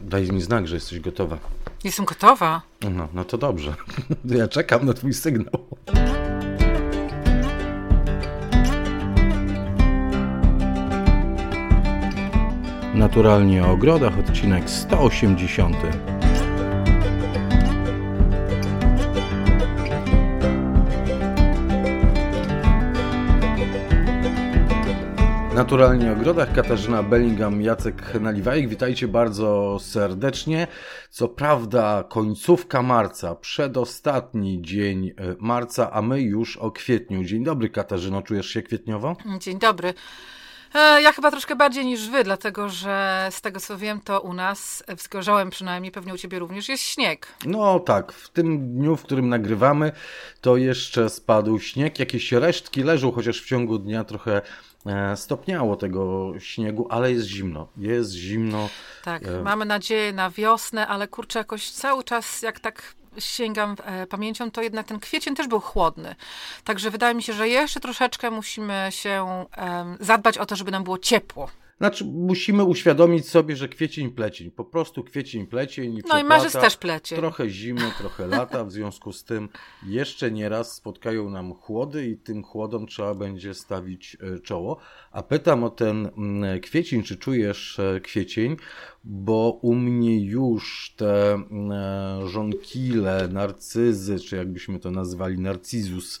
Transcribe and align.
Daj 0.00 0.32
mi 0.32 0.42
znak, 0.42 0.68
że 0.68 0.74
jesteś 0.74 1.00
gotowa. 1.00 1.38
Jestem 1.84 2.04
gotowa. 2.04 2.62
No, 2.90 3.08
no 3.14 3.24
to 3.24 3.38
dobrze. 3.38 3.74
Ja 4.38 4.48
czekam 4.48 4.86
na 4.86 4.92
twój 4.92 5.14
sygnał. 5.14 5.66
Naturalnie 12.94 13.64
o 13.64 13.70
ogrodach, 13.70 14.18
odcinek 14.18 14.70
180. 14.70 15.76
Naturalnie 25.56 26.12
ogrodach, 26.12 26.52
Katarzyna 26.52 27.02
Bellingham, 27.02 27.62
Jacek 27.62 28.20
Naliwajek. 28.20 28.68
Witajcie 28.68 29.08
bardzo 29.08 29.78
serdecznie. 29.80 30.66
Co 31.10 31.28
prawda 31.28 32.04
końcówka 32.08 32.82
marca, 32.82 33.34
przedostatni 33.34 34.62
dzień 34.62 35.08
e, 35.08 35.12
marca, 35.38 35.92
a 35.92 36.02
my 36.02 36.20
już 36.20 36.56
o 36.56 36.70
kwietniu. 36.70 37.24
Dzień 37.24 37.44
dobry 37.44 37.70
Katarzyno, 37.70 38.22
czujesz 38.22 38.46
się 38.46 38.62
kwietniowo? 38.62 39.16
Dzień 39.40 39.58
dobry. 39.58 39.94
E, 40.76 41.02
Ja 41.02 41.12
chyba 41.12 41.30
troszkę 41.30 41.56
bardziej 41.56 41.84
niż 41.84 42.08
wy, 42.08 42.24
dlatego 42.24 42.68
że 42.68 43.28
z 43.30 43.40
tego 43.40 43.60
co 43.60 43.78
wiem, 43.78 44.00
to 44.00 44.20
u 44.20 44.32
nas, 44.32 44.84
w 44.96 45.02
Zgorzałem 45.02 45.50
przynajmniej, 45.50 45.92
pewnie 45.92 46.14
u 46.14 46.18
ciebie 46.18 46.38
również, 46.38 46.68
jest 46.68 46.82
śnieg. 46.82 47.26
No 47.44 47.80
tak, 47.80 48.12
w 48.12 48.28
tym 48.28 48.72
dniu, 48.74 48.96
w 48.96 49.02
którym 49.02 49.28
nagrywamy, 49.28 49.92
to 50.40 50.56
jeszcze 50.56 51.10
spadł 51.10 51.58
śnieg. 51.58 51.98
Jakieś 51.98 52.32
resztki 52.32 52.82
leżą, 52.82 53.12
chociaż 53.12 53.42
w 53.42 53.46
ciągu 53.46 53.78
dnia 53.78 54.04
trochę 54.04 54.42
e, 54.86 55.16
stopniało 55.16 55.76
tego 55.76 56.32
śniegu, 56.38 56.86
ale 56.90 57.12
jest 57.12 57.26
zimno. 57.28 57.68
Jest 57.76 58.12
zimno. 58.12 58.68
Tak, 59.04 59.22
E. 59.26 59.42
mamy 59.42 59.64
nadzieję 59.64 60.12
na 60.12 60.30
wiosnę, 60.30 60.86
ale 60.86 61.08
kurczę, 61.08 61.38
jakoś 61.38 61.70
cały 61.70 62.04
czas, 62.04 62.42
jak 62.42 62.60
tak 62.60 62.82
sięgam 63.18 63.76
e, 63.84 64.06
pamięcią, 64.06 64.50
to 64.50 64.62
jednak 64.62 64.86
ten 64.86 65.00
kwiecień 65.00 65.34
też 65.34 65.48
był 65.48 65.60
chłodny. 65.60 66.14
Także 66.64 66.90
wydaje 66.90 67.14
mi 67.14 67.22
się, 67.22 67.32
że 67.32 67.48
jeszcze 67.48 67.80
troszeczkę 67.80 68.30
musimy 68.30 68.88
się 68.90 69.46
zadbać 70.00 70.38
o 70.38 70.46
to, 70.46 70.56
żeby 70.56 70.70
nam 70.70 70.84
było 70.84 70.98
ciepło. 70.98 71.50
Znaczy, 71.78 72.04
musimy 72.04 72.64
uświadomić 72.64 73.28
sobie, 73.28 73.56
że 73.56 73.68
kwiecień, 73.68 74.10
plecień. 74.10 74.50
Po 74.50 74.64
prostu 74.64 75.04
kwiecień, 75.04 75.46
plecień. 75.46 75.94
I 75.94 76.02
No 76.08 76.18
i 76.18 76.24
marzec 76.24 76.52
też 76.52 76.76
plecie. 76.76 77.16
Trochę 77.16 77.50
zimy, 77.50 77.90
trochę 77.98 78.26
lata, 78.26 78.64
w 78.64 78.72
związku 78.72 79.12
z 79.12 79.24
tym 79.24 79.48
jeszcze 79.86 80.30
nie 80.30 80.48
raz 80.48 80.74
spotkają 80.74 81.30
nam 81.30 81.54
chłody 81.54 82.06
i 82.06 82.16
tym 82.16 82.42
chłodom 82.42 82.86
trzeba 82.86 83.14
będzie 83.14 83.54
stawić 83.54 84.16
e, 84.20 84.38
czoło. 84.38 84.76
A 85.10 85.22
pytam 85.22 85.64
o 85.64 85.70
ten 85.70 86.10
mm, 86.18 86.60
kwiecień, 86.60 87.02
czy 87.02 87.16
czujesz 87.16 87.78
e, 87.78 88.00
kwiecień, 88.00 88.56
bo 89.04 89.58
u 89.62 89.74
mnie 89.74 90.24
już 90.24 90.94
te 90.96 91.32
mm, 91.32 91.72
e, 91.72 92.28
żonkile, 92.28 93.28
narcyzy, 93.28 94.20
czy 94.20 94.36
jakbyśmy 94.36 94.78
to 94.78 94.90
nazwali, 94.90 95.38
narcyzus, 95.38 96.20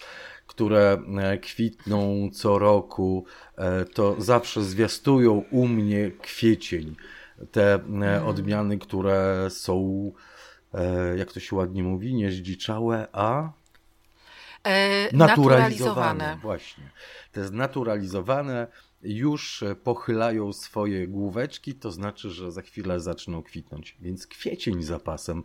które 0.56 0.98
e, 1.18 1.38
kwitną 1.38 2.30
co 2.32 2.58
roku, 2.58 3.24
e, 3.56 3.84
to 3.84 4.16
zawsze 4.18 4.62
zwiastują 4.62 5.44
u 5.50 5.68
mnie 5.68 6.10
kwiecień. 6.22 6.96
Te 7.52 7.80
e, 8.02 8.24
odmiany, 8.24 8.78
które 8.78 9.46
są, 9.50 10.12
jak 11.16 11.32
to 11.32 11.40
się 11.40 11.56
ładnie 11.56 11.82
mówi, 11.82 12.14
nie 12.14 12.30
zdziczałe, 12.30 13.08
a 13.12 13.52
E, 14.66 15.16
naturalizowane. 15.16 16.38
Właśnie. 16.42 16.90
Te 17.32 17.44
znaturalizowane 17.44 18.66
już 19.06 19.62
e, 19.62 19.76
pochylają 19.76 20.52
swoje 20.52 21.08
główeczki, 21.08 21.74
to 21.74 21.92
znaczy, 21.92 22.30
że 22.30 22.52
za 22.52 22.62
chwilę 22.62 23.00
zaczną 23.00 23.42
kwitnąć. 23.42 23.96
Więc 24.00 24.26
kwiecień 24.26 24.82
zapasem 24.82 25.42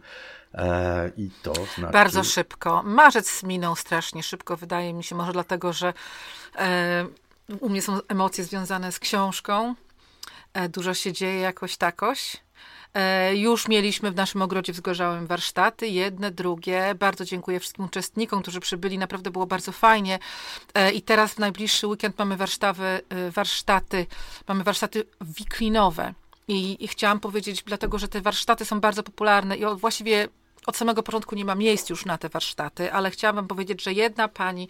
e, 0.53 1.11
i 1.17 1.29
to 1.43 1.53
znaczy... 1.53 1.93
Bardzo 1.93 2.23
szybko. 2.23 2.83
Marzec 2.83 3.43
minął 3.43 3.75
strasznie 3.75 4.23
szybko, 4.23 4.57
wydaje 4.57 4.93
mi 4.93 5.03
się, 5.03 5.15
może 5.15 5.33
dlatego, 5.33 5.73
że 5.73 5.93
e, 6.55 7.07
u 7.59 7.69
mnie 7.69 7.81
są 7.81 7.99
emocje 8.07 8.43
związane 8.43 8.91
z 8.91 8.99
książką. 8.99 9.75
E, 10.53 10.69
dużo 10.69 10.93
się 10.93 11.13
dzieje 11.13 11.39
jakoś 11.39 11.77
takoś. 11.77 12.37
E, 12.93 13.35
już 13.35 13.67
mieliśmy 13.67 14.11
w 14.11 14.15
naszym 14.15 14.41
ogrodzie 14.41 14.73
w 14.73 14.81
warsztaty, 15.27 15.87
jedne, 15.87 16.31
drugie. 16.31 16.95
Bardzo 16.99 17.25
dziękuję 17.25 17.59
wszystkim 17.59 17.85
uczestnikom, 17.85 18.41
którzy 18.41 18.59
przybyli, 18.59 18.97
naprawdę 18.97 19.31
było 19.31 19.45
bardzo 19.45 19.71
fajnie. 19.71 20.19
E, 20.73 20.91
I 20.91 21.01
teraz 21.01 21.33
w 21.33 21.39
najbliższy 21.39 21.87
weekend 21.87 22.19
mamy 22.19 22.37
e, 23.09 23.31
warsztaty, 23.31 24.05
mamy 24.47 24.63
warsztaty 24.63 25.03
wiklinowe. 25.21 26.13
I, 26.47 26.83
I 26.83 26.87
chciałam 26.87 27.19
powiedzieć, 27.19 27.63
dlatego 27.63 27.99
że 27.99 28.07
te 28.07 28.21
warsztaty 28.21 28.65
są 28.65 28.79
bardzo 28.79 29.03
popularne 29.03 29.57
i 29.57 29.65
właściwie 29.75 30.27
od 30.65 30.77
samego 30.77 31.03
początku 31.03 31.35
nie 31.35 31.45
ma 31.45 31.55
miejsc 31.55 31.89
już 31.89 32.05
na 32.05 32.17
te 32.17 32.29
warsztaty, 32.29 32.93
ale 32.93 33.11
chciałam 33.11 33.35
wam 33.35 33.47
powiedzieć, 33.47 33.83
że 33.83 33.93
jedna 33.93 34.27
pani 34.27 34.67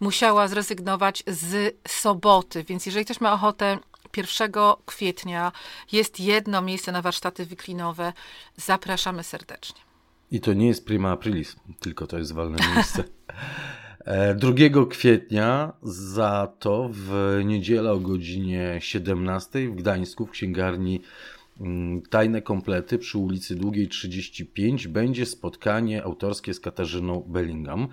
musiała 0.00 0.48
zrezygnować 0.48 1.22
z 1.26 1.76
soboty, 1.88 2.64
więc 2.64 2.86
jeżeli 2.86 3.04
ktoś 3.04 3.20
ma 3.20 3.32
ochotę 3.32 3.78
1 4.16 4.52
kwietnia 4.86 5.52
jest 5.92 6.20
jedno 6.20 6.62
miejsce 6.62 6.92
na 6.92 7.02
warsztaty 7.02 7.46
wiklinowe, 7.46 8.12
zapraszamy 8.56 9.22
serdecznie. 9.22 9.80
I 10.30 10.40
to 10.40 10.52
nie 10.52 10.66
jest 10.66 10.86
prima 10.86 11.10
aprilis, 11.10 11.56
tylko 11.80 12.06
to 12.06 12.18
jest 12.18 12.32
wolne 12.32 12.58
miejsce. 12.74 13.04
E, 14.04 14.34
2 14.34 14.52
kwietnia 14.90 15.72
za 15.82 16.52
to 16.58 16.90
w 16.92 17.40
niedzielę 17.44 17.92
o 17.92 18.00
godzinie 18.00 18.76
17 18.80 19.68
w 19.68 19.74
Gdańsku 19.74 20.26
w 20.26 20.30
księgarni 20.30 21.00
mm, 21.60 22.02
Tajne 22.02 22.42
Komplety 22.42 22.98
przy 22.98 23.18
ulicy 23.18 23.56
Długiej 23.56 23.88
35 23.88 24.88
będzie 24.88 25.26
spotkanie 25.26 26.04
autorskie 26.04 26.54
z 26.54 26.60
Katarzyną 26.60 27.24
Bellingham. 27.28 27.88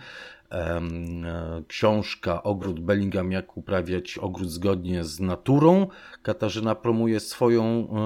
Książka 1.68 2.44
Ogród 2.44 2.80
Bellingham, 2.80 3.32
jak 3.32 3.58
uprawiać 3.58 4.18
ogród 4.18 4.50
zgodnie 4.50 5.04
z 5.04 5.20
naturą. 5.20 5.88
Katarzyna 6.24 6.76
promuje 6.76 7.20
swoją 7.20 7.64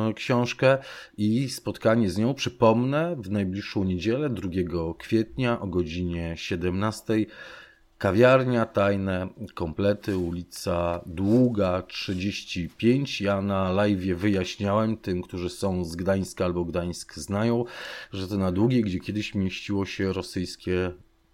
e, 0.10 0.14
książkę 0.14 0.78
i 1.18 1.50
spotkanie 1.50 2.10
z 2.10 2.18
nią, 2.18 2.34
przypomnę, 2.34 3.16
w 3.20 3.32
najbliższą 3.32 3.84
niedzielę, 3.84 4.30
2 4.30 4.50
kwietnia 4.98 5.60
o 5.60 5.68
godzinie 5.68 6.34
17. 6.38 7.26
Kawiarnia, 7.98 8.66
tajne 8.66 9.30
komplety, 9.54 10.18
ulica 10.18 11.02
Długa 11.06 11.82
35. 11.82 13.22
Ja 13.22 13.42
na 13.42 13.72
live 13.72 14.18
wyjaśniałem 14.18 14.98
tym, 14.98 15.22
którzy 15.22 15.50
są 15.50 15.86
z 15.86 15.96
Gdańska 15.96 16.46
albo 16.46 16.66
Gdańsk 16.66 17.16
znają, 17.16 17.66
że 18.14 18.28
to 18.28 18.38
na 18.38 18.52
Długiej, 18.52 18.82
gdzie 18.82 19.00
kiedyś 19.00 19.36
mieściło 19.36 19.86
się 19.86 20.14
rosyjskie 20.14 20.92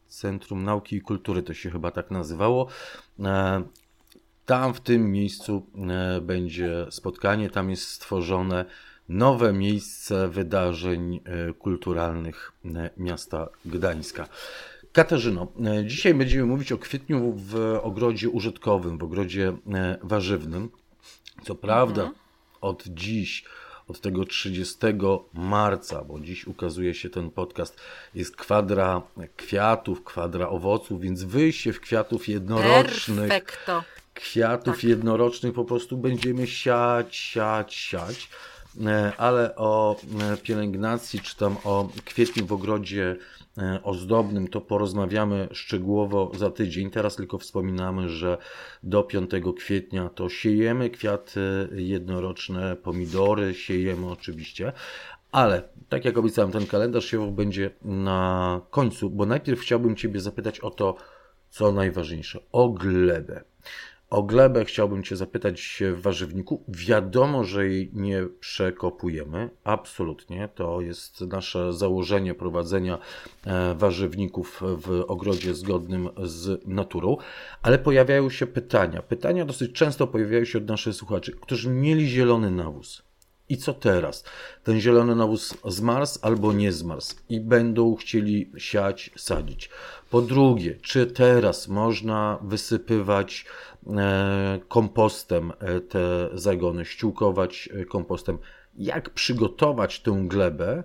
Centrum 0.10 0.64
Nauki 0.64 0.96
i 0.96 1.02
Kultury, 1.02 1.44
to 1.44 1.54
się 1.54 1.70
chyba 1.72 1.92
tak 1.92 2.12
nazywało. 2.12 2.68
E, 3.20 3.64
Tam 4.46 4.74
w 4.74 4.82
tym 4.82 5.12
miejscu 5.12 5.66
e, 5.90 6.22
będzie 6.22 6.86
spotkanie, 6.90 7.50
tam 7.50 7.70
jest 7.70 7.88
stworzone 7.88 8.66
nowe 9.10 9.54
miejsce 9.54 10.28
wydarzeń 10.28 11.16
e, 11.26 11.54
kulturalnych 11.54 12.52
miasta 12.98 13.50
Gdańska. 13.66 14.28
Katarzyno, 14.92 15.48
dzisiaj 15.86 16.14
będziemy 16.14 16.46
mówić 16.46 16.72
o 16.72 16.78
kwietniu 16.78 17.34
w 17.36 17.80
ogrodzie 17.82 18.30
użytkowym, 18.30 18.98
w 18.98 19.04
ogrodzie 19.04 19.58
warzywnym. 20.04 20.70
Co 21.44 21.56
prawda, 21.56 22.12
od 22.62 22.84
dziś, 22.88 23.44
od 23.90 24.02
tego 24.02 24.26
30 24.26 24.78
marca, 25.34 26.04
bo 26.04 26.20
dziś 26.20 26.48
ukazuje 26.48 26.94
się 26.94 27.10
ten 27.10 27.32
podcast, 27.32 27.80
jest 28.16 28.36
kwadra 28.36 29.02
kwiatów, 29.38 30.04
kwadra 30.04 30.50
owoców, 30.50 31.02
więc 31.02 31.24
wyjście 31.24 31.74
w 31.74 31.80
kwiatów 31.80 32.28
jednorocznych 32.28 33.30
Perfekto. 33.30 33.84
kwiatów 34.14 34.84
jednorocznych 34.84 35.54
po 35.54 35.66
prostu 35.66 35.98
będziemy 35.98 36.48
siać, 36.48 37.16
siać, 37.16 37.74
siać. 37.74 38.30
E, 38.86 39.14
Ale 39.18 39.56
o 39.56 39.96
e, 40.22 40.38
pielęgnacji, 40.38 41.20
czy 41.20 41.38
tam 41.38 41.58
o 41.64 41.90
kwietniu 42.06 42.46
w 42.46 42.54
ogrodzie 42.54 43.16
ozdobnym, 43.84 44.48
to 44.48 44.62
porozmawiamy 44.62 45.48
szczegółowo 45.52 46.32
za 46.38 46.52
tydzień. 46.52 46.90
Teraz 46.90 47.16
tylko 47.16 47.38
wspominamy, 47.38 48.10
że 48.10 48.38
do 48.84 49.04
5 49.04 49.32
kwietnia 49.58 50.10
to 50.10 50.30
siejemy 50.30 50.90
kwiaty 50.90 51.70
jednoroczne, 51.72 52.76
pomidory 52.76 53.54
siejemy 53.54 54.12
oczywiście. 54.12 54.72
Ale 55.32 55.64
tak 55.90 56.06
jak 56.06 56.18
obiecałem, 56.18 56.52
ten 56.52 56.68
kalendarz 56.68 57.06
siewów 57.06 57.36
będzie 57.36 57.72
na 57.82 58.62
końcu, 58.70 59.10
bo 59.10 59.26
najpierw 59.26 59.60
chciałbym 59.60 59.96
Ciebie 59.96 60.20
zapytać 60.20 60.60
o 60.60 60.72
to, 60.72 60.96
co 61.50 61.72
najważniejsze, 61.72 62.40
o 62.52 62.70
glebę. 62.70 63.44
O 64.10 64.24
glebę 64.24 64.66
chciałbym 64.66 65.04
Cię 65.04 65.16
zapytać 65.16 65.84
w 65.96 66.02
warzywniku. 66.02 66.64
Wiadomo, 66.68 67.44
że 67.44 67.68
jej 67.68 67.92
nie 67.94 68.28
przekopujemy, 68.40 69.50
absolutnie. 69.64 70.50
To 70.56 70.82
jest 70.82 71.22
nasze 71.22 71.74
założenie 71.74 72.34
prowadzenia 72.34 72.98
e, 73.46 73.76
warzywników 73.76 74.62
w 74.62 75.04
ogrodzie 75.08 75.54
zgodnym 75.54 76.10
z 76.24 76.68
naturą, 76.68 77.18
ale 77.62 77.80
pojawiają 77.80 78.30
się 78.30 78.48
pytania. 78.48 79.02
Pytania 79.02 79.46
dosyć 79.46 79.72
często 79.72 80.08
pojawiają 80.08 80.46
się 80.46 80.58
od 80.58 80.68
naszych 80.68 80.96
słuchaczy, 80.96 81.32
którzy 81.42 81.70
mieli 81.70 82.08
zielony 82.08 82.52
nawóz 82.52 83.04
I 83.50 83.58
co 83.58 83.74
teraz? 83.74 84.24
Ten 84.64 84.80
zielony 84.80 85.16
nawóz 85.16 85.58
zmarzł 85.66 86.20
albo 86.22 86.54
nie 86.54 86.72
zmarzł 86.72 87.16
i 87.30 87.40
będą 87.40 87.96
chcieli 87.96 88.52
siać, 88.58 89.12
sadzić. 89.18 89.70
Po 90.10 90.22
drugie, 90.22 90.76
czy 90.82 91.08
teraz 91.08 91.68
można 91.68 92.40
wysypywać 92.42 93.46
kompostem 94.68 95.52
e, 95.60 95.82
te 95.82 96.30
zagony, 96.34 96.86
ściółkować 96.86 97.70
e, 97.74 97.86
kompostem? 97.86 98.38
Jak 98.76 99.10
przygotować 99.10 100.00
tę 100.00 100.24
glebę, 100.28 100.84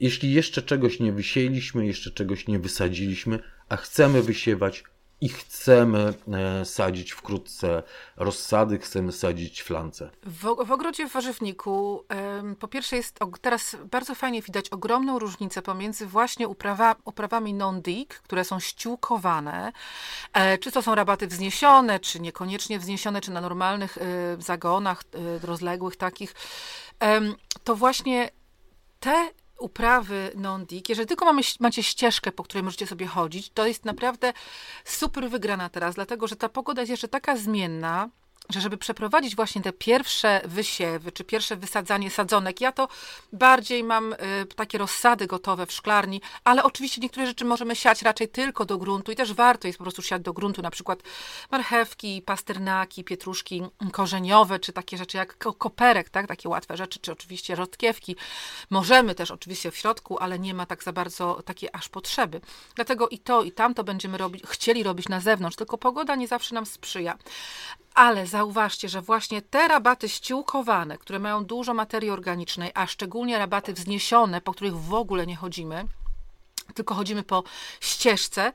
jeśli 0.00 0.32
jeszcze 0.32 0.62
czegoś 0.62 1.00
nie 1.00 1.12
wysieliśmy, 1.12 1.86
jeszcze 1.86 2.10
czegoś 2.10 2.46
nie 2.46 2.58
wysadziliśmy, 2.58 3.38
a 3.68 3.76
chcemy 3.76 4.22
wysiewać 4.22 4.84
i 5.20 5.28
chcemy 5.28 6.14
e, 6.32 6.64
sadzić 6.64 7.12
wkrótce 7.12 7.82
rozsady, 8.16 8.78
chcemy 8.78 9.12
sadzić 9.12 9.62
flance. 9.62 10.10
W, 10.22 10.66
w 10.66 10.72
ogrodzie 10.72 11.08
w 11.08 11.12
warzywniku 11.12 12.04
po 12.58 12.68
pierwsze 12.68 12.96
jest 12.96 13.18
teraz 13.40 13.76
bardzo 13.90 14.14
fajnie 14.14 14.42
widać 14.42 14.68
ogromną 14.68 15.18
różnicę 15.18 15.62
pomiędzy 15.62 16.06
właśnie 16.06 16.48
uprawa, 16.48 16.96
uprawami 17.04 17.54
non-dig, 17.54 18.14
które 18.14 18.44
są 18.44 18.60
ściółkowane, 18.60 19.72
e, 20.32 20.58
czy 20.58 20.72
to 20.72 20.82
są 20.82 20.94
rabaty 20.94 21.26
wzniesione, 21.26 22.00
czy 22.00 22.20
niekoniecznie 22.20 22.78
wzniesione, 22.78 23.20
czy 23.20 23.30
na 23.30 23.40
normalnych 23.40 23.98
e, 23.98 24.02
zagonach 24.42 25.04
rozległych 25.42 25.96
takich, 25.96 26.34
to 27.64 27.76
właśnie 27.76 28.30
te 29.00 29.28
uprawy 29.58 30.30
non-dig, 30.34 30.88
jeżeli 30.88 31.08
tylko 31.08 31.24
mamy, 31.24 31.42
macie 31.60 31.82
ścieżkę, 31.82 32.32
po 32.32 32.42
której 32.42 32.62
możecie 32.62 32.86
sobie 32.86 33.06
chodzić, 33.06 33.50
to 33.50 33.66
jest 33.66 33.84
naprawdę 33.84 34.32
super 34.84 35.30
wygrana 35.30 35.68
teraz, 35.68 35.94
dlatego 35.94 36.26
że 36.26 36.36
ta 36.36 36.48
pogoda 36.48 36.82
jest 36.82 36.90
jeszcze 36.90 37.08
taka 37.08 37.36
zmienna, 37.36 38.08
że 38.48 38.60
żeby 38.60 38.76
przeprowadzić 38.76 39.36
właśnie 39.36 39.62
te 39.62 39.72
pierwsze 39.72 40.40
wysiewy, 40.44 41.12
czy 41.12 41.24
pierwsze 41.24 41.56
wysadzanie 41.56 42.10
sadzonek, 42.10 42.60
ja 42.60 42.72
to 42.72 42.88
bardziej 43.32 43.84
mam 43.84 44.12
y, 44.12 44.16
takie 44.56 44.78
rozsady 44.78 45.26
gotowe 45.26 45.66
w 45.66 45.72
szklarni, 45.72 46.20
ale 46.44 46.64
oczywiście 46.64 47.00
niektóre 47.00 47.26
rzeczy 47.26 47.44
możemy 47.44 47.76
siać 47.76 48.02
raczej 48.02 48.28
tylko 48.28 48.64
do 48.64 48.78
gruntu 48.78 49.12
i 49.12 49.16
też 49.16 49.32
warto 49.32 49.66
jest 49.66 49.78
po 49.78 49.84
prostu 49.84 50.02
siać 50.02 50.22
do 50.22 50.32
gruntu, 50.32 50.62
na 50.62 50.70
przykład 50.70 51.02
marchewki, 51.50 52.22
pasternaki, 52.22 53.04
pietruszki 53.04 53.62
korzeniowe, 53.92 54.58
czy 54.58 54.72
takie 54.72 54.98
rzeczy 54.98 55.16
jak 55.16 55.38
koperek, 55.58 56.10
tak, 56.10 56.26
takie 56.26 56.48
łatwe 56.48 56.76
rzeczy, 56.76 56.98
czy 56.98 57.12
oczywiście 57.12 57.56
rzodkiewki. 57.56 58.16
Możemy 58.70 59.14
też 59.14 59.30
oczywiście 59.30 59.70
w 59.70 59.76
środku, 59.76 60.18
ale 60.18 60.38
nie 60.38 60.54
ma 60.54 60.66
tak 60.66 60.84
za 60.84 60.92
bardzo 60.92 61.42
takiej 61.42 61.68
aż 61.72 61.88
potrzeby. 61.88 62.40
Dlatego 62.74 63.08
i 63.08 63.18
to, 63.18 63.42
i 63.42 63.52
tamto 63.52 63.84
będziemy 63.84 64.18
robić, 64.18 64.42
chcieli 64.46 64.82
robić 64.82 65.08
na 65.08 65.20
zewnątrz, 65.20 65.56
tylko 65.56 65.78
pogoda 65.78 66.14
nie 66.14 66.28
zawsze 66.28 66.54
nam 66.54 66.66
sprzyja. 66.66 67.18
Ale 67.94 68.26
zauważcie, 68.26 68.88
że 68.88 69.02
właśnie 69.02 69.42
te 69.42 69.68
rabaty 69.68 70.08
ściółkowane, 70.08 70.98
które 70.98 71.18
mają 71.18 71.44
dużo 71.44 71.74
materii 71.74 72.10
organicznej, 72.10 72.70
a 72.74 72.86
szczególnie 72.86 73.38
rabaty 73.38 73.72
wzniesione, 73.72 74.40
po 74.40 74.52
których 74.52 74.76
w 74.76 74.94
ogóle 74.94 75.26
nie 75.26 75.36
chodzimy, 75.36 75.84
tylko 76.74 76.94
chodzimy 76.94 77.22
po 77.22 77.42
ścieżce, 77.80 78.52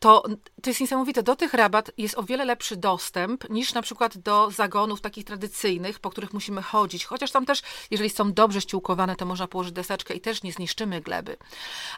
to, 0.00 0.24
to 0.66 0.70
jest 0.70 0.80
niesamowite. 0.80 1.22
Do 1.22 1.36
tych 1.36 1.54
rabat 1.54 1.90
jest 1.98 2.18
o 2.18 2.22
wiele 2.22 2.44
lepszy 2.44 2.76
dostęp 2.76 3.50
niż 3.50 3.74
na 3.74 3.82
przykład 3.82 4.18
do 4.18 4.50
zagonów 4.50 5.00
takich 5.00 5.24
tradycyjnych, 5.24 6.00
po 6.00 6.10
których 6.10 6.32
musimy 6.32 6.62
chodzić. 6.62 7.04
Chociaż 7.04 7.30
tam 7.30 7.46
też, 7.46 7.62
jeżeli 7.90 8.10
są 8.10 8.32
dobrze 8.32 8.60
ściółkowane, 8.60 9.16
to 9.16 9.26
można 9.26 9.46
położyć 9.46 9.72
deseczkę 9.72 10.14
i 10.14 10.20
też 10.20 10.42
nie 10.42 10.52
zniszczymy 10.52 11.00
gleby. 11.00 11.36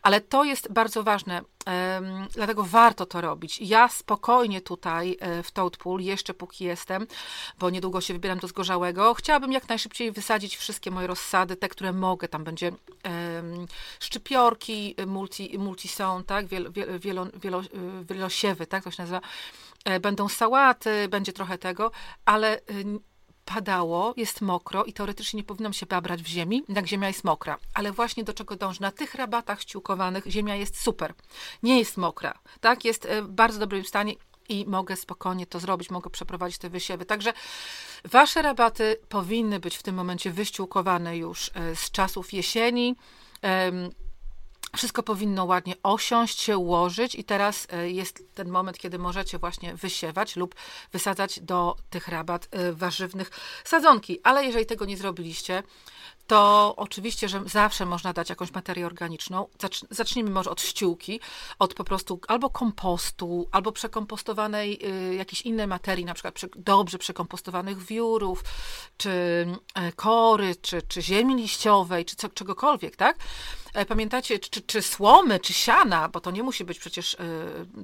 Ale 0.03 0.20
to 0.20 0.44
jest 0.44 0.73
bardzo 0.73 1.03
ważne, 1.03 1.43
dlatego 2.35 2.65
warto 2.65 3.06
to 3.06 3.20
robić. 3.20 3.59
Ja 3.61 3.88
spokojnie 3.88 4.61
tutaj 4.61 5.17
e, 5.20 5.43
w 5.43 5.50
Toadpool, 5.50 6.00
jeszcze 6.00 6.35
póki 6.35 6.65
jestem, 6.65 7.06
bo 7.59 7.70
niedługo 7.70 8.00
się 8.00 8.15
wybieram 8.15 8.38
do 8.38 8.49
Zgorzałego, 8.49 9.15
chciałabym 9.15 9.53
jak 9.53 9.69
najszybciej 9.69 10.12
wysadzić 10.12 10.56
wszystkie 10.56 10.91
moje 10.91 11.06
rozsady, 11.06 11.56
te, 11.56 11.69
które 11.69 11.93
mogę. 11.93 12.29
Tam 12.29 12.44
będzie 12.44 12.73
szczypiorki, 14.00 14.94
multi, 15.06 15.59
multi 15.59 15.88
są, 15.88 16.25
tak, 16.25 16.47
wielo, 16.47 16.70
wielo, 16.99 17.26
wielo, 18.09 18.29
wielosiewy, 18.58 18.66
tak, 18.66 18.84
to 18.84 18.90
się 18.90 19.02
nazywa. 19.02 19.20
E, 19.84 20.00
będą 20.00 20.28
sałaty, 20.28 21.08
będzie 21.08 21.32
trochę 21.32 21.58
tego, 21.58 21.90
ale 22.25 22.58
y, 22.58 22.62
padało, 23.44 24.14
jest 24.16 24.40
mokro 24.40 24.84
i 24.84 24.93
teoretycznie 24.93 25.37
nie 25.37 25.44
powinnam 25.44 25.72
się 25.72 25.87
babrać 25.87 26.22
w 26.22 26.26
ziemi, 26.26 26.62
jak 26.69 26.87
ziemia 26.87 27.08
jest 27.08 27.25
mokra. 27.25 27.58
Ale 27.75 27.93
właśnie 27.93 28.25
do 28.25 28.34
czego 28.34 28.56
dążę? 28.56 28.78
Na 28.81 28.93
tych 28.93 29.14
rabatach 29.14 29.62
ściółkowanych 29.62 30.26
ziemia 30.26 30.55
jest 30.55 30.81
super. 30.81 31.14
Nie 31.62 31.78
jest 31.78 31.96
mokra, 31.96 32.38
tak? 32.60 32.84
Jest 32.84 33.06
e, 33.06 33.22
w 33.22 33.28
bardzo 33.28 33.58
dobrym 33.58 33.84
stanie 33.84 34.14
i 34.49 34.64
mogę 34.66 34.96
spokojnie 34.96 35.46
to 35.46 35.60
zrobić, 35.60 35.90
mogę 35.90 36.10
przeprowadzić 36.10 36.58
te 36.58 36.70
wysiewy. 36.70 37.05
Także 37.05 37.32
wasze 38.05 38.43
rabaty 38.43 38.96
powinny 39.08 39.60
być 39.60 39.76
w 39.76 39.82
tym 39.82 39.94
momencie 39.94 40.31
wyściółkowane 40.31 41.16
już 41.16 41.50
e, 41.55 41.76
z 41.76 41.90
czasów 41.90 42.32
jesieni. 42.32 42.96
Wszystko 44.79 45.03
powinno 45.03 45.45
ładnie 45.45 45.75
osiąść 45.83 46.41
się, 46.41 46.59
ułożyć 46.59 47.15
i 47.15 47.25
teraz 47.25 47.67
e, 47.71 47.91
jest 47.91 48.35
ten 48.35 48.49
moment, 48.49 48.79
kiedy 48.79 48.99
możecie 48.99 49.39
właśnie 49.39 49.75
wysiewać 49.75 50.37
lub 50.37 50.55
wysadzać 50.93 51.41
do 51.41 51.77
tych 51.91 52.09
rabat 52.09 52.49
e, 52.51 52.73
warzywnych 52.73 53.31
sadzonki. 53.65 54.21
Ale 54.23 54.45
jeżeli 54.45 54.67
tego 54.67 54.85
nie 54.85 54.97
zrobiliście, 54.97 55.63
to 56.29 56.75
oczywiście, 56.77 57.29
że 57.29 57.43
zawsze 57.47 57.87
można 57.87 58.13
dać 58.13 58.31
jakąś 58.31 58.53
materię 58.53 58.87
organiczną. 58.87 59.47
Zacznijmy 59.91 60.31
może 60.31 60.51
od 60.51 60.61
ściółki, 60.61 61.21
od 61.59 61.75
po 61.75 61.85
prostu 61.85 62.21
albo 62.29 62.51
kompostu, 62.51 63.49
albo 63.53 63.73
przekompostowanej 63.73 64.79
y, 65.11 65.15
jakiejś 65.15 65.43
innej 65.43 65.67
materii, 65.67 66.05
na 66.05 66.15
przykład 66.15 66.35
przy, 66.35 66.49
dobrze 66.57 66.99
przekompostowanych 66.99 67.83
wiórów, 67.83 68.45
czy 68.97 69.11
y, 69.89 69.93
kory, 69.93 70.57
czy, 70.63 70.83
czy 70.83 71.03
ziemi 71.03 71.35
liściowej, 71.35 72.05
czy 72.05 72.17
co, 72.17 72.29
czegokolwiek, 72.29 72.97
tak? 72.97 73.19
E, 73.75 73.87
pamiętacie, 73.87 74.39
czy, 74.39 74.63
czy 74.63 74.83
słomy, 74.83 75.41
czy 75.41 75.53
siana, 75.53 76.09
bo 76.09 76.21
to 76.21 76.31
nie 76.31 76.43
musi 76.43 76.65
być 76.65 76.79
przecież 76.79 77.15
y, 77.15 77.19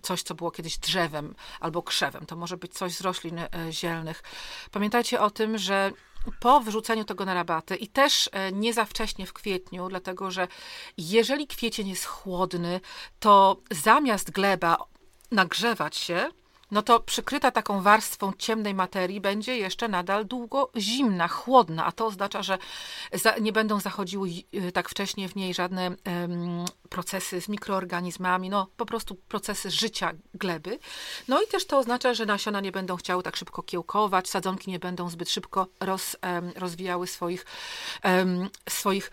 coś, 0.03 0.23
co 0.23 0.35
było 0.35 0.51
kiedyś 0.51 0.79
drzewem 0.79 1.35
albo 1.61 1.83
krzewem, 1.83 2.27
to 2.27 2.37
może 2.37 2.57
być 2.57 2.75
coś 2.75 2.95
z 2.95 3.01
roślin 3.01 3.39
y, 3.39 3.49
zielnych. 3.71 4.23
Pamiętajcie 4.71 5.21
o 5.21 5.31
tym, 5.31 5.59
że 5.59 5.93
po 6.41 6.61
wyrzuceniu 6.61 7.05
tego 7.05 7.25
na 7.25 7.35
rabaty 7.35 7.77
i 7.77 7.89
też 7.89 8.31
e, 8.33 8.53
nie 8.53 8.75
za 8.75 8.85
wcześnie 8.85 9.27
w 9.27 9.33
kwietniu, 9.33 9.89
dlatego 9.89 10.31
że 10.31 10.49
jeżeli 10.99 11.47
kwiecień 11.47 11.89
jest 11.89 12.05
chłodny, 12.05 12.81
to 13.21 13.57
zamiast 13.71 14.31
gleba 14.31 14.77
nagrzewać 15.31 15.97
się, 15.97 16.29
no 16.71 16.83
to 16.83 17.01
przykryta 17.01 17.51
taką 17.51 17.83
warstwą 17.83 18.33
ciemnej 18.39 18.75
materii 18.75 19.21
będzie 19.21 19.57
jeszcze 19.57 19.89
nadal 19.89 20.27
długo 20.27 20.71
zimna, 20.77 21.29
chłodna, 21.29 21.85
a 21.87 21.93
to 21.93 22.07
oznacza, 22.07 22.43
że 22.43 22.59
nie 23.41 23.53
będą 23.53 23.81
zachodziły 23.81 24.29
y, 24.55 24.73
tak 24.73 24.89
wcześnie 24.89 25.29
w 25.29 25.37
niej 25.37 25.55
żadne 25.55 25.89
um, 25.89 26.65
procesy 26.89 27.41
z 27.41 27.49
mikroorganizmami, 27.49 28.51
no 28.51 28.67
po 28.77 28.87
prostu 28.87 29.15
procesy 29.15 29.71
życia 29.71 30.13
gleby. 30.35 30.79
No 31.29 31.43
i 31.43 31.47
też 31.47 31.67
to 31.67 31.79
oznacza, 31.79 32.15
że 32.15 32.27
nasiona 32.27 32.61
nie 32.61 32.73
będą 32.73 32.97
chciały 32.97 33.23
tak 33.23 33.37
szybko 33.37 33.63
kiełkować, 33.63 34.29
sadzonki 34.29 34.71
nie 34.71 34.79
będą 34.79 35.11
zbyt 35.11 35.31
szybko 35.31 35.67
roz, 35.81 36.17
um, 36.23 36.53
rozwijały 36.57 37.07
swoich, 37.07 37.47
um, 38.05 38.51
swoich 38.69 39.11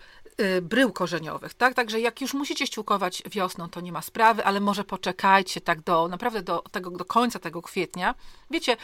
brył 0.62 0.92
korzeniowych, 0.92 1.54
tak? 1.54 1.74
Także 1.74 2.00
jak 2.00 2.20
już 2.20 2.34
musicie 2.34 2.66
ściółkować 2.66 3.22
wiosną, 3.30 3.68
to 3.68 3.80
nie 3.80 3.92
ma 3.92 4.02
sprawy, 4.02 4.44
ale 4.44 4.60
może 4.60 4.84
poczekajcie 4.84 5.60
tak 5.60 5.80
do, 5.80 6.08
naprawdę 6.08 6.42
do, 6.42 6.58
tego, 6.58 6.90
do 6.90 7.04
końca 7.04 7.38
tego 7.38 7.62
kwietnia. 7.62 8.14
Wiecie, 8.50 8.76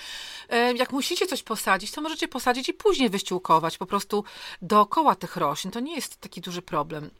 y, 0.53 0.77
jak 0.77 0.93
musicie 0.93 1.27
coś 1.27 1.43
posadzić, 1.43 1.91
to 1.91 2.01
możecie 2.01 2.29
posadzić 2.29 2.69
i 2.69 2.75
później 2.75 3.11
wyściółkować 3.11 3.79
po 3.79 3.87
prostu 3.87 4.25
dookoła 4.63 5.15
tych 5.15 5.37
roślin. 5.37 5.73
To 5.73 5.81
nie 5.81 5.95
jest 5.95 6.21
taki 6.21 6.41
duży 6.41 6.63
problem. 6.63 7.11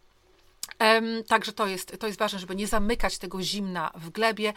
Także 1.29 1.53
to 1.53 1.67
jest, 1.67 1.99
to 1.99 2.07
jest 2.07 2.19
ważne, 2.19 2.39
żeby 2.39 2.57
nie 2.57 2.67
zamykać 2.67 3.19
tego 3.19 3.43
zimna 3.43 3.91
w 3.95 4.11
glebie. 4.11 4.53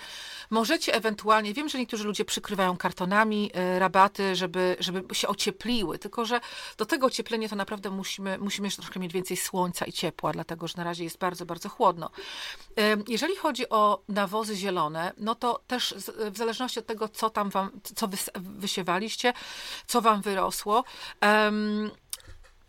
Możecie 0.49 0.93
ewentualnie, 0.93 1.53
wiem, 1.53 1.69
że 1.69 1.77
niektórzy 1.77 2.03
ludzie 2.03 2.25
przykrywają 2.25 2.77
kartonami 2.77 3.51
e, 3.53 3.79
rabaty, 3.79 4.35
żeby, 4.35 4.75
żeby 4.79 5.15
się 5.15 5.27
ociepliły, 5.27 5.99
tylko 5.99 6.25
że 6.25 6.41
do 6.77 6.85
tego 6.85 7.07
ocieplenia 7.07 7.49
to 7.49 7.55
naprawdę 7.55 7.89
musimy, 7.89 8.37
musimy 8.37 8.67
jeszcze 8.67 8.81
troszkę 8.81 8.99
mieć 8.99 9.13
więcej 9.13 9.37
słońca 9.37 9.85
i 9.85 9.93
ciepła, 9.93 10.31
dlatego 10.31 10.67
że 10.67 10.73
na 10.77 10.83
razie 10.83 11.03
jest 11.03 11.17
bardzo, 11.17 11.45
bardzo 11.45 11.69
chłodno. 11.69 12.09
Jeżeli 13.07 13.35
chodzi 13.35 13.69
o 13.69 14.01
nawozy 14.09 14.55
zielone, 14.55 15.13
no 15.17 15.35
to 15.35 15.61
też 15.67 15.95
w 16.31 16.37
zależności 16.37 16.79
od 16.79 16.85
tego, 16.85 17.09
co 17.09 17.29
tam 17.29 17.49
wam, 17.49 17.81
co 17.95 18.09
wysiewaliście, 18.35 19.33
co 19.87 20.01
wam 20.01 20.21
wyrosło, 20.21 20.83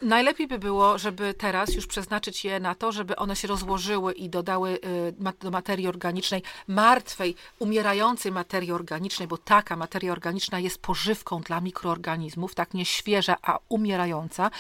Najlepiej 0.03 0.47
by 0.47 0.59
było, 0.59 0.99
żeby 0.99 1.35
teraz 1.35 1.75
już 1.75 1.87
przeznaczyć 1.87 2.45
je 2.45 2.61
na 2.61 2.75
to, 2.75 2.93
żeby 2.93 3.17
one 3.17 3.37
się 3.37 3.49
rozłożyły 3.49 4.13
i 4.13 4.29
dodały 4.29 4.71
y, 4.71 5.35
do 5.41 5.51
materii 5.51 5.89
organicznej, 5.89 6.43
martwej, 6.69 7.35
umierającej 7.59 8.33
materii 8.33 8.73
organicznej, 8.73 9.29
bo 9.29 9.39
taka 9.39 9.77
materia 9.77 10.13
organiczna 10.13 10.59
jest 10.61 10.79
pożywką 10.79 11.41
dla 11.41 11.61
mikroorganizmów, 11.61 12.55
tak 12.55 12.75
nie 12.75 12.85
świeża, 12.85 13.37
a 13.43 13.59
umierająca. 13.69 14.51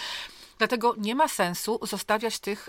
Dlatego 0.62 0.94
nie 0.98 1.14
ma 1.14 1.28
sensu 1.28 1.78
zostawiać 1.82 2.38
tych, 2.38 2.68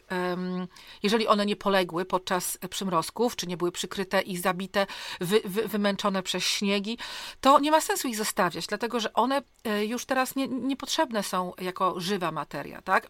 jeżeli 1.03 1.27
one 1.27 1.45
nie 1.45 1.55
poległy 1.55 2.05
podczas 2.05 2.57
przymrozków, 2.69 3.35
czy 3.35 3.47
nie 3.47 3.57
były 3.57 3.71
przykryte 3.71 4.21
i 4.21 4.37
zabite, 4.37 4.87
wy, 5.21 5.41
wy, 5.45 5.67
wymęczone 5.67 6.23
przez 6.23 6.43
śniegi, 6.43 6.97
to 7.41 7.59
nie 7.59 7.71
ma 7.71 7.81
sensu 7.81 8.07
ich 8.07 8.17
zostawiać, 8.17 8.67
dlatego 8.67 8.99
że 8.99 9.13
one 9.13 9.41
e, 9.63 9.85
już 9.85 10.05
teraz 10.05 10.35
nie, 10.35 10.47
niepotrzebne 10.47 11.23
są 11.23 11.53
jako 11.61 11.99
żywa 11.99 12.31
materia, 12.31 12.81
tak? 12.81 13.09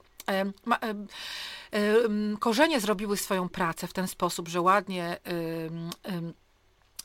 korzenie 2.39 2.79
zrobiły 2.79 3.17
swoją 3.17 3.49
pracę 3.49 3.87
w 3.87 3.93
ten 3.93 4.07
sposób, 4.07 4.47
że 4.47 4.61
ładnie 4.61 5.17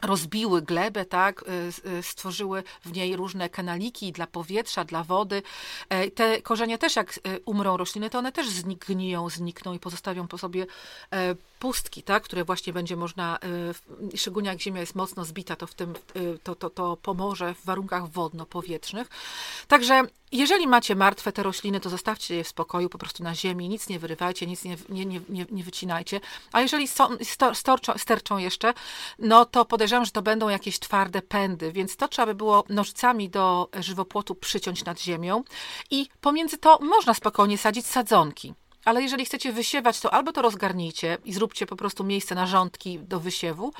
rozbiły 0.02 0.62
glebę, 0.62 1.04
tak, 1.04 1.42
y, 1.42 1.88
y, 1.98 2.02
stworzyły 2.02 2.62
w 2.84 2.92
niej 2.92 3.16
różne 3.16 3.48
kanaliki 3.48 4.12
dla 4.12 4.26
powietrza, 4.26 4.84
dla 4.84 5.04
wody. 5.04 5.42
E, 5.88 6.10
te 6.10 6.42
korzenie 6.42 6.78
też, 6.78 6.96
jak 6.96 7.16
y, 7.16 7.40
umrą 7.44 7.76
rośliny, 7.76 8.10
to 8.10 8.18
one 8.18 8.32
też 8.32 8.48
zgniją, 8.48 9.30
znikną 9.30 9.72
i 9.72 9.78
pozostawią 9.78 10.28
po 10.28 10.38
sobie 10.38 10.66
e, 11.12 11.34
pustki, 11.58 12.02
tak, 12.02 12.22
które 12.22 12.44
właśnie 12.44 12.72
będzie 12.72 12.96
można, 12.96 13.38
szczególnie 14.16 14.48
jak 14.48 14.60
ziemia 14.60 14.80
jest 14.80 14.94
mocno 14.94 15.24
zbita, 15.24 15.56
to 15.56 15.66
w 15.66 15.74
tym 15.74 15.94
to, 16.42 16.54
to, 16.54 16.70
to 16.70 16.96
pomoże 16.96 17.54
w 17.54 17.64
warunkach 17.64 18.08
wodno-powietrznych. 18.08 19.08
Także 19.68 20.02
jeżeli 20.32 20.66
macie 20.66 20.94
martwe 20.94 21.32
te 21.32 21.42
rośliny, 21.42 21.80
to 21.80 21.90
zostawcie 21.90 22.36
je 22.36 22.44
w 22.44 22.48
spokoju, 22.48 22.88
po 22.88 22.98
prostu 22.98 23.22
na 23.22 23.34
ziemi, 23.34 23.68
nic 23.68 23.88
nie 23.88 23.98
wyrywajcie, 23.98 24.46
nic 24.46 24.64
nie, 24.64 24.76
nie, 24.88 25.04
nie, 25.28 25.46
nie 25.50 25.64
wycinajcie. 25.64 26.20
A 26.52 26.60
jeżeli 26.60 26.88
są, 26.88 27.08
storczą, 27.54 27.92
sterczą 27.96 28.38
jeszcze, 28.38 28.74
no 29.18 29.44
to 29.44 29.64
podejrzewam, 29.64 30.04
że 30.04 30.10
to 30.10 30.22
będą 30.22 30.48
jakieś 30.48 30.78
twarde 30.78 31.22
pędy, 31.22 31.72
więc 31.72 31.96
to 31.96 32.08
trzeba 32.08 32.26
by 32.26 32.34
było 32.34 32.64
nożcami 32.68 33.28
do 33.28 33.68
żywopłotu 33.80 34.34
przyciąć 34.34 34.84
nad 34.84 35.00
ziemią 35.00 35.44
i 35.90 36.08
pomiędzy 36.20 36.58
to 36.58 36.78
można 36.82 37.14
spokojnie 37.14 37.58
sadzić 37.58 37.86
sadzonki. 37.86 38.54
Ale 38.84 39.02
jeżeli 39.02 39.24
chcecie 39.24 39.52
wysiewać, 39.52 40.00
to 40.00 40.14
albo 40.14 40.32
to 40.32 40.42
rozgarnijcie 40.42 41.18
i 41.24 41.32
zróbcie 41.32 41.66
po 41.66 41.76
prostu 41.76 42.04
miejsce 42.04 42.34
na 42.34 42.46
rządki 42.46 42.98
do 42.98 43.20
wysiewu, 43.20 43.72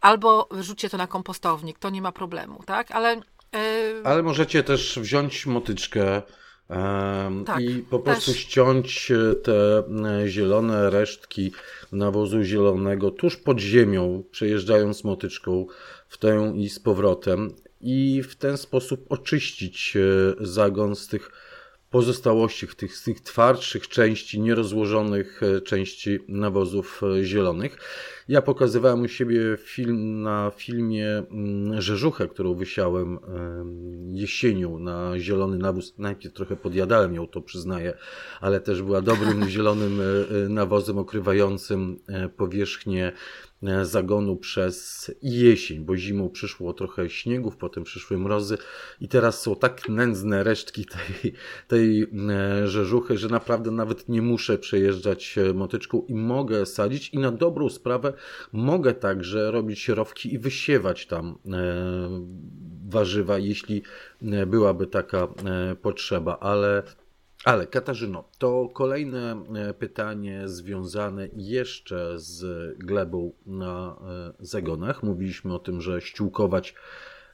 albo 0.00 0.48
rzućcie 0.60 0.90
to 0.90 0.96
na 0.96 1.06
kompostownik, 1.06 1.78
to 1.78 1.90
nie 1.90 2.02
ma 2.02 2.12
problemu, 2.12 2.62
tak? 2.66 2.90
Ale 2.90 3.20
ale 4.04 4.22
możecie 4.22 4.62
też 4.62 4.98
wziąć 5.02 5.46
motyczkę 5.46 6.22
tak, 7.46 7.60
i 7.60 7.84
po 7.90 7.98
prostu 7.98 8.32
też. 8.32 8.40
ściąć 8.40 9.10
e, 9.10 9.34
te 9.34 9.78
e, 9.78 10.28
zielone 10.28 10.90
resztki 10.90 11.52
nawozu 11.92 12.42
zielonego 12.42 13.10
tuż 13.10 13.36
pod 13.36 13.60
ziemią, 13.60 14.24
przejeżdżając 14.30 15.04
motyczką 15.04 15.66
w 16.08 16.18
tę 16.18 16.52
i 16.56 16.68
z 16.68 16.78
powrotem 16.78 17.54
i 17.80 18.22
w 18.22 18.36
ten 18.36 18.56
sposób 18.56 19.06
oczyścić 19.08 19.96
e, 19.96 20.00
zagon 20.46 20.96
z 20.96 21.08
tych 21.08 21.30
pozostałości, 21.90 22.66
tych, 22.66 22.96
z 22.96 23.02
tych 23.02 23.20
twardszych 23.20 23.88
części, 23.88 24.40
nierozłożonych 24.40 25.40
części 25.64 26.18
nawozów 26.28 27.00
zielonych. 27.22 27.78
Ja 28.30 28.42
pokazywałem 28.42 29.02
u 29.02 29.08
siebie 29.08 29.40
film 29.58 30.22
na 30.22 30.52
filmie 30.56 31.08
mm, 31.30 31.80
Rzeżuchę, 31.80 32.28
którą 32.28 32.54
wysiałem 32.54 33.18
jesienią 34.12 34.78
na 34.78 35.18
zielony 35.18 35.58
nawóz. 35.58 35.94
Najpierw 35.98 36.34
trochę 36.34 36.56
podjadałem 36.56 37.14
ją, 37.14 37.26
to 37.26 37.40
przyznaję, 37.40 37.94
ale 38.40 38.60
też 38.60 38.82
była 38.82 39.02
dobrym 39.02 39.48
zielonym 39.50 40.00
e, 40.00 40.04
e, 40.44 40.48
nawozem 40.48 40.98
okrywającym 40.98 41.98
e, 42.08 42.28
powierzchnię 42.28 43.12
zagonu 43.82 44.36
przez 44.36 45.10
jesień, 45.22 45.84
bo 45.84 45.96
zimą 45.96 46.30
przyszło 46.30 46.72
trochę 46.72 47.10
śniegów, 47.10 47.56
potem 47.56 47.84
przyszły 47.84 48.18
mrozy 48.18 48.58
i 49.00 49.08
teraz 49.08 49.42
są 49.42 49.56
tak 49.56 49.88
nędzne 49.88 50.44
resztki 50.44 50.86
tej, 50.86 51.32
tej 51.68 52.06
rzeżuchy, 52.64 53.18
że 53.18 53.28
naprawdę 53.28 53.70
nawet 53.70 54.08
nie 54.08 54.22
muszę 54.22 54.58
przejeżdżać 54.58 55.36
motyczką 55.54 56.04
i 56.08 56.14
mogę 56.14 56.66
sadzić 56.66 57.08
i 57.08 57.18
na 57.18 57.32
dobrą 57.32 57.68
sprawę 57.68 58.12
mogę 58.52 58.94
także 58.94 59.50
robić 59.50 59.88
rowki 59.88 60.34
i 60.34 60.38
wysiewać 60.38 61.06
tam 61.06 61.38
warzywa, 62.88 63.38
jeśli 63.38 63.82
byłaby 64.46 64.86
taka 64.86 65.28
potrzeba, 65.82 66.38
ale 66.38 66.82
ale 67.44 67.66
Katarzyno, 67.66 68.24
to 68.38 68.68
kolejne 68.68 69.44
e, 69.56 69.74
pytanie 69.74 70.48
związane 70.48 71.28
jeszcze 71.36 72.18
z 72.18 72.44
glebą 72.78 73.32
na 73.46 73.96
e, 74.40 74.46
zagonach. 74.46 75.02
Mówiliśmy 75.02 75.54
o 75.54 75.58
tym, 75.58 75.80
że 75.80 76.00
ściółkować 76.00 76.74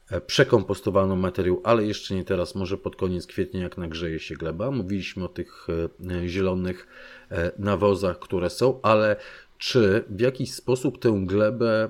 e, 0.09 0.21
przekompostowaną 0.21 1.15
materiał, 1.15 1.61
ale 1.63 1.85
jeszcze 1.85 2.15
nie 2.15 2.23
teraz, 2.23 2.55
może 2.55 2.77
pod 2.77 2.95
koniec 2.95 3.27
kwietnia, 3.27 3.61
jak 3.61 3.77
nagrzeje 3.77 4.19
się 4.19 4.35
gleba. 4.35 4.71
Mówiliśmy 4.71 5.25
o 5.25 5.27
tych 5.27 5.67
zielonych 6.25 6.87
nawozach, 7.59 8.19
które 8.19 8.49
są, 8.49 8.81
ale 8.81 9.15
czy 9.57 10.03
w 10.09 10.19
jakiś 10.19 10.53
sposób 10.53 10.99
tę 10.99 11.21
glebę 11.25 11.89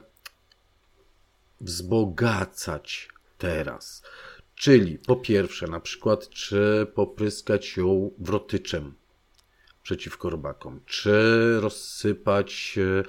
wzbogacać 1.62 3.10
teraz? 3.38 4.04
Czyli 4.56 5.00
po 5.00 5.16
pierwsze, 5.16 5.68
na 5.68 5.80
przykład, 5.80 6.30
czy 6.30 6.88
popryskać 6.96 7.78
ją 7.78 8.12
wrotyczem 8.20 8.94
przeciwko 9.84 10.30
robakom, 10.30 10.80
czy 10.86 11.12
rozsypać 11.60 12.76
e, 12.78 13.04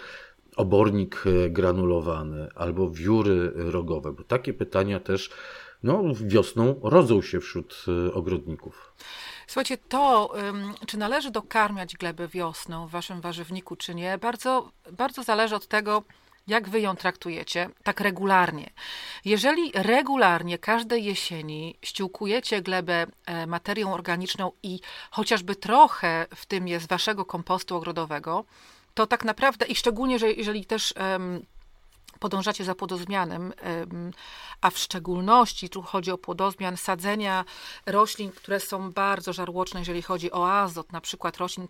obornik 0.56 1.24
e, 1.26 1.50
granulowany 1.50 2.48
albo 2.54 2.90
wióry 2.90 3.52
rogowe, 3.54 4.12
bo 4.12 4.24
takie 4.24 4.54
pytania 4.54 5.00
też 5.00 5.30
no, 5.82 6.02
wiosną 6.14 6.80
rodzą 6.82 7.22
się 7.22 7.40
wśród 7.40 7.84
e, 7.88 8.12
ogrodników. 8.12 8.92
Słuchajcie, 9.48 9.78
to, 9.78 10.34
czy 10.86 10.98
należy 10.98 11.30
dokarmiać 11.30 11.96
glebę 11.96 12.28
wiosną 12.28 12.86
w 12.86 12.90
waszym 12.90 13.20
warzywniku, 13.20 13.76
czy 13.76 13.94
nie, 13.94 14.18
bardzo, 14.18 14.70
bardzo 14.92 15.22
zależy 15.22 15.54
od 15.56 15.68
tego, 15.68 16.02
jak 16.46 16.68
wy 16.68 16.80
ją 16.80 16.96
traktujecie, 16.96 17.70
tak 17.82 18.00
regularnie. 18.00 18.70
Jeżeli 19.24 19.72
regularnie 19.74 20.58
każdej 20.58 21.04
jesieni 21.04 21.78
ściółkujecie 21.82 22.62
glebę 22.62 23.06
e, 23.26 23.46
materią 23.46 23.92
organiczną 23.92 24.52
i 24.62 24.80
chociażby 25.10 25.56
trochę 25.56 26.26
w 26.34 26.46
tym 26.46 26.68
jest 26.68 26.88
waszego 26.88 27.24
kompostu 27.24 27.76
ogrodowego, 27.76 28.44
to 28.94 29.06
tak 29.06 29.24
naprawdę, 29.24 29.66
i 29.66 29.76
szczególnie, 29.76 30.18
że 30.18 30.32
jeżeli 30.32 30.64
też 30.64 30.94
um, 30.96 31.46
podążacie 32.20 32.64
za 32.64 32.74
płodozmianem, 32.74 33.52
a 34.60 34.70
w 34.70 34.78
szczególności 34.78 35.68
tu 35.68 35.82
chodzi 35.82 36.10
o 36.10 36.18
płodozmian 36.18 36.76
sadzenia 36.76 37.44
roślin, 37.86 38.32
które 38.32 38.60
są 38.60 38.92
bardzo 38.92 39.32
żarłoczne, 39.32 39.80
jeżeli 39.80 40.02
chodzi 40.02 40.32
o 40.32 40.52
azot, 40.52 40.92
na 40.92 41.00
przykład 41.00 41.36
roślin 41.36 41.68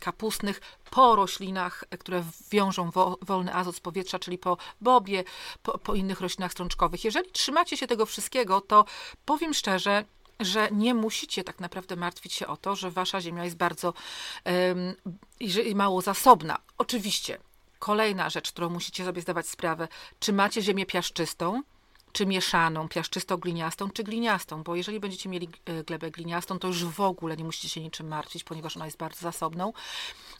kapustnych 0.00 0.60
po 0.90 1.16
roślinach, 1.16 1.84
które 1.98 2.24
wiążą 2.50 2.90
wolny 3.22 3.54
azot 3.54 3.76
z 3.76 3.80
powietrza, 3.80 4.18
czyli 4.18 4.38
po 4.38 4.56
bobie, 4.80 5.24
po, 5.62 5.78
po 5.78 5.94
innych 5.94 6.20
roślinach 6.20 6.52
strączkowych. 6.52 7.04
Jeżeli 7.04 7.30
trzymacie 7.30 7.76
się 7.76 7.86
tego 7.86 8.06
wszystkiego, 8.06 8.60
to 8.60 8.84
powiem 9.24 9.54
szczerze, 9.54 10.04
że 10.40 10.68
nie 10.72 10.94
musicie 10.94 11.44
tak 11.44 11.60
naprawdę 11.60 11.96
martwić 11.96 12.32
się 12.32 12.46
o 12.46 12.56
to, 12.56 12.76
że 12.76 12.90
wasza 12.90 13.20
ziemia 13.20 13.44
jest 13.44 13.56
bardzo 13.56 13.94
um, 14.44 14.94
mało 15.74 16.00
zasobna. 16.02 16.58
Oczywiście 16.78 17.38
Kolejna 17.78 18.30
rzecz, 18.30 18.52
którą 18.52 18.70
musicie 18.70 19.04
sobie 19.04 19.22
zdawać 19.22 19.48
sprawę, 19.48 19.88
czy 20.18 20.32
macie 20.32 20.62
ziemię 20.62 20.86
piaszczystą, 20.86 21.62
czy 22.12 22.26
mieszaną, 22.26 22.88
piaszczysto-gliniastą, 22.88 23.92
czy 23.92 24.04
gliniastą, 24.04 24.62
bo 24.62 24.76
jeżeli 24.76 25.00
będziecie 25.00 25.28
mieli 25.28 25.48
e, 25.64 25.84
glebę 25.84 26.10
gliniastą, 26.10 26.58
to 26.58 26.68
już 26.68 26.84
w 26.84 27.00
ogóle 27.00 27.36
nie 27.36 27.44
musicie 27.44 27.68
się 27.68 27.80
niczym 27.80 28.08
martwić, 28.08 28.44
ponieważ 28.44 28.76
ona 28.76 28.84
jest 28.84 28.98
bardzo 28.98 29.20
zasobną. 29.20 29.72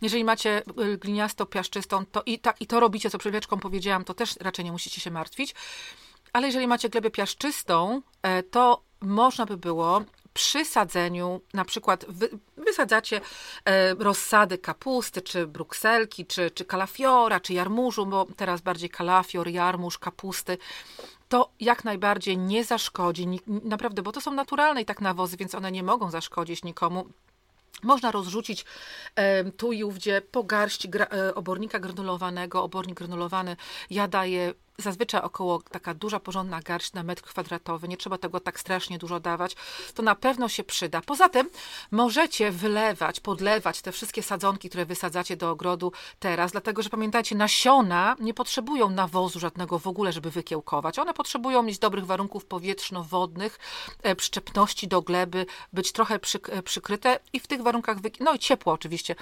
Jeżeli 0.03 0.25
macie 0.25 0.51
e, 0.59 0.63
gliniasto-piaszczystą, 0.97 2.05
to 2.13 2.23
i, 2.27 2.39
tak, 2.39 2.61
i 2.61 2.67
to 2.67 2.81
robicie, 2.81 3.11
co 3.11 3.19
przed 3.19 3.47
powiedziałam, 3.47 4.05
to 4.05 4.15
też 4.15 4.37
raczej 4.41 4.65
nie 4.65 4.73
musicie 4.73 5.01
się 5.01 5.11
martwić. 5.11 5.55
Ale 6.33 6.47
jeżeli 6.47 6.67
macie 6.67 6.89
glebę 6.89 7.11
piaszczystą, 7.11 8.03
e, 8.23 8.43
to 8.43 8.83
można 9.01 9.47
by 9.47 9.57
było 9.57 10.03
przy 10.37 10.65
sadzeniu, 10.65 11.41
na 11.55 11.65
przykład 11.65 12.05
wy, 12.09 12.29
wysadzacie 12.57 13.21
e, 13.65 13.95
rozsady 13.95 14.59
kapusty, 14.59 15.23
czy 15.23 15.47
brukselki, 15.47 16.27
czy, 16.27 16.51
czy 16.51 16.65
kalafiora, 16.65 17.41
czy 17.41 17.55
jarmużu, 17.55 18.07
bo 18.07 18.27
teraz 18.37 18.61
bardziej 18.61 18.91
kalafior, 18.91 19.49
jarmuż, 19.49 19.99
kapusty, 19.99 20.59
to 21.29 21.51
jak 21.61 21.85
najbardziej 21.85 22.39
nie 22.39 22.65
zaszkodzi, 22.65 23.27
naprawdę, 23.47 24.03
bo 24.03 24.13
to 24.13 24.21
są 24.21 24.33
naturalne 24.33 24.83
i 24.83 24.85
tak 24.85 25.01
nawozy, 25.01 25.37
więc 25.37 25.55
one 25.55 25.73
nie 25.73 25.83
mogą 25.83 26.11
zaszkodzić 26.11 26.65
nikomu. 26.65 27.07
Można 27.83 28.11
rozrzucić 28.11 28.65
e, 29.15 29.45
tu 29.45 29.73
i 29.73 29.85
ówdzie 29.85 30.23
po 30.31 30.45
garści 30.45 30.91
e, 30.99 31.35
obornika 31.35 31.79
granulowanego. 31.79 32.63
Obornik 32.63 32.99
granulowany 32.99 33.57
ja 33.91 34.09
daję 34.09 34.55
zazwyczaj 34.79 35.21
około 35.21 35.63
taka 35.71 35.95
duża, 35.95 36.21
porządna 36.21 36.61
garść 36.61 36.93
na 36.93 37.03
metr 37.03 37.23
kwadratowy, 37.23 37.89
nie 37.89 37.97
trzeba 37.97 38.19
tego 38.19 38.41
tak 38.41 38.61
strasznie 38.61 38.99
dużo 38.99 39.21
dawać, 39.21 39.57
to 39.95 40.03
na 40.03 40.15
pewno 40.15 40.49
się 40.49 40.65
przyda. 40.65 41.01
Poza 41.01 41.29
tym 41.29 41.51
możecie 41.91 42.51
wylewać, 42.51 43.21
podlewać 43.21 43.83
te 43.83 43.93
wszystkie 43.93 44.23
sadzonki, 44.23 44.69
które 44.69 44.87
wysadzacie 44.87 45.37
do 45.37 45.51
ogrodu 45.51 45.93
teraz, 46.19 46.53
dlatego 46.53 46.83
że 46.83 46.91
pamiętajcie, 46.91 47.37
nasiona 47.37 48.17
nie 48.21 48.35
potrzebują 48.35 48.91
nawozu 48.91 49.41
żadnego 49.41 49.79
w 49.79 49.87
ogóle, 49.87 50.13
żeby 50.13 50.31
wykiełkować. 50.31 50.99
One 50.99 51.15
potrzebują 51.15 51.63
mieć 51.63 51.79
dobrych 51.79 52.07
warunków 52.07 52.45
powietrzno-wodnych, 52.45 53.59
e, 54.03 54.17
przyczepności 54.17 54.89
do 54.89 55.03
gleby, 55.03 55.47
być 55.73 55.93
trochę 55.93 56.19
e, 56.49 56.63
przykryte 56.63 57.21
i 57.33 57.41
w 57.41 57.47
tych 57.47 57.63
warunkach, 57.63 57.97
no 58.21 58.35
i 58.35 58.39
ciepło 58.39 58.73
oczywiście, 58.73 59.15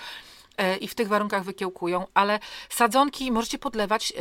e, 0.56 0.76
i 0.76 0.88
w 0.88 0.94
tych 0.94 1.08
warunkach 1.08 1.44
wykiełkują, 1.44 2.06
ale 2.14 2.38
sadzonki 2.68 3.32
możecie 3.32 3.58
podlewać 3.58 4.12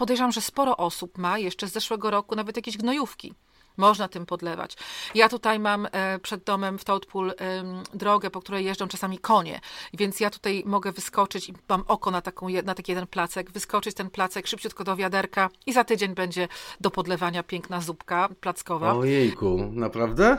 podejrzewam, 0.00 0.32
że 0.32 0.40
sporo 0.40 0.76
osób 0.76 1.18
ma 1.18 1.38
jeszcze 1.38 1.68
z 1.68 1.72
zeszłego 1.72 2.10
roku 2.10 2.34
nawet 2.34 2.56
jakieś 2.56 2.76
gnojówki. 2.76 3.34
Można 3.76 4.08
tym 4.08 4.26
podlewać. 4.26 4.76
Ja 5.14 5.28
tutaj 5.28 5.58
mam 5.58 5.88
e, 5.92 6.18
przed 6.18 6.44
domem 6.44 6.78
w 6.78 6.84
Toadpool 6.84 7.34
drogę, 7.94 8.30
po 8.30 8.40
której 8.40 8.64
jeżdżą 8.64 8.88
czasami 8.88 9.18
konie, 9.18 9.60
więc 9.94 10.20
ja 10.20 10.30
tutaj 10.30 10.62
mogę 10.66 10.92
wyskoczyć 10.92 11.48
i 11.48 11.54
mam 11.68 11.84
oko 11.88 12.10
na, 12.10 12.20
taką, 12.22 12.46
na 12.64 12.74
taki 12.74 12.92
jeden 12.92 13.06
placek, 13.06 13.50
wyskoczyć 13.50 13.94
ten 13.94 14.10
placek 14.10 14.46
szybciutko 14.46 14.84
do 14.84 14.96
wiaderka 14.96 15.48
i 15.66 15.72
za 15.72 15.84
tydzień 15.84 16.14
będzie 16.14 16.48
do 16.80 16.90
podlewania 16.90 17.42
piękna 17.42 17.80
zupka 17.80 18.28
plackowa. 18.40 18.94
Ojejku, 18.94 19.70
naprawdę? 19.72 20.38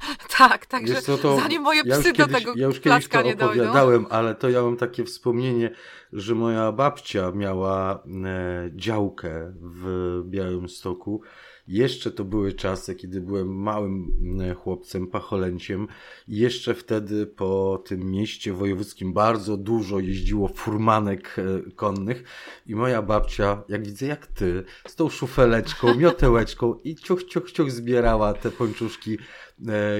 Tak, 0.38 0.66
także 0.66 1.02
co, 1.02 1.18
to 1.18 1.36
zanim 1.36 1.62
moje 1.62 1.84
psy 1.84 2.02
ja 2.08 2.12
do 2.12 2.26
kiedyś, 2.26 2.44
tego 2.44 2.52
ja 2.56 2.66
już 2.66 2.80
kiedyś 2.80 3.08
to 3.08 3.18
opowiadałem, 3.20 4.06
ale 4.10 4.34
to 4.34 4.50
ja 4.50 4.62
mam 4.62 4.76
takie 4.76 5.04
wspomnienie, 5.04 5.70
że 6.12 6.34
moja 6.34 6.72
babcia 6.72 7.32
miała 7.32 7.94
e, 8.24 8.70
działkę 8.74 9.52
w 9.60 10.22
Białymstoku 10.24 11.22
jeszcze 11.68 12.10
to 12.10 12.24
były 12.24 12.52
czasy, 12.52 12.94
kiedy 12.94 13.20
byłem 13.20 13.62
małym 13.62 14.12
e, 14.40 14.54
chłopcem, 14.54 15.06
pacholęciem. 15.06 15.88
Jeszcze 16.28 16.74
wtedy 16.74 17.26
po 17.26 17.82
tym 17.86 18.10
mieście 18.10 18.52
wojewódzkim 18.52 19.12
bardzo 19.12 19.56
dużo 19.56 19.98
jeździło 19.98 20.48
furmanek 20.48 21.36
e, 21.38 21.70
konnych. 21.70 22.24
I 22.66 22.74
moja 22.74 23.02
babcia, 23.02 23.62
jak 23.68 23.84
widzę 23.84 24.06
jak 24.06 24.26
ty, 24.26 24.64
z 24.86 24.94
tą 24.94 25.08
szufeleczką, 25.08 25.94
miotełeczką 25.94 26.74
i 26.84 26.96
ciuch, 26.96 27.24
ciuch, 27.24 27.52
ciuch 27.52 27.70
zbierała 27.70 28.34
te 28.34 28.50
pończuszki 28.50 29.18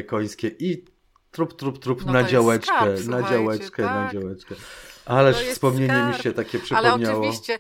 końskie 0.07 0.49
i 0.49 0.85
trup, 1.31 1.57
trup, 1.57 1.79
trup 1.79 2.07
no 2.07 2.13
na 2.13 2.25
działeczkę, 2.25 2.73
skarb, 2.73 3.07
na 3.07 3.31
działeczkę, 3.31 3.83
tak? 3.83 4.15
na 4.15 4.21
działeczkę. 4.21 4.55
Ależ 5.07 5.37
wspomnienie 5.37 5.95
skarb. 5.95 6.17
mi 6.17 6.23
się 6.23 6.33
takie 6.33 6.59
przypomniało. 6.59 7.19
Ale 7.19 7.29
oczywiście 7.29 7.59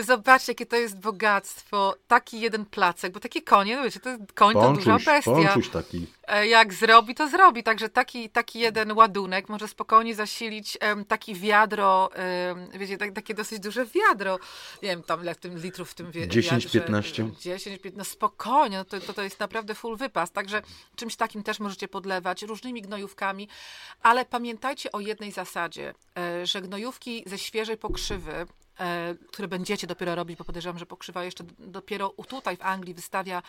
Zobaczcie, 0.00 0.52
jakie 0.52 0.66
to 0.66 0.76
jest 0.76 1.00
bogactwo. 1.00 1.94
Taki 2.08 2.40
jeden 2.40 2.64
placek, 2.64 3.12
bo 3.12 3.20
takie 3.20 3.42
konie, 3.42 3.76
no 3.76 3.82
wiecie, 3.82 4.00
to 4.00 4.10
koń 4.34 4.54
pączuś, 4.54 4.84
to 4.84 4.90
duża 4.90 5.12
bestia. 5.12 5.54
Taki. 5.72 6.06
E, 6.28 6.46
jak 6.46 6.74
zrobi, 6.74 7.14
to 7.14 7.28
zrobi. 7.28 7.62
Także 7.62 7.88
taki, 7.88 8.30
taki 8.30 8.58
jeden 8.58 8.92
ładunek 8.92 9.48
może 9.48 9.68
spokojnie 9.68 10.14
zasilić 10.14 10.78
um, 10.82 11.04
taki 11.04 11.34
wiadro, 11.34 12.10
um, 12.48 12.80
wiecie, 12.80 12.98
tak, 12.98 13.12
takie 13.12 13.34
dosyć 13.34 13.60
duże 13.60 13.86
wiadro. 13.86 14.38
Nie 14.82 14.88
wiem, 14.88 15.02
tam 15.02 15.22
ile 15.22 15.34
w 15.34 15.38
tym 15.38 15.58
litrów 15.58 15.90
w 15.90 15.94
tym 15.94 16.12
wiadrze. 16.12 16.40
10-15. 16.40 17.30
10-15, 17.30 17.92
no 17.96 18.04
spokojnie, 18.04 18.76
no 18.76 18.84
to, 18.84 19.00
to, 19.00 19.12
to 19.12 19.22
jest 19.22 19.40
naprawdę 19.40 19.74
full 19.74 19.96
wypas. 19.96 20.32
Także 20.32 20.62
czymś 20.96 21.16
takim 21.16 21.42
też 21.42 21.60
możecie 21.60 21.88
podlewać, 21.88 22.42
różnymi 22.42 22.82
gnojówkami, 22.82 23.48
ale 24.02 24.24
pamiętajcie 24.24 24.92
o 24.92 25.00
jednej 25.00 25.32
zasadzie, 25.32 25.94
e, 26.18 26.46
że 26.46 26.62
gnojówki 26.62 27.22
ze 27.26 27.38
świeżej 27.38 27.76
pokrzywy, 27.76 28.46
E, 28.80 29.14
które 29.32 29.48
będziecie 29.48 29.86
dopiero 29.86 30.14
robić, 30.14 30.38
bo 30.38 30.44
podejrzewam, 30.44 30.78
że 30.78 30.86
pokrzywa 30.86 31.24
jeszcze 31.24 31.44
dopiero 31.58 32.14
tutaj 32.28 32.56
w 32.56 32.62
Anglii 32.62 32.94
wystawia 32.94 33.42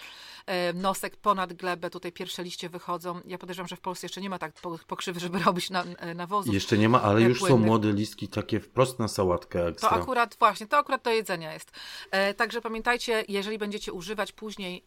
e, 0.46 0.74
nosek 0.74 1.16
ponad 1.16 1.54
glebę, 1.54 1.90
tutaj 1.90 2.12
pierwsze 2.12 2.44
liście 2.44 2.70
wychodzą. 2.70 3.22
Ja 3.26 3.38
podejrzewam, 3.38 3.68
że 3.68 3.76
w 3.76 3.80
Polsce 3.80 4.06
jeszcze 4.06 4.22
nie 4.22 4.30
ma 4.30 4.40
tak 4.40 4.54
pokrzywy, 4.88 5.20
żeby 5.20 5.40
robić 5.40 5.70
na, 5.70 5.84
e, 5.84 6.14
nawozów. 6.14 6.54
Jeszcze 6.54 6.78
nie 6.78 6.90
ma, 6.90 7.02
ale 7.02 7.22
już 7.22 7.40
płynnych. 7.40 7.60
są 7.60 7.66
młode 7.66 7.92
listki 7.92 8.28
takie 8.28 8.60
wprost 8.60 9.00
na 9.00 9.08
sałatkę 9.08 9.68
ekstra. 9.68 9.90
To 9.90 9.96
akurat, 9.96 10.36
właśnie, 10.40 10.68
to 10.68 10.78
akurat 10.78 11.04
do 11.04 11.10
jedzenia 11.10 11.54
jest. 11.54 11.72
Także 12.38 12.62
pamiętajcie, 12.62 13.26
jeżeli 13.28 13.58
będziecie 13.58 13.94
używać 13.94 14.32
później 14.32 14.84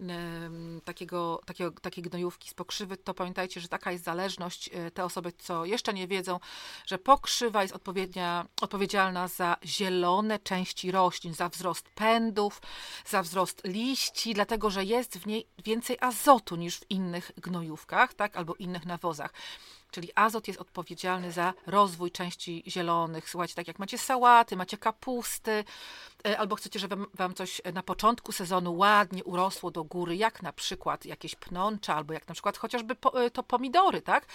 takiego, 0.85 1.41
takiego, 1.47 1.71
takiej 1.81 2.05
gnojówki 2.05 2.51
z 2.51 2.55
pokrzywy, 2.55 2.97
to 2.97 3.15
pamiętajcie, 3.15 3.61
że 3.61 3.69
taka 3.69 3.93
jest 3.93 4.05
zależność. 4.05 4.71
Te 4.95 5.05
osoby, 5.05 5.33
co 5.39 5.65
jeszcze 5.65 5.95
nie 5.95 6.09
wiedzą, 6.09 6.41
że 6.87 6.99
pokrzywa 6.99 7.63
jest 7.63 7.75
odpowiednia, 7.75 8.47
odpowiedzialna 8.63 9.29
za 9.29 9.57
zielone 9.65 10.34
części 10.39 10.91
roślin, 10.91 11.35
za 11.35 11.49
wzrost 11.49 11.89
pędów, 11.89 12.63
za 13.07 13.23
wzrost 13.23 13.63
liści, 13.65 14.35
dlatego 14.35 14.71
że 14.71 14.85
jest 14.85 15.19
w 15.19 15.27
niej 15.27 15.47
więcej 15.65 15.97
azotu 16.01 16.57
niż 16.57 16.79
w 16.79 16.91
innych 16.91 17.33
gnojówkach, 17.37 18.15
tak, 18.15 18.37
albo 18.37 18.55
innych 18.55 18.87
nawozach. 18.87 19.33
Czyli 19.91 20.09
azot 20.15 20.49
jest 20.49 20.61
odpowiedzialny 20.61 21.33
za 21.33 21.55
rozwój 21.67 22.11
części 22.11 22.63
zielonych. 22.67 23.31
Słuchajcie, 23.31 23.55
tak 23.55 23.69
jak 23.69 23.79
macie 23.79 23.99
sałaty, 23.99 24.57
macie 24.57 24.79
kapusty, 24.79 25.65
e, 26.27 26.39
albo 26.39 26.57
chcecie, 26.57 26.79
żeby 26.79 26.97
wam 27.15 27.35
coś 27.35 27.61
na 27.73 27.83
początku 27.83 28.33
sezonu 28.33 28.77
ładnie 28.77 29.25
urosło 29.25 29.71
do 29.71 29.85
góry, 29.85 30.17
jak 30.17 30.43
na 30.43 30.53
przykład 30.53 31.07
jakieś 31.07 31.35
pnącza, 31.35 31.95
albo 31.95 32.13
jak 32.13 32.29
na 32.29 32.35
przykład 32.35 32.59
chociażby 32.59 32.97
e, 33.15 33.31
to 33.31 33.43
pomidory, 33.43 34.03
tak? 34.03 34.27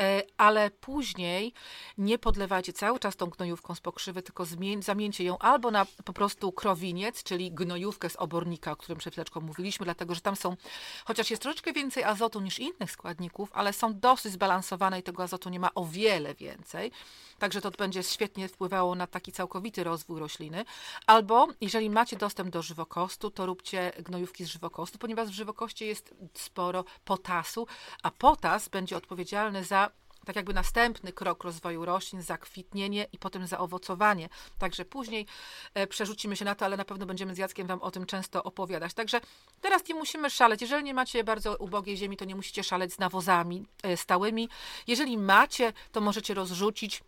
E, 0.00 0.22
ale 0.36 0.70
później 0.70 1.52
nie 1.98 2.18
podlewajcie 2.18 2.72
cały 2.72 2.98
czas 2.98 3.16
tą 3.16 3.26
gnojówką 3.26 3.74
z 3.74 3.80
pokrzywy, 3.80 4.22
tylko 4.22 4.44
zamieńcie 4.80 5.24
ją 5.24 5.38
albo 5.38 5.70
na 5.70 5.86
po 6.04 6.12
prostu 6.12 6.52
krowiniec, 6.52 7.22
czyli 7.22 7.52
gnojówkę 7.52 8.10
z 8.10 8.16
obornika, 8.16 8.72
o 8.72 8.76
którym 8.76 8.98
przed 8.98 9.14
chwileczką 9.14 9.40
mówiliśmy, 9.40 9.84
dlatego 9.84 10.14
że 10.14 10.20
tam 10.20 10.36
są, 10.36 10.56
chociaż 11.04 11.30
jest 11.30 11.42
troszeczkę 11.42 11.72
więcej 11.72 12.04
azotu 12.04 12.40
niż 12.40 12.58
innych 12.58 12.90
składników, 12.90 13.50
ale 13.52 13.72
są 13.72 13.98
dosyć 13.98 14.32
zbalansowane 14.32 15.00
i 15.00 15.02
tego 15.02 15.22
azotu 15.22 15.48
nie 15.50 15.60
ma 15.60 15.74
o 15.74 15.84
wiele 15.84 16.34
więcej. 16.34 16.92
Także 17.38 17.60
to 17.60 17.70
będzie 17.70 18.02
świetnie 18.02 18.48
wpływało 18.48 18.94
na 18.94 19.06
taki 19.06 19.32
całkowity 19.32 19.84
rozwój 19.84 20.20
rośliny. 20.20 20.64
Albo 21.06 21.48
jeżeli 21.60 21.90
macie 21.90 22.16
dostęp 22.16 22.50
do 22.50 22.62
żywokostu, 22.62 23.30
to 23.30 23.46
róbcie 23.46 23.92
gnojówki 23.98 24.44
z 24.44 24.48
żywokostu, 24.48 24.98
ponieważ 24.98 25.28
w 25.28 25.32
żywokoście 25.32 25.86
jest 25.86 26.14
sporo 26.34 26.84
potasu, 27.04 27.66
a 28.02 28.10
potas 28.10 28.68
będzie 28.68 28.96
odpowiedzialny 28.96 29.64
za 29.64 29.89
tak 30.24 30.36
jakby 30.36 30.54
następny 30.54 31.12
krok 31.12 31.44
rozwoju 31.44 31.84
roślin, 31.84 32.22
zakwitnienie 32.22 33.06
i 33.12 33.18
potem 33.18 33.46
zaowocowanie. 33.46 34.28
Także 34.58 34.84
później 34.84 35.26
e, 35.74 35.86
przerzucimy 35.86 36.36
się 36.36 36.44
na 36.44 36.54
to, 36.54 36.64
ale 36.64 36.76
na 36.76 36.84
pewno 36.84 37.06
będziemy 37.06 37.34
z 37.34 37.38
Jackiem 37.38 37.66
Wam 37.66 37.82
o 37.82 37.90
tym 37.90 38.06
często 38.06 38.42
opowiadać. 38.42 38.94
Także 38.94 39.20
teraz 39.60 39.88
nie 39.88 39.94
musimy 39.94 40.30
szaleć. 40.30 40.62
Jeżeli 40.62 40.84
nie 40.84 40.94
macie 40.94 41.24
bardzo 41.24 41.56
ubogiej 41.56 41.96
ziemi, 41.96 42.16
to 42.16 42.24
nie 42.24 42.36
musicie 42.36 42.64
szaleć 42.64 42.92
z 42.92 42.98
nawozami 42.98 43.64
e, 43.82 43.96
stałymi. 43.96 44.48
Jeżeli 44.86 45.18
macie, 45.18 45.72
to 45.92 46.00
możecie 46.00 46.34
rozrzucić 46.34 47.02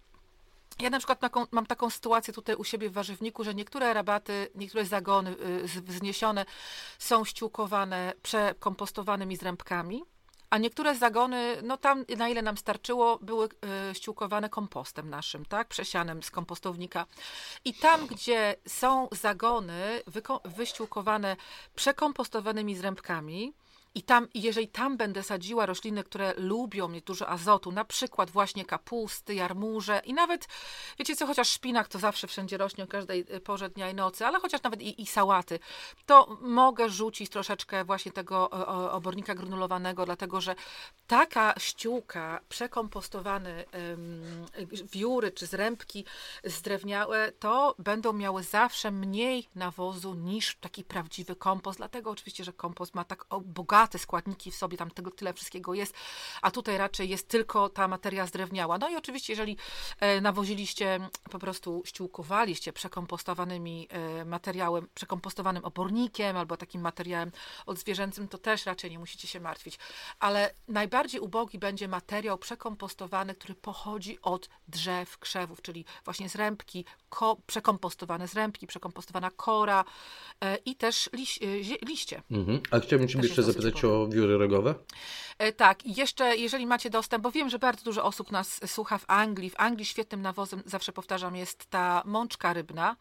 ja 0.80 0.90
na 0.90 0.98
przykład 0.98 1.20
mam 1.50 1.66
taką 1.66 1.90
sytuację 1.90 2.34
tutaj 2.34 2.54
u 2.56 2.64
siebie 2.64 2.90
w 2.90 2.92
warzywniku, 2.92 3.44
że 3.44 3.54
niektóre 3.54 3.94
rabaty, 3.94 4.48
niektóre 4.54 4.84
zagony 4.84 5.30
y, 5.30 5.82
wzniesione 5.82 6.44
są 6.98 7.24
ściółkowane 7.24 8.12
przekompostowanymi 8.22 9.36
zrębkami, 9.36 10.02
a 10.52 10.58
niektóre 10.58 10.94
zagony, 10.94 11.62
no 11.62 11.76
tam 11.76 12.04
na 12.16 12.28
ile 12.28 12.42
nam 12.42 12.56
starczyło, 12.56 13.18
były 13.22 13.48
y, 13.90 13.94
ściółkowane 13.94 14.48
kompostem 14.48 15.10
naszym, 15.10 15.44
tak, 15.44 15.68
przesianem 15.68 16.22
z 16.22 16.30
kompostownika. 16.30 17.06
I 17.64 17.74
tam, 17.74 18.06
gdzie 18.06 18.56
są 18.68 19.08
zagony 19.12 20.02
wyściółkowane 20.44 21.36
przekompostowanymi 21.74 22.76
zrębkami, 22.76 23.52
i 23.94 24.02
tam, 24.02 24.28
jeżeli 24.34 24.68
tam 24.68 24.96
będę 24.96 25.22
sadziła 25.22 25.66
rośliny, 25.66 26.04
które 26.04 26.34
lubią 26.36 26.88
mieć 26.88 27.04
dużo 27.04 27.28
azotu, 27.28 27.72
na 27.72 27.84
przykład 27.84 28.30
właśnie 28.30 28.64
kapusty, 28.64 29.34
jarmuże 29.34 30.02
i 30.04 30.14
nawet, 30.14 30.48
wiecie 30.98 31.16
co, 31.16 31.26
chociaż 31.26 31.48
szpinak 31.48 31.88
to 31.88 31.98
zawsze 31.98 32.26
wszędzie 32.26 32.56
rośnie 32.56 32.84
o 32.84 32.86
każdej 32.86 33.26
y, 33.34 33.40
porze 33.40 33.70
dnia 33.70 33.90
i 33.90 33.94
nocy, 33.94 34.26
ale 34.26 34.40
chociaż 34.40 34.62
nawet 34.62 34.82
i, 34.82 35.02
i 35.02 35.06
sałaty, 35.06 35.58
to 36.06 36.38
mogę 36.40 36.90
rzucić 36.90 37.30
troszeczkę 37.30 37.84
właśnie 37.84 38.12
tego 38.12 38.50
obornika 38.92 39.34
granulowanego, 39.34 40.06
dlatego 40.06 40.40
że 40.40 40.54
taka 41.06 41.54
ściółka, 41.58 42.40
przekompostowane 42.48 43.64
wióry 44.92 45.30
czy 45.30 45.46
zrębki 45.46 46.04
zdrewniałe, 46.44 47.32
to 47.32 47.74
będą 47.78 48.12
miały 48.12 48.42
zawsze 48.42 48.90
mniej 48.90 49.48
nawozu 49.54 50.14
niż 50.14 50.56
taki 50.56 50.84
prawdziwy 50.84 51.36
kompost, 51.36 51.78
dlatego 51.78 52.10
oczywiście, 52.10 52.44
że 52.44 52.52
kompost 52.52 52.94
ma 52.94 53.04
tak 53.04 53.26
bogaty 53.44 53.81
te 53.86 53.98
składniki 53.98 54.50
w 54.50 54.56
sobie, 54.56 54.76
tam 54.76 54.90
tego 54.90 55.10
tyle 55.10 55.32
wszystkiego 55.34 55.74
jest, 55.74 55.94
a 56.42 56.50
tutaj 56.50 56.78
raczej 56.78 57.08
jest 57.08 57.28
tylko 57.28 57.68
ta 57.68 57.88
materia 57.88 58.26
zdrewniała. 58.26 58.78
No 58.78 58.88
i 58.88 58.96
oczywiście, 58.96 59.32
jeżeli 59.32 59.56
e, 60.00 60.20
nawoziliście, 60.20 61.08
po 61.30 61.38
prostu 61.38 61.82
ściółkowaliście 61.86 62.72
przekompostowanymi 62.72 63.88
e, 63.90 64.24
materiałem, 64.24 64.88
przekompostowanym 64.94 65.64
obornikiem 65.64 66.36
albo 66.36 66.56
takim 66.56 66.80
materiałem 66.80 67.32
odzwierzęcym, 67.66 68.28
to 68.28 68.38
też 68.38 68.66
raczej 68.66 68.90
nie 68.90 68.98
musicie 68.98 69.28
się 69.28 69.40
martwić. 69.40 69.78
Ale 70.20 70.54
najbardziej 70.68 71.20
ubogi 71.20 71.58
będzie 71.58 71.88
materiał 71.88 72.38
przekompostowany, 72.38 73.34
który 73.34 73.54
pochodzi 73.54 74.18
od 74.22 74.48
drzew, 74.68 75.18
krzewów, 75.18 75.62
czyli 75.62 75.84
właśnie 76.04 76.28
zrębki, 76.28 76.84
ko, 77.12 77.36
przekompostowane 77.46 78.28
zrębki, 78.28 78.66
przekompostowana 78.66 79.30
kora 79.30 79.84
e, 80.40 80.56
i 80.56 80.76
też 80.76 81.10
liś, 81.12 81.38
liście. 81.82 82.22
Mhm. 82.30 82.60
A 82.70 82.80
chciałbym 82.80 83.08
Cię 83.08 83.18
jeszcze 83.18 83.42
zapytać, 83.42 83.74
Chodzi 83.74 83.86
o 83.86 84.08
wióry 84.08 84.38
rogowe? 84.38 84.74
E, 85.38 85.52
tak, 85.52 85.86
i 85.86 85.94
jeszcze 85.94 86.36
jeżeli 86.36 86.66
macie 86.66 86.90
dostęp, 86.90 87.22
bo 87.22 87.30
wiem, 87.30 87.50
że 87.50 87.58
bardzo 87.58 87.84
dużo 87.84 88.04
osób 88.04 88.32
nas 88.32 88.60
słucha 88.66 88.98
w 88.98 89.04
Anglii. 89.06 89.50
W 89.50 89.54
Anglii 89.56 89.84
świetnym 89.84 90.22
nawozem, 90.22 90.62
zawsze 90.66 90.92
powtarzam, 90.92 91.36
jest 91.36 91.66
ta 91.66 92.02
mączka 92.04 92.52
rybna. 92.52 92.96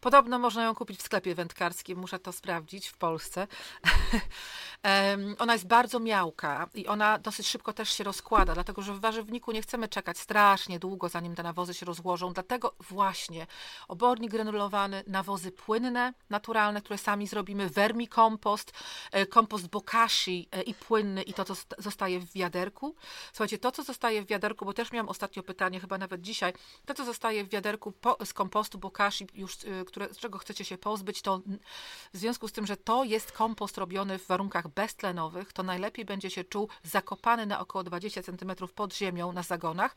Podobno 0.00 0.38
można 0.38 0.64
ją 0.64 0.74
kupić 0.74 1.00
w 1.00 1.02
sklepie 1.02 1.34
wędkarskim, 1.34 1.98
muszę 1.98 2.18
to 2.18 2.32
sprawdzić 2.32 2.88
w 2.88 2.96
Polsce. 2.96 3.46
ona 5.38 5.52
jest 5.52 5.66
bardzo 5.66 6.00
miałka 6.00 6.68
i 6.74 6.86
ona 6.86 7.18
dosyć 7.18 7.48
szybko 7.48 7.72
też 7.72 7.90
się 7.90 8.04
rozkłada, 8.04 8.54
dlatego 8.54 8.82
że 8.82 8.94
w 8.94 9.00
warzywniku 9.00 9.52
nie 9.52 9.62
chcemy 9.62 9.88
czekać 9.88 10.18
strasznie 10.18 10.78
długo, 10.78 11.08
zanim 11.08 11.34
te 11.34 11.42
nawozy 11.42 11.74
się 11.74 11.86
rozłożą. 11.86 12.32
Dlatego 12.32 12.74
właśnie 12.80 13.46
obornik 13.88 14.30
granulowany, 14.30 15.04
nawozy 15.06 15.52
płynne, 15.52 16.14
naturalne, 16.30 16.80
które 16.80 16.98
sami 16.98 17.26
zrobimy, 17.26 17.70
vermikompost, 17.70 18.72
e, 19.12 19.26
kompost 19.26 19.68
bokashi, 19.68 19.94
bokashi 19.94 20.48
e, 20.52 20.62
i 20.62 20.74
płynny 20.74 21.22
i 21.22 21.34
to, 21.34 21.44
co 21.44 21.54
zostaje 21.78 22.20
w 22.20 22.32
wiaderku. 22.32 22.94
Słuchajcie, 23.32 23.58
to, 23.58 23.72
co 23.72 23.82
zostaje 23.82 24.22
w 24.22 24.26
wiaderku, 24.26 24.64
bo 24.64 24.72
też 24.72 24.92
miałam 24.92 25.08
ostatnio 25.08 25.42
pytanie, 25.42 25.80
chyba 25.80 25.98
nawet 25.98 26.20
dzisiaj, 26.20 26.52
to, 26.86 26.94
co 26.94 27.04
zostaje 27.04 27.44
w 27.44 27.48
wiaderku 27.48 27.92
po, 27.92 28.16
z 28.24 28.32
kompostu 28.32 28.78
bokashi, 28.78 29.26
już, 29.34 29.64
e, 29.64 29.84
które, 29.84 30.14
z 30.14 30.18
czego 30.18 30.38
chcecie 30.38 30.64
się 30.64 30.78
pozbyć, 30.78 31.22
to 31.22 31.40
w 32.12 32.18
związku 32.18 32.48
z 32.48 32.52
tym, 32.52 32.66
że 32.66 32.76
to 32.76 33.04
jest 33.04 33.32
kompost 33.32 33.78
robiony 33.78 34.18
w 34.18 34.26
warunkach 34.26 34.68
beztlenowych, 34.68 35.52
to 35.52 35.62
najlepiej 35.62 36.04
będzie 36.04 36.30
się 36.30 36.44
czuł 36.44 36.68
zakopany 36.82 37.46
na 37.46 37.60
około 37.60 37.84
20 37.84 38.22
cm 38.22 38.52
pod 38.74 38.94
ziemią 38.94 39.32
na 39.32 39.42
zagonach, 39.42 39.96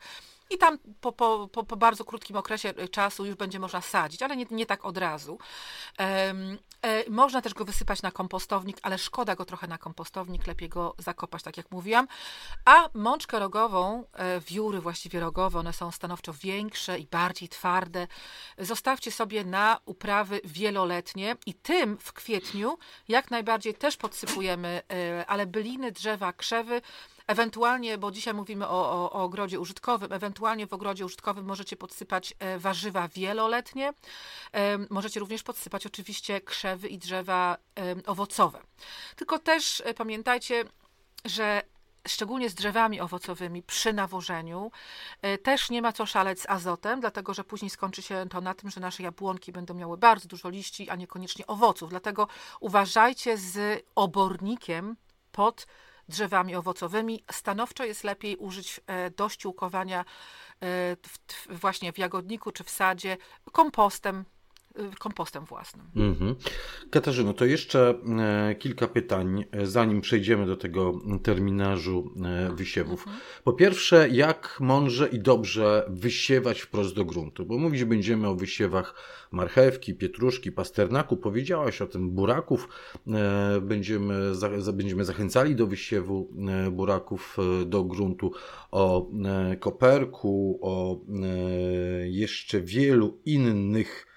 i 0.50 0.58
tam 0.58 0.78
po, 1.00 1.12
po, 1.12 1.48
po, 1.52 1.64
po, 1.64 1.76
bardzo 1.76 2.04
krótkim 2.04 2.36
okresie 2.36 2.68
e, 2.68 2.88
czasu 2.88 3.26
już 3.26 3.34
będzie 3.34 3.58
można 3.58 3.80
sadzić, 3.80 4.22
ale 4.22 4.36
nie, 4.36 4.46
nie 4.50 4.66
tak 4.66 4.84
od 4.84 4.98
razu. 4.98 5.38
Um, 5.98 6.58
e, 6.82 7.10
można 7.10 7.42
też 7.42 7.54
go 7.54 7.64
wysypać 7.64 8.02
na 8.02 8.10
kompostownik, 8.10 8.78
ale 8.82 8.98
szkoda 8.98 9.36
go 9.36 9.44
trochę 9.44 9.66
na 9.66 9.78
kompostownik, 9.78 10.46
lepiej 10.46 10.68
go 10.68 10.94
zakopać, 10.98 11.42
tak 11.42 11.56
jak 11.56 11.70
mówiłam. 11.70 12.08
A 12.64 12.88
mączkę 12.94 13.38
rogową, 13.38 14.04
e, 14.12 14.40
wióry 14.40 14.80
właściwie 14.80 15.20
rogowe, 15.20 15.58
one 15.58 15.72
są 15.72 15.90
stanowczo 15.90 16.32
większe 16.32 16.98
i 16.98 17.06
bardziej 17.06 17.48
twarde. 17.48 18.06
Zostawcie 18.58 19.12
sobie 19.12 19.44
na 19.44 19.80
uprawy 19.84 20.40
wieloletnie 20.44 21.36
i 21.46 21.54
tym 21.54 21.98
w 21.98 22.12
kwietniu 22.12 22.78
jak 23.08 23.30
najbardziej 23.30 23.74
też 23.74 23.96
podsypujemy, 23.96 24.82
e, 24.92 25.26
ale 25.26 25.46
byliny, 25.46 25.92
drzewa, 25.92 26.32
krzewy, 26.32 26.82
Ewentualnie, 27.28 27.98
bo 27.98 28.10
dzisiaj 28.10 28.34
mówimy 28.34 28.68
o, 28.68 28.90
o, 28.90 29.12
o 29.12 29.22
ogrodzie 29.22 29.60
użytkowym, 29.60 30.12
ewentualnie 30.12 30.66
w 30.66 30.72
ogrodzie 30.72 31.04
użytkowym 31.04 31.44
możecie 31.44 31.76
podsypać 31.76 32.34
e, 32.38 32.58
warzywa 32.58 33.08
wieloletnie. 33.08 33.92
E, 34.52 34.78
możecie 34.90 35.20
również 35.20 35.42
podsypać 35.42 35.86
oczywiście 35.86 36.40
krzewy 36.40 36.88
i 36.88 36.98
drzewa 36.98 37.56
e, 37.78 37.94
owocowe. 38.06 38.62
Tylko 39.16 39.38
też 39.38 39.82
pamiętajcie, 39.96 40.64
że 41.24 41.62
szczególnie 42.08 42.50
z 42.50 42.54
drzewami 42.54 43.00
owocowymi 43.00 43.62
przy 43.62 43.92
nawożeniu, 43.92 44.70
też 45.42 45.70
nie 45.70 45.82
ma 45.82 45.92
co 45.92 46.06
szaleć 46.06 46.40
z 46.40 46.46
azotem, 46.48 47.00
dlatego 47.00 47.34
że 47.34 47.44
później 47.44 47.70
skończy 47.70 48.02
się 48.02 48.26
to 48.30 48.40
na 48.40 48.54
tym, 48.54 48.70
że 48.70 48.80
nasze 48.80 49.02
jabłonki 49.02 49.52
będą 49.52 49.74
miały 49.74 49.98
bardzo 49.98 50.28
dużo 50.28 50.48
liści, 50.48 50.90
a 50.90 50.96
niekoniecznie 50.96 51.46
owoców. 51.46 51.90
Dlatego 51.90 52.28
uważajcie 52.60 53.36
z 53.36 53.84
obornikiem 53.94 54.96
pod 55.32 55.66
drzewami 56.08 56.54
owocowymi. 56.56 57.24
Stanowczo 57.32 57.84
jest 57.84 58.04
lepiej 58.04 58.36
użyć 58.36 58.80
e, 58.86 59.10
do 59.10 59.28
ściółkowania 59.28 60.04
e, 60.62 60.96
właśnie 61.50 61.92
w 61.92 61.98
jagodniku 61.98 62.52
czy 62.52 62.64
w 62.64 62.70
sadzie 62.70 63.16
kompostem 63.52 64.24
kompostem 64.98 65.44
własnym. 65.44 65.86
Mhm. 65.96 66.34
Katarzyno, 66.90 67.34
to 67.34 67.44
jeszcze 67.44 67.94
e, 68.18 68.54
kilka 68.54 68.86
pytań, 68.86 69.44
e, 69.52 69.66
zanim 69.66 70.00
przejdziemy 70.00 70.46
do 70.46 70.56
tego 70.56 71.00
terminarzu 71.22 72.14
e, 72.24 72.52
wysiewów. 72.54 73.00
Mhm. 73.00 73.16
Po 73.44 73.52
pierwsze, 73.52 74.08
jak 74.08 74.56
mądrze 74.60 75.08
i 75.08 75.18
dobrze 75.18 75.86
wysiewać 75.88 76.60
wprost 76.60 76.94
do 76.94 77.04
gruntu? 77.04 77.46
Bo 77.46 77.58
mówić 77.58 77.84
będziemy 77.84 78.28
o 78.28 78.34
wysiewach 78.34 78.94
marchewki, 79.30 79.94
pietruszki, 79.94 80.52
pasternaku. 80.52 81.16
Powiedziałaś 81.16 81.82
o 81.82 81.86
tym 81.86 82.10
buraków. 82.10 82.68
Będziemy, 83.62 84.32
będziemy 84.72 85.04
zachęcali 85.04 85.54
do 85.54 85.66
wysiewu 85.66 86.30
buraków 86.72 87.36
do 87.66 87.84
gruntu, 87.84 88.32
o 88.70 89.10
koperku, 89.60 90.58
o 90.62 91.00
jeszcze 92.04 92.60
wielu 92.60 93.18
innych 93.24 94.07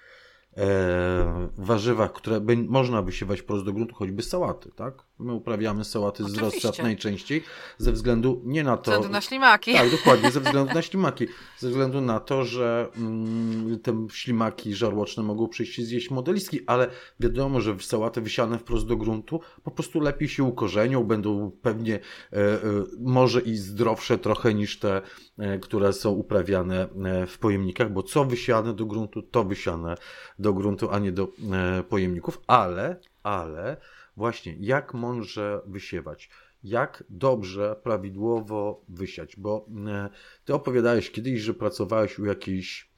e, 0.56 1.48
warzywach, 1.58 2.12
które 2.12 2.40
by, 2.40 2.56
można 2.56 3.02
wysiewać 3.02 3.42
prosto 3.42 3.64
do 3.64 3.72
gruntu, 3.72 3.94
choćby 3.94 4.22
sałaty, 4.22 4.70
tak? 4.76 5.04
My 5.18 5.32
uprawiamy 5.32 5.84
sałaty 5.84 6.24
z 6.24 6.38
rozsad 6.38 6.78
najczęściej 6.78 7.42
ze 7.78 7.92
względu 7.92 8.42
nie 8.44 8.64
na 8.64 8.76
to... 8.76 8.90
Ze 8.90 8.96
względu 8.96 9.12
na 9.12 9.20
ślimaki. 9.20 9.72
Tak, 9.72 9.90
dokładnie, 9.90 10.30
ze 10.30 10.40
względu 10.50 10.74
na 10.74 10.82
ślimaki. 10.82 11.26
Ze 11.58 11.68
względu 11.68 12.00
na 12.00 12.20
to, 12.20 12.44
że 12.44 12.88
mm, 12.96 13.78
te 13.78 14.06
ślimaki 14.12 14.74
żarłoczne 14.74 15.22
mogą 15.22 15.48
przyjść 15.48 15.78
i 15.78 15.84
zjeść 15.84 16.10
modelistki, 16.10 16.60
ale 16.66 16.88
wiadomo, 17.20 17.60
że 17.60 17.76
sałaty 17.80 18.20
wysiane 18.20 18.58
wprost 18.58 18.86
do 18.86 18.96
gruntu 18.96 19.40
po 19.62 19.70
prostu 19.70 20.00
lepiej 20.00 20.28
się 20.28 20.44
ukorzenią, 20.44 21.04
będą 21.04 21.50
pewnie 21.62 21.94
e, 21.94 22.36
e, 22.36 22.58
może 23.00 23.40
i 23.40 23.56
zdrowsze 23.56 24.18
trochę 24.18 24.54
niż 24.54 24.78
te, 24.78 25.02
e, 25.38 25.58
które 25.58 25.92
są 25.92 26.10
uprawiane 26.10 26.88
e, 27.04 27.26
w 27.26 27.38
pojemnikach, 27.38 27.92
bo 27.92 28.02
co 28.02 28.24
wysiane 28.24 28.74
do 28.74 28.86
gruntu, 28.86 29.22
to 29.22 29.44
wysiane 29.44 29.96
do 30.42 30.52
gruntu, 30.52 30.90
a 30.90 30.98
nie 30.98 31.12
do 31.12 31.28
e, 31.52 31.82
pojemników, 31.82 32.40
ale, 32.46 33.00
ale 33.22 33.76
właśnie 34.16 34.56
jak 34.60 34.94
mądrze 34.94 35.60
wysiewać, 35.66 36.30
jak 36.64 37.04
dobrze, 37.08 37.76
prawidłowo 37.82 38.84
wysiać, 38.88 39.36
bo 39.36 39.66
e, 39.88 40.08
ty 40.44 40.54
opowiadałeś 40.54 41.10
kiedyś, 41.10 41.40
że 41.40 41.54
pracowałeś 41.54 42.18
u 42.18 42.24
jakiejś, 42.24 42.90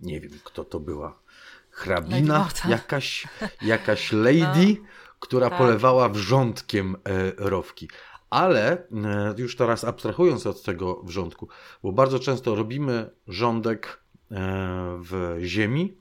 nie 0.00 0.20
wiem 0.20 0.32
kto 0.44 0.64
to 0.64 0.80
była, 0.80 1.22
hrabina, 1.70 2.48
jakaś, 2.68 3.28
jakaś 3.62 4.12
lady, 4.12 4.76
no, 4.80 4.86
która 5.20 5.50
tak. 5.50 5.58
polewała 5.58 6.08
wrzątkiem 6.08 6.96
e, 6.96 7.32
rowki. 7.36 7.88
Ale 8.30 8.72
e, 8.72 9.34
już 9.38 9.56
teraz 9.56 9.84
abstrahując 9.84 10.46
od 10.46 10.62
tego 10.62 11.02
wrzątku, 11.02 11.48
bo 11.82 11.92
bardzo 11.92 12.18
często 12.18 12.54
robimy 12.54 13.10
rządek 13.28 14.06
w 14.98 15.36
ziemi, 15.40 15.96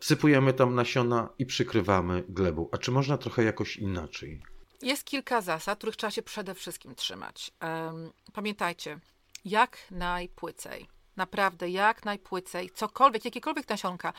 wsypujemy 0.00 0.52
tam 0.52 0.74
nasiona 0.74 1.28
i 1.38 1.46
przykrywamy 1.46 2.24
glebą. 2.28 2.68
A 2.72 2.78
czy 2.78 2.90
można 2.90 3.18
trochę 3.18 3.44
jakoś 3.44 3.76
inaczej? 3.76 4.42
Jest 4.82 5.04
kilka 5.04 5.40
zasad, 5.40 5.78
których 5.78 5.96
trzeba 5.96 6.10
się 6.10 6.22
przede 6.22 6.54
wszystkim 6.54 6.94
trzymać. 6.94 7.52
Pamiętajcie, 8.32 8.98
jak 9.44 9.78
najpłycej. 9.90 10.88
Naprawdę 11.16 11.70
jak 11.70 12.04
najpłycej, 12.04 12.70
cokolwiek, 12.70 13.24
jakiekolwiek 13.24 13.68
nasionka. 13.68 14.12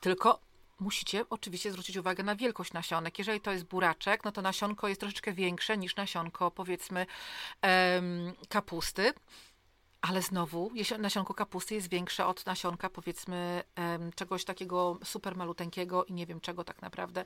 Tylko 0.00 0.40
musicie 0.80 1.24
oczywiście 1.30 1.72
zwrócić 1.72 1.96
uwagę 1.96 2.24
na 2.24 2.36
wielkość 2.36 2.72
nasionek. 2.72 3.18
Jeżeli 3.18 3.40
to 3.40 3.52
jest 3.52 3.64
buraczek, 3.64 4.24
no 4.24 4.32
to 4.32 4.42
nasionko 4.42 4.88
jest 4.88 5.00
troszeczkę 5.00 5.32
większe 5.32 5.78
niż 5.78 5.96
nasionko, 5.96 6.50
powiedzmy, 6.50 7.06
kapusty. 8.48 9.12
Ale 10.00 10.22
znowu 10.22 10.70
nasionko 10.98 11.34
kapusty 11.34 11.74
jest 11.74 11.88
większe 11.88 12.26
od 12.26 12.46
nasionka 12.46 12.90
powiedzmy 12.90 13.62
czegoś 14.14 14.44
takiego 14.44 14.98
super 15.04 15.36
maluteńkiego 15.36 16.04
i 16.04 16.12
nie 16.12 16.26
wiem 16.26 16.40
czego 16.40 16.64
tak 16.64 16.82
naprawdę, 16.82 17.24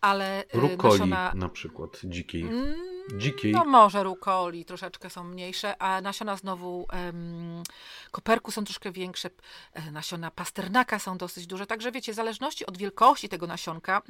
ale 0.00 0.44
e, 0.44 0.44
rukoli 0.52 0.92
nasiona... 0.92 1.32
na 1.34 1.48
przykład 1.48 2.00
dzikiej. 2.04 2.42
Mm, 2.42 2.74
dzikiej. 3.18 3.52
No 3.52 3.64
może 3.64 4.02
rukoli 4.02 4.64
troszeczkę 4.64 5.10
są 5.10 5.24
mniejsze, 5.24 5.82
a 5.82 6.00
nasiona 6.00 6.36
znowu 6.36 6.86
um, 6.92 7.62
koperku 8.10 8.50
są 8.50 8.64
troszkę 8.64 8.92
większe, 8.92 9.30
e, 9.72 9.90
nasiona 9.90 10.30
pasternaka 10.30 10.98
są 10.98 11.18
dosyć 11.18 11.46
duże, 11.46 11.66
także 11.66 11.92
wiecie, 11.92 12.12
w 12.12 12.16
zależności 12.16 12.66
od 12.66 12.78
wielkości 12.78 13.28
tego 13.28 13.46
nasionka 13.46 14.02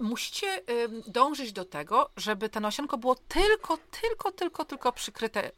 musicie 0.00 0.62
dążyć 1.06 1.52
do 1.52 1.64
tego, 1.64 2.10
żeby 2.16 2.48
to 2.48 2.60
nasionko 2.60 2.98
było 2.98 3.14
tylko, 3.14 3.78
tylko, 4.00 4.32
tylko, 4.32 4.64
tylko 4.64 4.92
przykryte 4.92 5.50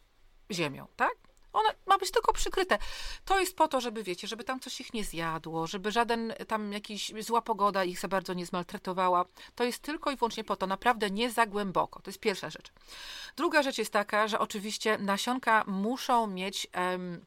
ziemią, 0.51 0.87
tak? 0.97 1.15
One 1.53 1.69
ma 1.87 1.99
być 1.99 2.11
tylko 2.11 2.33
przykryte. 2.33 2.79
To 3.25 3.41
jest 3.41 3.57
po 3.57 3.69
to, 3.69 3.81
żeby 3.81 4.03
wiecie, 4.03 4.29
żeby 4.29 4.45
tam 4.45 4.61
coś 4.61 4.81
ich 4.81 4.95
nie 4.95 5.05
zjadło, 5.05 5.67
żeby 5.67 5.93
żaden 5.93 6.35
tam 6.49 6.73
jakiś 6.73 7.13
zła 7.21 7.43
pogoda 7.43 7.85
ich 7.85 8.01
za 8.01 8.09
bardzo 8.09 8.35
nie 8.35 8.47
zmaltretowała. 8.47 9.25
To 9.55 9.65
jest 9.65 9.83
tylko 9.83 10.11
i 10.11 10.17
wyłącznie 10.17 10.45
po 10.45 10.57
to, 10.57 10.67
naprawdę 10.67 11.11
nie 11.11 11.31
za 11.31 11.47
głęboko. 11.47 12.03
To 12.03 12.11
jest 12.11 12.21
pierwsza 12.21 12.51
rzecz. 12.51 12.73
Druga 13.37 13.63
rzecz 13.63 13.79
jest 13.79 13.93
taka, 13.93 14.29
że 14.29 14.39
oczywiście 14.39 14.99
nasionka 14.99 15.65
muszą 15.67 16.27
mieć. 16.27 16.67
Um, 16.75 17.27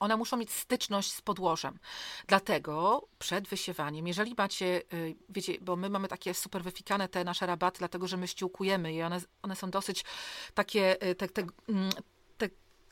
one 0.00 0.16
muszą 0.16 0.36
mieć 0.36 0.52
styczność 0.52 1.12
z 1.12 1.20
podłożem. 1.20 1.78
Dlatego 2.26 3.06
przed 3.18 3.48
wysiewaniem, 3.48 4.06
jeżeli 4.06 4.34
macie, 4.38 4.82
y, 4.92 5.16
wiecie, 5.28 5.52
bo 5.60 5.76
my 5.76 5.90
mamy 5.90 6.08
takie 6.08 6.34
super 6.34 6.62
wyfikane 6.62 7.08
te 7.08 7.24
nasze 7.24 7.46
rabaty, 7.46 7.78
dlatego 7.78 8.08
że 8.08 8.16
my 8.16 8.28
ściółkujemy 8.28 8.92
i 8.92 9.02
one, 9.02 9.20
one 9.42 9.56
są 9.56 9.70
dosyć 9.70 10.04
takie, 10.54 11.06
y, 11.08 11.14
te, 11.14 11.28
te, 11.28 11.46
mm, 11.68 11.90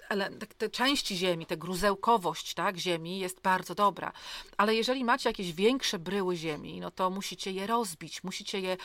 ale 0.08 0.30
te 0.30 0.68
części 0.68 1.16
ziemi, 1.16 1.46
ta 1.46 1.56
gruzełkowość 1.56 2.54
tak, 2.54 2.76
ziemi 2.76 3.18
jest 3.18 3.40
bardzo 3.40 3.74
dobra. 3.74 4.12
Ale 4.56 4.74
jeżeli 4.74 5.04
macie 5.04 5.28
jakieś 5.28 5.52
większe 5.52 5.98
bryły 5.98 6.36
ziemi, 6.36 6.80
no 6.80 6.90
to 6.90 7.10
musicie 7.10 7.52
je 7.52 7.66
rozbić, 7.66 8.24
musicie 8.24 8.60
je 8.60 8.76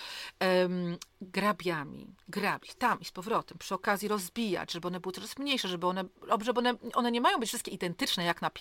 um, 0.42 0.98
grabiami 1.22 2.16
grabić 2.28 2.76
tam 2.76 3.00
i 3.00 3.06
z 3.06 3.12
powrotem, 3.12 3.58
przy 3.58 3.76
okazji 3.76 4.08
rozbijać, 4.08 4.72
żeby 4.72 4.88
one 4.88 5.00
były 5.00 5.14
coraz 5.14 5.38
mniejsze, 5.38 5.68
żeby 5.68 5.88
one, 5.88 6.06
żeby 6.42 6.60
one, 6.60 6.74
one 6.94 7.12
nie 7.12 7.22
mają 7.22 7.38
być 7.40 7.50
wszystkie 7.50 7.72
identyczne 7.72 8.24
jak, 8.24 8.42
na, 8.42 8.52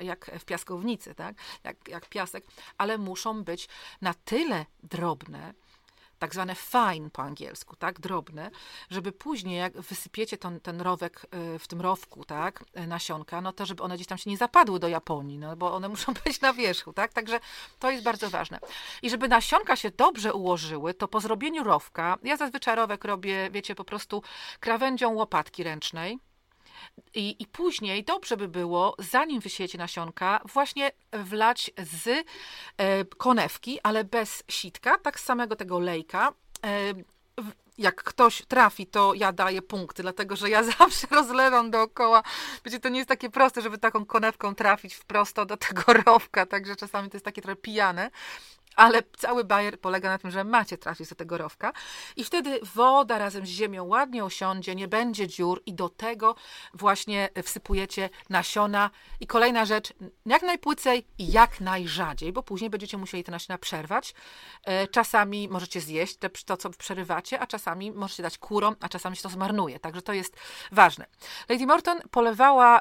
jak 0.00 0.30
w 0.38 0.44
piaskownicy, 0.44 1.14
tak? 1.14 1.36
jak, 1.64 1.88
jak 1.88 2.08
piasek, 2.08 2.44
ale 2.78 2.98
muszą 2.98 3.44
być 3.44 3.68
na 4.00 4.14
tyle 4.14 4.66
drobne, 4.82 5.54
tak 6.22 6.34
zwane 6.34 6.54
fine 6.54 7.10
po 7.10 7.22
angielsku, 7.22 7.76
tak, 7.76 8.00
drobne, 8.00 8.50
żeby 8.90 9.12
później 9.12 9.58
jak 9.58 9.80
wysypiecie 9.80 10.38
ten, 10.38 10.60
ten 10.60 10.80
rowek 10.80 11.26
y, 11.54 11.58
w 11.58 11.68
tym 11.68 11.80
rowku, 11.80 12.24
tak, 12.24 12.64
y, 12.78 12.86
nasionka, 12.86 13.40
no 13.40 13.52
to 13.52 13.66
żeby 13.66 13.82
one 13.82 13.94
gdzieś 13.94 14.06
tam 14.06 14.18
się 14.18 14.30
nie 14.30 14.36
zapadły 14.36 14.78
do 14.78 14.88
Japonii, 14.88 15.38
no 15.38 15.56
bo 15.56 15.74
one 15.74 15.88
muszą 15.94 16.14
być 16.24 16.40
na 16.40 16.52
wierzchu, 16.52 16.92
tak, 16.92 17.12
także 17.12 17.40
to 17.78 17.90
jest 17.90 18.04
bardzo 18.04 18.30
ważne. 18.30 18.58
I 19.02 19.10
żeby 19.10 19.28
nasionka 19.28 19.76
się 19.76 19.90
dobrze 19.90 20.34
ułożyły, 20.34 20.94
to 20.94 21.08
po 21.08 21.20
zrobieniu 21.20 21.64
rowka, 21.64 22.18
ja 22.22 22.36
zazwyczaj 22.36 22.76
rowek 22.76 23.04
robię, 23.04 23.50
wiecie, 23.50 23.74
po 23.74 23.84
prostu 23.84 24.22
krawędzią 24.60 25.14
łopatki 25.14 25.62
ręcznej, 25.62 26.18
i, 27.14 27.36
I 27.42 27.46
później 27.46 28.04
dobrze 28.04 28.36
by 28.36 28.48
było, 28.48 28.96
zanim 28.98 29.40
wysiejecie 29.40 29.78
nasionka, 29.78 30.40
właśnie 30.52 30.92
wlać 31.12 31.70
z 31.78 32.26
e, 32.76 33.04
konewki, 33.04 33.78
ale 33.82 34.04
bez 34.04 34.44
sitka, 34.48 34.98
tak 34.98 35.20
samego 35.20 35.56
tego 35.56 35.78
lejka. 35.78 36.32
E, 36.66 36.94
jak 37.78 38.04
ktoś 38.04 38.42
trafi, 38.42 38.86
to 38.86 39.14
ja 39.14 39.32
daję 39.32 39.62
punkty, 39.62 40.02
dlatego 40.02 40.36
że 40.36 40.50
ja 40.50 40.62
zawsze 40.78 41.06
rozlewam 41.10 41.70
dookoła. 41.70 42.22
Wiecie, 42.64 42.80
to 42.80 42.88
nie 42.88 42.98
jest 42.98 43.08
takie 43.08 43.30
proste, 43.30 43.62
żeby 43.62 43.78
taką 43.78 44.06
konewką 44.06 44.54
trafić 44.54 44.94
wprost 44.94 45.36
do 45.36 45.56
tego 45.56 45.82
rowka, 46.06 46.46
także 46.46 46.76
czasami 46.76 47.10
to 47.10 47.16
jest 47.16 47.24
takie 47.24 47.42
trochę 47.42 47.56
pijane 47.56 48.10
ale 48.76 49.02
cały 49.16 49.44
bajer 49.44 49.80
polega 49.80 50.08
na 50.08 50.18
tym, 50.18 50.30
że 50.30 50.44
macie 50.44 50.78
trafić 50.78 51.08
do 51.08 51.14
tego 51.14 51.38
rowka 51.38 51.72
i 52.16 52.24
wtedy 52.24 52.60
woda 52.74 53.18
razem 53.18 53.46
z 53.46 53.48
ziemią 53.48 53.84
ładnie 53.84 54.24
osiądzie, 54.24 54.74
nie 54.74 54.88
będzie 54.88 55.28
dziur 55.28 55.62
i 55.66 55.74
do 55.74 55.88
tego 55.88 56.34
właśnie 56.74 57.28
wsypujecie 57.42 58.10
nasiona. 58.30 58.90
I 59.20 59.26
kolejna 59.26 59.64
rzecz, 59.64 59.92
jak 60.26 60.42
najpłycej 60.42 61.06
i 61.18 61.32
jak 61.32 61.60
najrzadziej, 61.60 62.32
bo 62.32 62.42
później 62.42 62.70
będziecie 62.70 62.98
musieli 62.98 63.24
te 63.24 63.32
nasiona 63.32 63.58
przerwać. 63.58 64.14
E, 64.64 64.88
czasami 64.88 65.48
możecie 65.48 65.80
zjeść 65.80 66.18
to, 66.46 66.56
co 66.56 66.70
przerywacie, 66.70 67.40
a 67.40 67.46
czasami 67.46 67.92
możecie 67.92 68.22
dać 68.22 68.38
kurom, 68.38 68.76
a 68.80 68.88
czasami 68.88 69.16
się 69.16 69.22
to 69.22 69.28
zmarnuje. 69.28 69.78
Także 69.80 70.02
to 70.02 70.12
jest 70.12 70.36
ważne. 70.72 71.06
Lady 71.48 71.66
Morton 71.66 72.00
polewała 72.10 72.80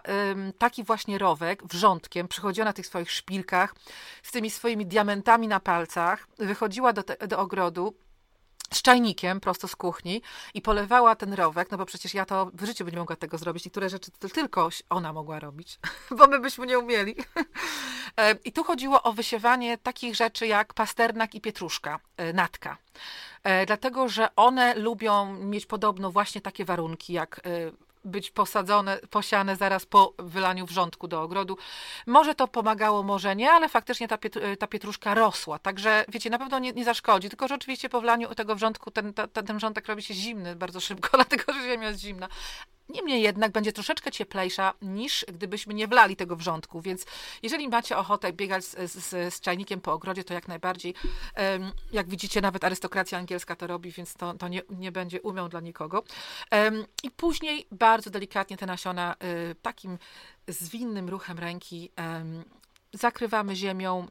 taki 0.58 0.84
właśnie 0.84 1.17
rowek 1.17 1.63
wrzątkiem, 1.63 2.27
przychodziła 2.27 2.65
na 2.65 2.73
tych 2.73 2.88
swoich 2.88 3.12
szpilkach 3.12 3.75
z 4.23 4.32
tymi 4.32 4.49
swoimi 4.49 4.86
diamentami 4.86 5.47
na 5.47 5.60
palcach, 5.60 5.81
palcach, 5.82 6.28
wychodziła 6.38 6.94
do, 6.94 7.04
te, 7.04 7.28
do 7.28 7.39
ogrodu, 7.39 7.94
z 8.74 8.82
czajnikiem 8.82 9.39
prosto 9.39 9.67
z 9.67 9.76
kuchni 9.76 10.22
i 10.54 10.62
polewała 10.62 11.15
ten 11.15 11.34
rowek, 11.34 11.72
no 11.72 11.78
bo 11.78 11.86
przecież 11.86 12.13
ja 12.13 12.26
to 12.26 12.52
w 12.54 12.65
życiu 12.65 12.86
bym 12.86 12.94
nie 12.94 13.00
mogła 13.00 13.15
tego 13.15 13.38
zrobić. 13.38 13.65
Niektóre 13.65 13.89
rzeczy 13.89 14.12
tylko 14.12 14.70
ona 14.89 15.13
mogła 15.13 15.39
robić, 15.39 15.80
bo 16.17 16.28
my 16.28 16.39
byśmy 16.39 16.65
nie 16.67 16.80
umieli. 16.80 17.15
E, 18.17 18.36
I 18.44 18.52
tu 18.52 18.63
chodziło 18.63 19.04
o 19.04 19.13
wysiewanie 19.13 19.78
takich 19.78 20.15
rzeczy 20.15 20.48
jak 20.48 20.74
pasternak 20.74 21.36
i 21.36 21.41
pietruszka, 21.41 22.00
e, 22.17 22.34
natka. 22.34 22.78
E, 23.44 23.65
dlatego, 23.65 24.10
że 24.10 24.36
one 24.36 24.76
lubią 24.76 25.34
mieć 25.34 25.65
podobno 25.65 26.12
właśnie 26.12 26.41
takie 26.41 26.65
warunki 26.65 27.13
jak 27.13 27.41
być 28.06 28.32
posadzone, 28.32 29.00
posiane 29.10 29.56
zaraz 29.56 29.86
po 29.86 30.14
wylaniu 30.20 30.66
wrzątku 30.66 31.08
do 31.08 31.22
ogrodu. 31.22 31.58
Może 32.08 32.36
to 32.36 32.48
pomagało, 32.48 33.04
może 33.04 33.36
nie, 33.36 33.52
ale 33.52 33.70
faktycznie 33.70 34.08
ta, 34.08 34.18
ta 34.60 34.68
pietruszka 34.68 35.14
rosła. 35.14 35.60
Także 35.60 36.06
wiecie, 36.10 36.30
na 36.30 36.40
pewno 36.40 36.60
nie, 36.60 36.74
nie 36.74 36.86
zaszkodzi, 36.86 37.30
tylko 37.30 37.48
że 37.48 37.56
oczywiście 37.56 37.90
po 37.90 38.02
wlaniu 38.02 38.36
tego 38.36 38.56
wrzątku 38.56 38.92
ten, 38.92 39.14
ten, 39.14 39.30
ten 39.30 39.58
wrzątek 39.58 39.88
robi 39.88 40.02
się 40.02 40.14
zimny 40.14 40.56
bardzo 40.56 40.80
szybko, 40.80 41.10
dlatego 41.18 41.54
że 41.54 41.62
ziemia 41.62 41.88
jest 41.88 42.00
zimna. 42.00 42.28
Niemniej 42.91 43.21
jednak 43.21 43.51
będzie 43.51 43.73
troszeczkę 43.73 44.12
cieplejsza 44.12 44.73
niż 44.82 45.25
gdybyśmy 45.27 45.73
nie 45.73 45.88
wlali 45.88 46.15
tego 46.15 46.36
wrzątku, 46.36 46.82
więc 46.82 47.06
jeżeli 47.43 47.69
macie 47.69 47.97
ochotę 47.97 48.34
biegać 48.34 48.65
z, 48.65 48.91
z, 48.91 49.34
z 49.34 49.41
czajnikiem 49.41 49.82
po 49.82 49.93
ogrodzie, 49.93 50.23
to 50.23 50.34
jak 50.34 50.47
najbardziej. 50.47 50.93
Jak 51.91 52.10
widzicie, 52.10 52.41
nawet 52.41 52.63
arystokracja 52.63 53.17
angielska 53.17 53.56
to 53.56 53.67
robi, 53.67 53.91
więc 53.91 54.13
to, 54.13 54.34
to 54.34 54.47
nie, 54.47 54.62
nie 54.69 54.91
będzie 54.91 55.21
umiał 55.21 55.49
dla 55.49 55.60
nikogo. 55.60 56.04
I 57.04 57.12
później 57.12 57.67
bardzo 57.71 58.10
delikatnie 58.10 58.58
te 58.58 58.65
nasiona 58.65 59.15
y, 59.51 59.56
takim 59.56 59.97
zwinnym 60.47 61.10
ruchem 61.10 61.39
ręki 61.39 61.91
zakrywamy 62.93 63.56
ziemią, 63.56 64.08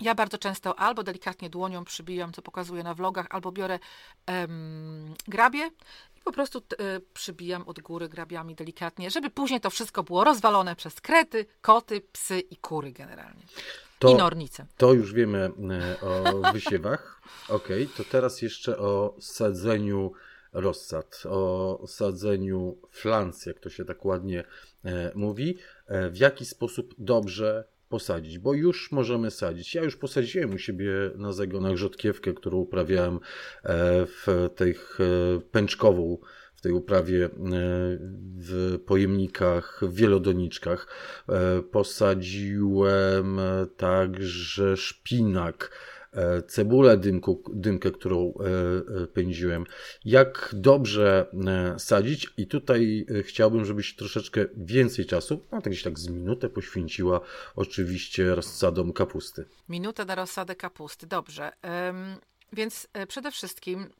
ja 0.00 0.14
bardzo 0.14 0.38
często 0.38 0.78
albo 0.78 1.02
delikatnie 1.02 1.50
dłonią 1.50 1.84
przybijam, 1.84 2.32
co 2.32 2.42
pokazuję 2.42 2.82
na 2.82 2.94
vlogach, 2.94 3.26
albo 3.30 3.52
biorę 3.52 3.78
um, 4.28 5.14
grabie 5.28 5.70
i 6.16 6.20
po 6.24 6.32
prostu 6.32 6.58
y, 6.58 7.00
przybijam 7.14 7.62
od 7.68 7.80
góry 7.80 8.08
grabiami 8.08 8.54
delikatnie, 8.54 9.10
żeby 9.10 9.30
później 9.30 9.60
to 9.60 9.70
wszystko 9.70 10.02
było 10.02 10.24
rozwalone 10.24 10.76
przez 10.76 11.00
krety, 11.00 11.46
koty, 11.60 12.00
psy 12.00 12.40
i 12.40 12.56
kury 12.56 12.92
generalnie. 12.92 13.42
To, 13.98 14.10
I 14.10 14.14
nornice. 14.14 14.66
To 14.76 14.92
już 14.92 15.12
wiemy 15.12 15.50
e, 15.70 16.00
o 16.00 16.52
wysiewach. 16.52 17.20
ok, 17.48 17.68
to 17.96 18.04
teraz 18.04 18.42
jeszcze 18.42 18.78
o 18.78 19.16
sadzeniu 19.20 20.12
rozsad, 20.52 21.22
o 21.28 21.84
sadzeniu 21.86 22.78
flans, 22.90 23.46
jak 23.46 23.60
to 23.60 23.70
się 23.70 23.84
tak 23.84 24.04
ładnie 24.04 24.44
e, 24.84 25.12
mówi. 25.14 25.58
E, 25.86 26.10
w 26.10 26.16
jaki 26.16 26.44
sposób 26.44 26.94
dobrze 26.98 27.64
posadzić, 27.90 28.38
bo 28.38 28.54
już 28.54 28.92
możemy 28.92 29.30
sadzić. 29.30 29.74
Ja 29.74 29.82
już 29.82 29.96
posadziłem 29.96 30.54
u 30.54 30.58
siebie 30.58 30.92
na 31.16 31.32
zagonach 31.32 31.76
rzodkiewkę, 31.76 32.34
którą 32.34 32.58
uprawiałem 32.58 33.14
e, 33.14 33.20
w 34.06 34.50
tych 34.56 34.98
e, 35.00 35.40
pęczkową, 35.40 36.18
w 36.54 36.60
tej 36.60 36.72
uprawie 36.72 37.24
e, 37.24 37.30
w 38.38 38.78
pojemnikach, 38.86 39.80
w 39.82 39.94
wielodoniczkach. 39.94 40.86
Posadziłem 41.70 43.40
także 43.76 44.76
szpinak 44.76 45.70
cebulę 46.46 46.96
dymku, 46.96 47.42
dymkę, 47.52 47.90
którą 47.90 48.18
e, 48.18 49.02
e, 49.02 49.06
pędziłem. 49.06 49.64
Jak 50.04 50.50
dobrze 50.52 51.26
sadzić 51.78 52.28
i 52.36 52.46
tutaj 52.46 53.06
chciałbym, 53.22 53.64
żebyś 53.64 53.96
troszeczkę 53.96 54.44
więcej 54.56 55.06
czasu, 55.06 55.46
no 55.52 55.62
tak 55.62 55.72
gdzieś 55.72 55.82
tak 55.82 55.98
z 55.98 56.08
minutę 56.08 56.48
poświęciła 56.48 57.20
oczywiście 57.56 58.34
rozsadom 58.34 58.92
kapusty. 58.92 59.44
Minutę 59.68 60.04
na 60.04 60.14
rozsadę 60.14 60.56
kapusty, 60.56 61.06
dobrze. 61.06 61.52
Więc 62.52 62.88
przede 63.08 63.30
wszystkim 63.30 63.90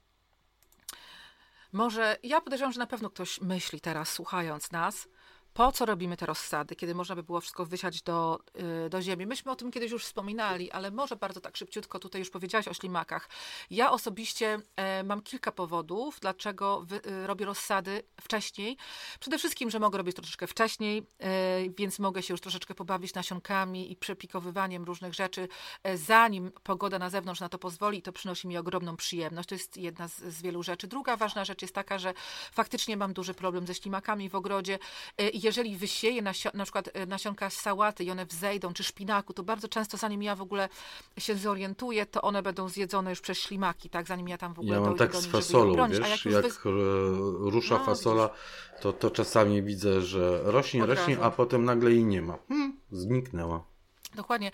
może 1.72 2.16
ja 2.22 2.40
podejrzewam, 2.40 2.72
że 2.72 2.78
na 2.78 2.86
pewno 2.86 3.10
ktoś 3.10 3.40
myśli 3.40 3.80
teraz, 3.80 4.12
słuchając 4.12 4.72
nas, 4.72 5.08
po 5.54 5.72
co 5.72 5.86
robimy 5.86 6.16
te 6.16 6.26
rozsady, 6.26 6.76
kiedy 6.76 6.94
można 6.94 7.14
by 7.14 7.22
było 7.22 7.40
wszystko 7.40 7.66
wysiać 7.66 8.02
do, 8.02 8.38
y, 8.86 8.90
do 8.90 9.02
ziemi. 9.02 9.26
Myśmy 9.26 9.52
o 9.52 9.56
tym 9.56 9.70
kiedyś 9.70 9.92
już 9.92 10.04
wspominali, 10.04 10.70
ale 10.70 10.90
może 10.90 11.16
bardzo 11.16 11.40
tak 11.40 11.56
szybciutko 11.56 11.98
tutaj 11.98 12.20
już 12.20 12.30
powiedziałaś 12.30 12.68
o 12.68 12.74
ślimakach. 12.74 13.28
Ja 13.70 13.90
osobiście 13.90 14.58
e, 14.76 15.04
mam 15.04 15.22
kilka 15.22 15.52
powodów, 15.52 16.20
dlaczego 16.20 16.86
e, 17.06 17.26
robię 17.26 17.46
rozsady 17.46 18.02
wcześniej. 18.20 18.76
Przede 19.20 19.38
wszystkim, 19.38 19.70
że 19.70 19.78
mogę 19.78 19.98
robić 19.98 20.16
troszeczkę 20.16 20.46
wcześniej, 20.46 21.02
e, 21.18 21.70
więc 21.78 21.98
mogę 21.98 22.22
się 22.22 22.34
już 22.34 22.40
troszeczkę 22.40 22.74
pobawić 22.74 23.14
nasionkami 23.14 23.92
i 23.92 23.96
przepikowywaniem 23.96 24.84
różnych 24.84 25.14
rzeczy, 25.14 25.48
e, 25.82 25.96
zanim 25.96 26.50
pogoda 26.62 26.98
na 26.98 27.10
zewnątrz 27.10 27.40
na 27.40 27.48
to 27.48 27.58
pozwoli, 27.58 28.02
to 28.02 28.12
przynosi 28.12 28.48
mi 28.48 28.56
ogromną 28.56 28.96
przyjemność. 28.96 29.48
To 29.48 29.54
jest 29.54 29.76
jedna 29.76 30.08
z, 30.08 30.18
z 30.18 30.42
wielu 30.42 30.62
rzeczy. 30.62 30.86
Druga 30.86 31.16
ważna 31.16 31.44
rzecz 31.44 31.62
jest 31.62 31.74
taka, 31.74 31.98
że 31.98 32.14
faktycznie 32.52 32.96
mam 32.96 33.12
duży 33.12 33.34
problem 33.34 33.66
ze 33.66 33.74
ślimakami 33.74 34.28
w 34.28 34.34
ogrodzie 34.34 34.78
e, 35.18 35.39
jeżeli 35.42 35.76
wysieję 35.76 36.22
nasio- 36.22 36.54
na 36.54 36.64
przykład 36.64 36.90
e, 36.94 37.06
nasionka 37.06 37.50
sałaty 37.50 38.04
i 38.04 38.10
one 38.10 38.26
wzejdą, 38.26 38.72
czy 38.72 38.84
szpinaku, 38.84 39.32
to 39.32 39.42
bardzo 39.42 39.68
często 39.68 39.96
zanim 39.96 40.22
ja 40.22 40.36
w 40.36 40.42
ogóle 40.42 40.68
się 41.18 41.34
zorientuję, 41.34 42.06
to 42.06 42.22
one 42.22 42.42
będą 42.42 42.68
zjedzone 42.68 43.10
już 43.10 43.20
przez 43.20 43.38
ślimaki, 43.38 43.90
tak? 43.90 44.06
Zanim 44.06 44.28
ja 44.28 44.38
tam 44.38 44.54
w 44.54 44.58
ogóle 44.58 44.74
Ja 44.74 44.80
mam 44.80 44.96
tak 44.96 45.16
z 45.16 45.26
fasolą, 45.26 45.88
wiesz, 45.88 45.98
jak, 45.98 46.24
jak 46.24 46.52
wy... 46.52 46.70
rusza 47.50 47.78
no, 47.78 47.84
fasola, 47.84 48.30
to, 48.80 48.92
to 48.92 49.10
czasami 49.10 49.62
widzę, 49.62 50.00
że 50.00 50.42
rośnie, 50.44 50.86
rośnie, 50.86 51.20
a 51.20 51.30
potem 51.30 51.64
nagle 51.64 51.90
jej 51.90 52.04
nie 52.04 52.22
ma. 52.22 52.38
Hmm, 52.48 52.80
zniknęła. 52.90 53.64
Dokładnie. 54.14 54.50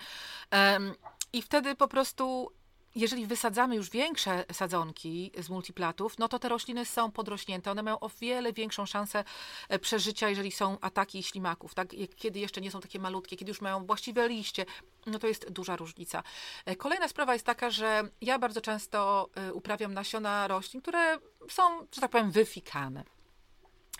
Um, 0.51 0.93
I 1.33 1.41
wtedy 1.41 1.75
po 1.75 1.87
prostu 1.87 2.51
jeżeli 2.97 3.25
wysadzamy 3.25 3.75
już 3.75 3.89
większe 3.89 4.45
sadzonki 4.51 5.31
z 5.37 5.49
multiplatów, 5.49 6.17
no 6.17 6.27
to 6.27 6.39
te 6.39 6.49
rośliny 6.49 6.85
są 6.85 7.11
podrośnięte. 7.11 7.71
One 7.71 7.83
mają 7.83 7.99
o 7.99 8.09
wiele 8.09 8.53
większą 8.53 8.85
szansę 8.85 9.23
e, 9.69 9.79
przeżycia, 9.79 10.29
jeżeli 10.29 10.51
są 10.51 10.77
ataki 10.81 11.23
ślimaków. 11.23 11.75
Tak? 11.75 11.87
Kiedy 12.15 12.39
jeszcze 12.39 12.61
nie 12.61 12.71
są 12.71 12.81
takie 12.81 12.99
malutkie, 12.99 13.37
kiedy 13.37 13.51
już 13.51 13.61
mają 13.61 13.85
właściwe 13.85 14.29
liście, 14.29 14.65
no 15.05 15.19
to 15.19 15.27
jest 15.27 15.51
duża 15.51 15.75
różnica. 15.75 16.23
E, 16.65 16.75
kolejna 16.75 17.07
sprawa 17.07 17.33
jest 17.33 17.45
taka, 17.45 17.69
że 17.69 18.03
ja 18.21 18.39
bardzo 18.39 18.61
często 18.61 19.29
e, 19.35 19.53
uprawiam 19.53 19.93
nasiona 19.93 20.47
roślin, 20.47 20.81
które 20.81 21.17
są, 21.49 21.87
że 21.95 22.01
tak 22.01 22.11
powiem, 22.11 22.31
wyfikane. 22.31 23.03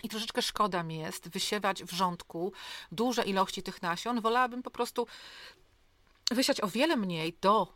I 0.02 0.08
troszeczkę 0.08 0.42
szkoda 0.42 0.82
mi 0.82 0.98
jest 0.98 1.28
wysiewać 1.28 1.84
w 1.84 1.92
rządku 1.92 2.52
duże 2.92 3.22
ilości 3.22 3.62
tych 3.62 3.82
nasion. 3.82 4.20
Wolałabym 4.20 4.62
po 4.62 4.70
prostu 4.70 5.06
wysiać 6.30 6.60
o 6.60 6.68
wiele 6.68 6.96
mniej 6.96 7.38
do, 7.40 7.72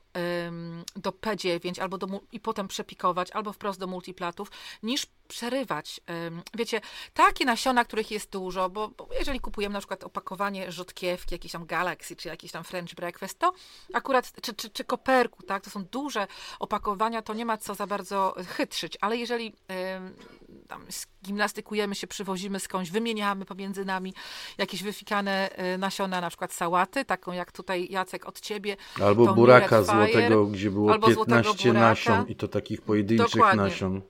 do 0.96 1.10
P9 1.10 1.80
albo 1.80 1.98
do, 1.98 2.20
i 2.32 2.40
potem 2.40 2.68
przepikować, 2.68 3.30
albo 3.30 3.52
wprost 3.52 3.80
do 3.80 3.86
multiplatów, 3.86 4.50
niż 4.82 5.06
przerywać. 5.28 6.00
Wiecie, 6.54 6.80
takie 7.14 7.44
nasiona, 7.44 7.84
których 7.84 8.10
jest 8.10 8.30
dużo, 8.30 8.70
bo, 8.70 8.88
bo, 8.88 9.08
jeżeli 9.18 9.40
kupujemy 9.40 9.72
na 9.72 9.78
przykład 9.78 10.04
opakowanie 10.04 10.72
rzodkiewki, 10.72 11.34
jakiś 11.34 11.52
tam 11.52 11.66
Galaxy, 11.66 12.16
czy 12.16 12.28
jakiś 12.28 12.52
tam 12.52 12.64
French 12.64 12.94
Breakfast, 12.94 13.38
to 13.38 13.52
akurat, 13.94 14.32
czy, 14.42 14.54
czy, 14.54 14.70
czy 14.70 14.84
koperku, 14.84 15.42
tak, 15.42 15.64
to 15.64 15.70
są 15.70 15.84
duże 15.84 16.26
opakowania, 16.58 17.22
to 17.22 17.34
nie 17.34 17.44
ma 17.44 17.56
co 17.56 17.74
za 17.74 17.86
bardzo 17.86 18.34
chytrzyć, 18.56 18.98
ale 19.00 19.16
jeżeli 19.16 19.52
tam 20.68 20.86
gimnastykujemy 21.24 21.94
się, 21.94 22.06
przywozimy 22.06 22.60
skądś, 22.60 22.90
wymieniamy 22.90 23.44
pomiędzy 23.44 23.84
nami 23.84 24.14
jakieś 24.58 24.82
wyfikane 24.82 25.50
y, 25.74 25.78
nasiona, 25.78 26.20
na 26.20 26.28
przykład 26.28 26.52
sałaty, 26.52 27.04
taką 27.04 27.32
jak 27.32 27.52
tutaj 27.52 27.88
Jacek 27.90 28.26
od 28.26 28.40
ciebie. 28.40 28.76
Albo 29.02 29.34
buraka 29.34 29.82
złotego, 29.82 30.46
gdzie 30.46 30.70
było 30.70 30.98
15 30.98 31.72
nasion 31.72 32.28
i 32.28 32.36
to 32.36 32.48
takich 32.48 32.82
pojedynczych 32.82 33.32
Dokładnie. 33.32 33.62
nasion. 33.62 34.02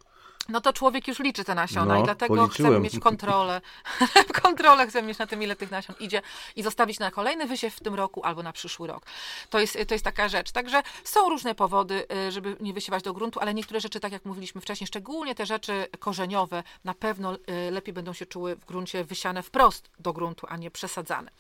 No 0.49 0.61
to 0.61 0.73
człowiek 0.73 1.09
już 1.09 1.19
liczy 1.19 1.45
te 1.45 1.55
nasiona 1.55 1.95
no, 1.95 2.01
i 2.01 2.05
dlatego 2.05 2.35
policzyłem. 2.37 2.73
chcemy 2.73 2.81
mieć 2.81 2.99
kontrolę. 2.99 3.61
kontrolę 4.43 4.87
chcemy 4.87 5.09
mieć 5.09 5.19
na 5.19 5.27
tym, 5.27 5.43
ile 5.43 5.57
tych 5.57 5.71
nasion 5.71 5.97
idzie 6.01 6.23
i 6.57 6.63
zostawić 6.63 6.99
na 6.99 7.11
kolejny 7.11 7.47
wysiew 7.47 7.75
w 7.75 7.81
tym 7.81 7.95
roku 7.95 8.25
albo 8.25 8.43
na 8.43 8.53
przyszły 8.53 8.89
rok. 8.89 9.07
To 9.51 9.59
jest, 9.59 9.79
to 9.89 9.95
jest 9.95 10.05
taka 10.05 10.29
rzecz. 10.29 10.53
Także 10.53 10.83
są 11.05 11.29
różne 11.29 11.55
powody, 11.55 12.07
y, 12.29 12.33
żeby 12.33 12.57
nie 12.61 12.73
wysiewać 12.73 13.03
do 13.03 13.13
gruntu, 13.13 13.41
ale 13.41 13.55
niektóre 13.55 13.81
rzeczy, 13.81 14.01
tak 14.01 14.13
jak 14.13 14.25
mówiliśmy 14.25 14.61
wcześniej, 14.61 14.87
szczególnie 14.87 15.35
te 15.35 15.47
rzeczy 15.47 15.87
korzeniowe, 15.99 16.63
na 16.85 16.95
pewno 16.95 17.35
y, 17.35 17.71
lepiej 17.71 17.95
będą 17.95 18.13
się 18.13 18.27
czuły 18.27 18.57
w 18.57 18.65
gruncie 18.65 19.05
wysiane 19.05 19.43
wprost 19.43 19.91
do 19.99 20.13
gruntu, 20.13 20.47
a 20.51 20.57
nie 20.57 20.71
przesadzane. 20.71 21.31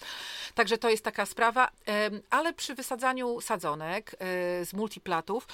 Także 0.55 0.79
to 0.79 0.89
jest 0.89 1.05
taka 1.05 1.27
sprawa, 1.27 1.71
ale 2.31 2.53
przy 2.53 2.75
wysadzaniu 2.75 3.41
sadzonek 3.41 4.15
y, 4.15 4.17
z 4.65 4.73
multiplatów 4.73 5.47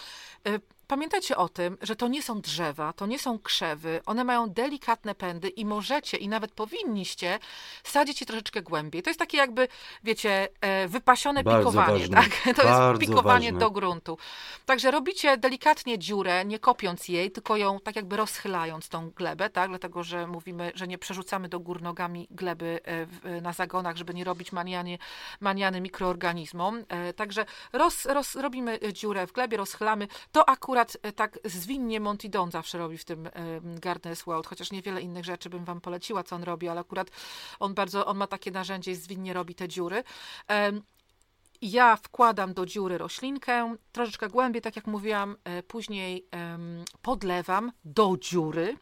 Pamiętajcie 0.88 1.37
o 1.37 1.48
tym, 1.48 1.79
że 1.83 1.96
to 1.96 2.09
nie 2.09 2.22
są 2.22 2.40
drzewa, 2.40 2.92
to 2.92 3.07
nie 3.07 3.18
są 3.18 3.38
krzewy, 3.38 4.01
one 4.07 4.24
mają 4.24 4.51
delikatne 4.51 5.14
pędy 5.14 5.48
i 5.48 5.64
możecie 5.64 6.16
i 6.16 6.29
nawet 6.29 6.53
powinniście 6.53 7.38
sadzić 7.85 8.20
je 8.20 8.27
troszeczkę 8.27 8.62
głębiej. 8.62 9.03
To 9.03 9.11
jest 9.11 9.20
takie 9.20 9.37
jakby, 9.37 9.68
wiecie, 10.05 10.48
e, 10.61 10.88
wypasione 10.88 11.42
Bardzo 11.44 11.70
pikowanie, 11.70 11.98
ważne. 11.98 12.16
tak? 12.16 12.31
To 12.57 12.62
Bardzo 12.62 12.88
jest 12.88 13.01
pikowanie 13.01 13.46
ważne. 13.46 13.59
do 13.61 13.70
gruntu. 13.70 14.18
Także 14.66 14.90
robicie 14.90 15.37
delikatnie 15.37 15.98
dziurę, 15.98 16.44
nie 16.44 16.59
kopiąc 16.59 17.09
jej, 17.09 17.31
tylko 17.31 17.57
ją 17.57 17.81
tak 17.81 17.96
jakby 17.96 18.16
rozchylając 18.16 18.88
tą 18.88 19.11
glebę, 19.11 19.51
tak? 19.51 19.68
Dlatego, 19.68 20.03
że 20.03 20.27
mówimy, 20.27 20.72
że 20.74 20.87
nie 20.87 20.98
przerzucamy 20.98 21.48
do 21.48 21.61
gór 21.61 21.83
nogami 21.83 22.27
gleby 22.31 22.81
e, 23.24 23.40
na 23.40 23.53
zagonach, 23.53 23.96
żeby 23.96 24.14
nie 24.14 24.24
robić 24.24 24.53
maniany, 24.53 24.98
maniany 25.40 25.81
mikroorganizmom. 25.81 26.85
E, 26.88 27.12
także 27.12 27.46
roz, 27.72 28.05
roz, 28.07 28.35
robimy 28.35 28.79
dziurę 28.92 29.27
w 29.27 29.33
glebie, 29.33 29.57
rozchylamy. 29.57 30.09
To 30.33 30.48
akurat 30.48 30.77
akurat 30.78 30.96
e, 31.02 31.12
tak 31.12 31.38
zwinnie 31.44 32.00
Monty 32.00 32.28
Don 32.28 32.50
zawsze 32.50 32.78
robi 32.78 32.98
w 32.98 33.04
tym 33.04 33.28
Gardener's 33.80 34.24
World, 34.24 34.46
chociaż 34.46 34.70
niewiele 34.70 35.00
innych 35.00 35.24
rzeczy 35.24 35.50
bym 35.50 35.64
wam 35.64 35.80
poleciła, 35.80 36.22
co 36.22 36.36
on 36.36 36.42
robi, 36.42 36.68
ale 36.68 36.80
akurat 36.80 37.10
on 37.60 37.74
bardzo, 37.74 38.06
on 38.06 38.16
ma 38.16 38.26
takie 38.26 38.50
narzędzie 38.50 38.90
i 38.90 38.94
zwinnie 38.94 39.32
robi 39.32 39.54
te 39.54 39.68
dziury. 39.68 40.04
Ja 41.62 41.96
wkładam 41.96 42.54
do 42.54 42.66
dziury 42.66 42.98
roślinkę, 42.98 43.76
troszeczkę 43.92 44.28
głębiej, 44.28 44.62
tak 44.62 44.76
jak 44.76 44.86
mówiłam, 44.86 45.36
e, 45.44 45.62
później 45.62 46.28
podlewam 47.02 47.72
do 47.84 48.16
dziury, 48.20 48.76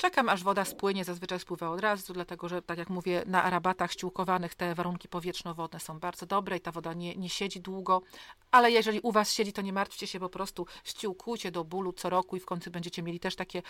Czekam, 0.00 0.28
aż 0.28 0.42
woda 0.42 0.64
spłynie, 0.64 1.04
zazwyczaj 1.04 1.40
spływa 1.40 1.70
od 1.70 1.80
razu, 1.80 2.12
dlatego 2.12 2.48
że, 2.48 2.62
tak 2.62 2.78
jak 2.78 2.90
mówię, 2.90 3.22
na 3.26 3.42
arabatach 3.42 3.92
ściółkowanych 3.92 4.54
te 4.54 4.74
warunki 4.74 5.08
powietrzno-wodne 5.08 5.80
są 5.80 5.98
bardzo 5.98 6.26
dobre 6.26 6.56
i 6.56 6.60
ta 6.60 6.72
woda 6.72 6.92
nie, 6.92 7.16
nie 7.16 7.28
siedzi 7.28 7.60
długo, 7.60 8.02
ale 8.50 8.70
jeżeli 8.70 9.00
u 9.00 9.12
Was 9.12 9.32
siedzi, 9.32 9.52
to 9.52 9.62
nie 9.62 9.72
martwcie 9.72 10.06
się, 10.06 10.20
po 10.20 10.28
prostu 10.28 10.66
ściółkujcie 10.84 11.50
do 11.50 11.64
bólu 11.64 11.92
co 11.92 12.10
roku 12.10 12.36
i 12.36 12.40
w 12.40 12.46
końcu 12.46 12.70
będziecie 12.70 13.02
mieli 13.02 13.20
też 13.20 13.36
takie, 13.36 13.62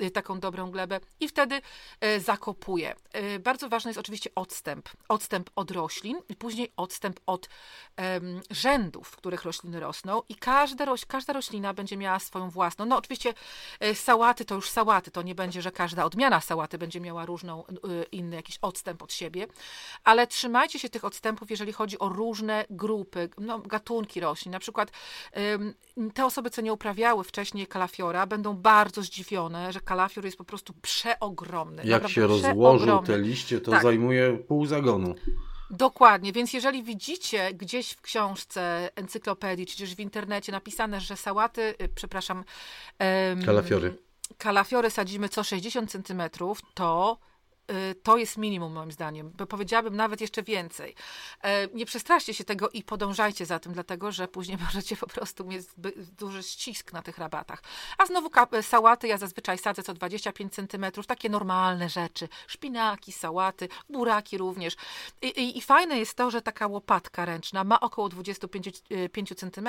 y, 0.00 0.10
taką 0.10 0.40
dobrą 0.40 0.70
glebę 0.70 1.00
i 1.20 1.28
wtedy 1.28 1.60
y, 2.04 2.20
zakopuję. 2.20 2.94
Y, 3.34 3.38
bardzo 3.38 3.68
ważny 3.68 3.88
jest 3.88 4.00
oczywiście 4.00 4.30
odstęp. 4.34 4.88
Odstęp 5.08 5.50
od 5.56 5.70
roślin 5.70 6.18
i 6.28 6.36
później 6.36 6.72
odstęp 6.76 7.20
od 7.26 7.48
rzędów, 8.50 9.08
w 9.08 9.16
których 9.16 9.44
rośliny 9.44 9.80
rosną 9.80 10.22
i 10.28 10.34
każda, 10.34 10.84
roś, 10.84 11.04
każda 11.04 11.32
roślina 11.32 11.74
będzie 11.74 11.96
miała 11.96 12.18
swoją 12.18 12.50
własną. 12.50 12.84
No 12.84 12.96
oczywiście 12.96 13.34
sałaty 13.94 14.44
to 14.44 14.54
już 14.54 14.70
sałaty, 14.70 15.10
to 15.10 15.22
nie 15.22 15.34
będzie, 15.34 15.62
że 15.62 15.72
każda 15.76 16.04
odmiana 16.04 16.40
sałaty 16.40 16.78
będzie 16.78 17.00
miała 17.00 17.26
różną, 17.26 17.64
y, 17.64 18.04
inny 18.12 18.36
jakiś 18.36 18.58
odstęp 18.62 19.02
od 19.02 19.12
siebie, 19.12 19.46
ale 20.04 20.26
trzymajcie 20.26 20.78
się 20.78 20.88
tych 20.88 21.04
odstępów, 21.04 21.50
jeżeli 21.50 21.72
chodzi 21.72 21.98
o 21.98 22.08
różne 22.08 22.64
grupy, 22.70 23.28
no, 23.38 23.58
gatunki 23.58 24.20
roślin. 24.20 24.52
Na 24.52 24.58
przykład 24.58 24.90
te 26.14 26.26
osoby, 26.26 26.50
co 26.50 26.62
nie 26.62 26.72
uprawiały 26.72 27.24
wcześniej 27.24 27.66
kalafiora, 27.66 28.26
będą 28.26 28.54
bardzo 28.54 29.02
zdziwione, 29.02 29.72
że 29.72 29.80
kalafior 29.80 30.24
jest 30.24 30.36
po 30.36 30.44
prostu 30.44 30.74
przeogromny. 30.82 31.82
Jak 31.84 32.08
się 32.08 32.26
rozłożył 32.26 33.02
te 33.02 33.18
liście, 33.18 33.60
to 33.60 33.70
tak. 33.70 33.82
zajmuje 33.82 34.38
pół 34.38 34.66
zagonu. 34.66 35.14
Dokładnie, 35.70 36.32
więc 36.32 36.52
jeżeli 36.52 36.82
widzicie 36.82 37.54
gdzieś 37.54 37.90
w 37.90 38.00
książce, 38.00 38.90
encyklopedii, 38.94 39.66
czy 39.66 39.78
też 39.78 39.94
w 39.94 40.00
internecie 40.00 40.52
napisane, 40.52 41.00
że 41.00 41.16
sałaty, 41.16 41.74
y, 41.82 41.88
przepraszam... 41.94 42.44
Kalafiory 43.46 44.05
kalafiory 44.38 44.90
sadzimy 44.90 45.28
co 45.28 45.44
60 45.44 45.90
centymetrów, 45.90 46.60
to 46.74 47.18
to 48.02 48.16
jest 48.16 48.36
minimum 48.36 48.72
moim 48.72 48.92
zdaniem, 48.92 49.30
powiedziałabym 49.48 49.96
nawet 49.96 50.20
jeszcze 50.20 50.42
więcej. 50.42 50.94
E, 51.42 51.68
nie 51.68 51.86
przestraszcie 51.86 52.34
się 52.34 52.44
tego 52.44 52.68
i 52.68 52.82
podążajcie 52.82 53.46
za 53.46 53.58
tym, 53.58 53.72
dlatego 53.72 54.12
że 54.12 54.28
później 54.28 54.58
możecie 54.66 54.96
po 54.96 55.06
prostu 55.06 55.44
mieć 55.44 55.66
duży 56.18 56.42
ścisk 56.42 56.92
na 56.92 57.02
tych 57.02 57.18
rabatach. 57.18 57.62
A 57.98 58.06
znowu 58.06 58.30
sałaty 58.62 59.08
ja 59.08 59.18
zazwyczaj 59.18 59.58
sadzę 59.58 59.82
co 59.82 59.94
25 59.94 60.54
cm, 60.54 60.86
takie 61.06 61.28
normalne 61.28 61.88
rzeczy. 61.88 62.28
Szpinaki, 62.46 63.12
sałaty, 63.12 63.68
buraki 63.88 64.38
również. 64.38 64.76
I, 65.22 65.26
i, 65.26 65.58
I, 65.58 65.62
fajne 65.62 65.98
jest 65.98 66.14
to, 66.14 66.30
że 66.30 66.42
taka 66.42 66.66
łopatka 66.66 67.24
ręczna 67.24 67.64
ma 67.64 67.80
około 67.80 68.08
25 68.08 69.34
cm, 69.36 69.68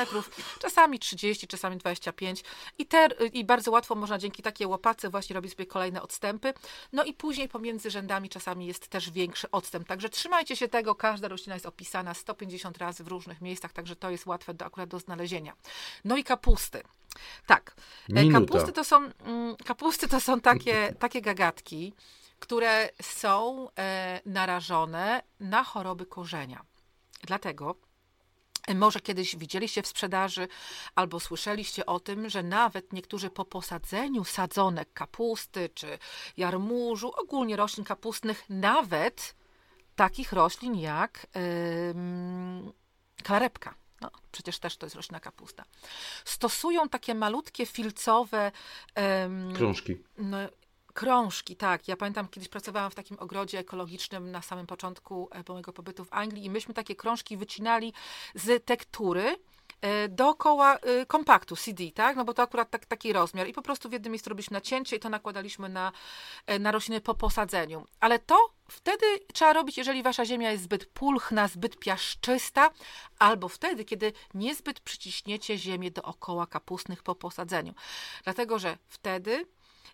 czasami 0.59 0.99
30, 0.99 1.47
czasami 1.47 1.77
25 1.77 2.43
i, 2.77 2.85
te, 2.85 3.09
i 3.33 3.45
bardzo 3.45 3.71
łatwo 3.71 3.95
można 3.95 4.17
dzięki 4.17 4.43
takiej 4.43 4.67
łopace 4.67 5.09
właśnie 5.09 5.33
robić 5.33 5.51
sobie 5.51 5.65
kolejne 5.65 6.01
odstępy. 6.01 6.53
No 6.93 7.03
i 7.03 7.13
później 7.13 7.49
pomiędzy 7.49 7.86
między 7.87 7.99
rzędami 7.99 8.29
czasami 8.29 8.65
jest 8.65 8.87
też 8.87 9.09
większy 9.11 9.51
odstęp. 9.51 9.87
Także 9.87 10.09
trzymajcie 10.09 10.55
się 10.55 10.67
tego, 10.67 10.95
każda 10.95 11.27
roślina 11.27 11.55
jest 11.55 11.65
opisana 11.65 12.13
150 12.13 12.77
razy 12.77 13.03
w 13.03 13.07
różnych 13.07 13.41
miejscach, 13.41 13.73
także 13.73 13.95
to 13.95 14.09
jest 14.09 14.25
łatwe 14.25 14.53
do, 14.53 14.65
akurat 14.65 14.89
do 14.89 14.99
znalezienia. 14.99 15.53
No 16.05 16.17
i 16.17 16.23
kapusty. 16.23 16.83
Tak, 17.45 17.75
e, 18.09 18.23
Minuta. 18.23 18.39
kapusty 18.39 18.71
to 18.73 18.83
są, 18.83 18.97
mm, 18.97 19.55
kapusty 19.65 20.07
to 20.07 20.19
są 20.19 20.41
takie, 20.41 20.93
takie 21.03 21.21
gagatki, 21.21 21.93
które 22.39 22.89
są 23.01 23.67
e, 23.79 24.21
narażone 24.25 25.23
na 25.39 25.63
choroby 25.63 26.05
korzenia. 26.05 26.65
Dlatego 27.23 27.75
może 28.75 28.99
kiedyś 28.99 29.35
widzieliście 29.35 29.81
w 29.81 29.87
sprzedaży 29.87 30.47
albo 30.95 31.19
słyszeliście 31.19 31.85
o 31.85 31.99
tym, 31.99 32.29
że 32.29 32.43
nawet 32.43 32.93
niektórzy 32.93 33.29
po 33.29 33.45
posadzeniu 33.45 34.23
sadzonek 34.23 34.93
kapusty 34.93 35.69
czy 35.73 35.99
jarmużu, 36.37 37.11
ogólnie 37.17 37.55
roślin 37.55 37.85
kapustnych, 37.85 38.43
nawet 38.49 39.35
takich 39.95 40.33
roślin 40.33 40.75
jak 40.75 41.27
yy, 41.35 42.73
klarepka. 43.23 43.75
No, 44.01 44.11
przecież 44.31 44.59
też 44.59 44.77
to 44.77 44.85
jest 44.85 44.95
roślina 44.95 45.19
kapusta. 45.19 45.63
Stosują 46.25 46.89
takie 46.89 47.15
malutkie 47.15 47.65
filcowe 47.65 48.51
krążki. 49.55 49.97
No, 50.17 50.37
Krążki, 50.97 51.55
tak. 51.55 51.87
Ja 51.87 51.97
pamiętam, 51.97 52.27
kiedyś 52.27 52.49
pracowałam 52.49 52.91
w 52.91 52.95
takim 52.95 53.19
ogrodzie 53.19 53.59
ekologicznym 53.59 54.31
na 54.31 54.41
samym 54.41 54.67
początku 54.67 55.29
e, 55.31 55.43
mojego 55.49 55.73
pobytu 55.73 56.05
w 56.05 56.13
Anglii 56.13 56.45
i 56.45 56.49
myśmy 56.49 56.73
takie 56.73 56.95
krążki 56.95 57.37
wycinali 57.37 57.93
z 58.35 58.65
tektury 58.65 59.37
e, 59.81 60.07
dookoła 60.07 60.77
e, 60.77 61.05
kompaktu 61.05 61.55
CD, 61.55 61.83
tak? 61.91 62.15
No 62.15 62.25
bo 62.25 62.33
to 62.33 62.41
akurat 62.41 62.69
tak, 62.69 62.85
taki 62.85 63.13
rozmiar. 63.13 63.47
I 63.47 63.53
po 63.53 63.61
prostu 63.61 63.89
w 63.89 63.91
jednym 63.91 64.11
miejscu 64.11 64.29
robiliśmy 64.29 64.53
nacięcie 64.53 64.95
i 64.95 64.99
to 64.99 65.09
nakładaliśmy 65.09 65.69
na, 65.69 65.91
na 66.59 66.71
rośliny 66.71 67.01
po 67.01 67.15
posadzeniu. 67.15 67.85
Ale 67.99 68.19
to 68.19 68.53
wtedy 68.69 69.05
trzeba 69.33 69.53
robić, 69.53 69.77
jeżeli 69.77 70.03
wasza 70.03 70.25
ziemia 70.25 70.51
jest 70.51 70.63
zbyt 70.63 70.85
pulchna, 70.85 71.47
zbyt 71.47 71.79
piaszczysta, 71.79 72.69
albo 73.19 73.49
wtedy, 73.49 73.85
kiedy 73.85 74.13
niezbyt 74.33 74.79
przyciśniecie 74.79 75.57
ziemię 75.57 75.91
dookoła 75.91 76.47
kapustnych 76.47 77.03
po 77.03 77.15
posadzeniu. 77.15 77.73
Dlatego, 78.23 78.59
że 78.59 78.77
wtedy 78.87 79.45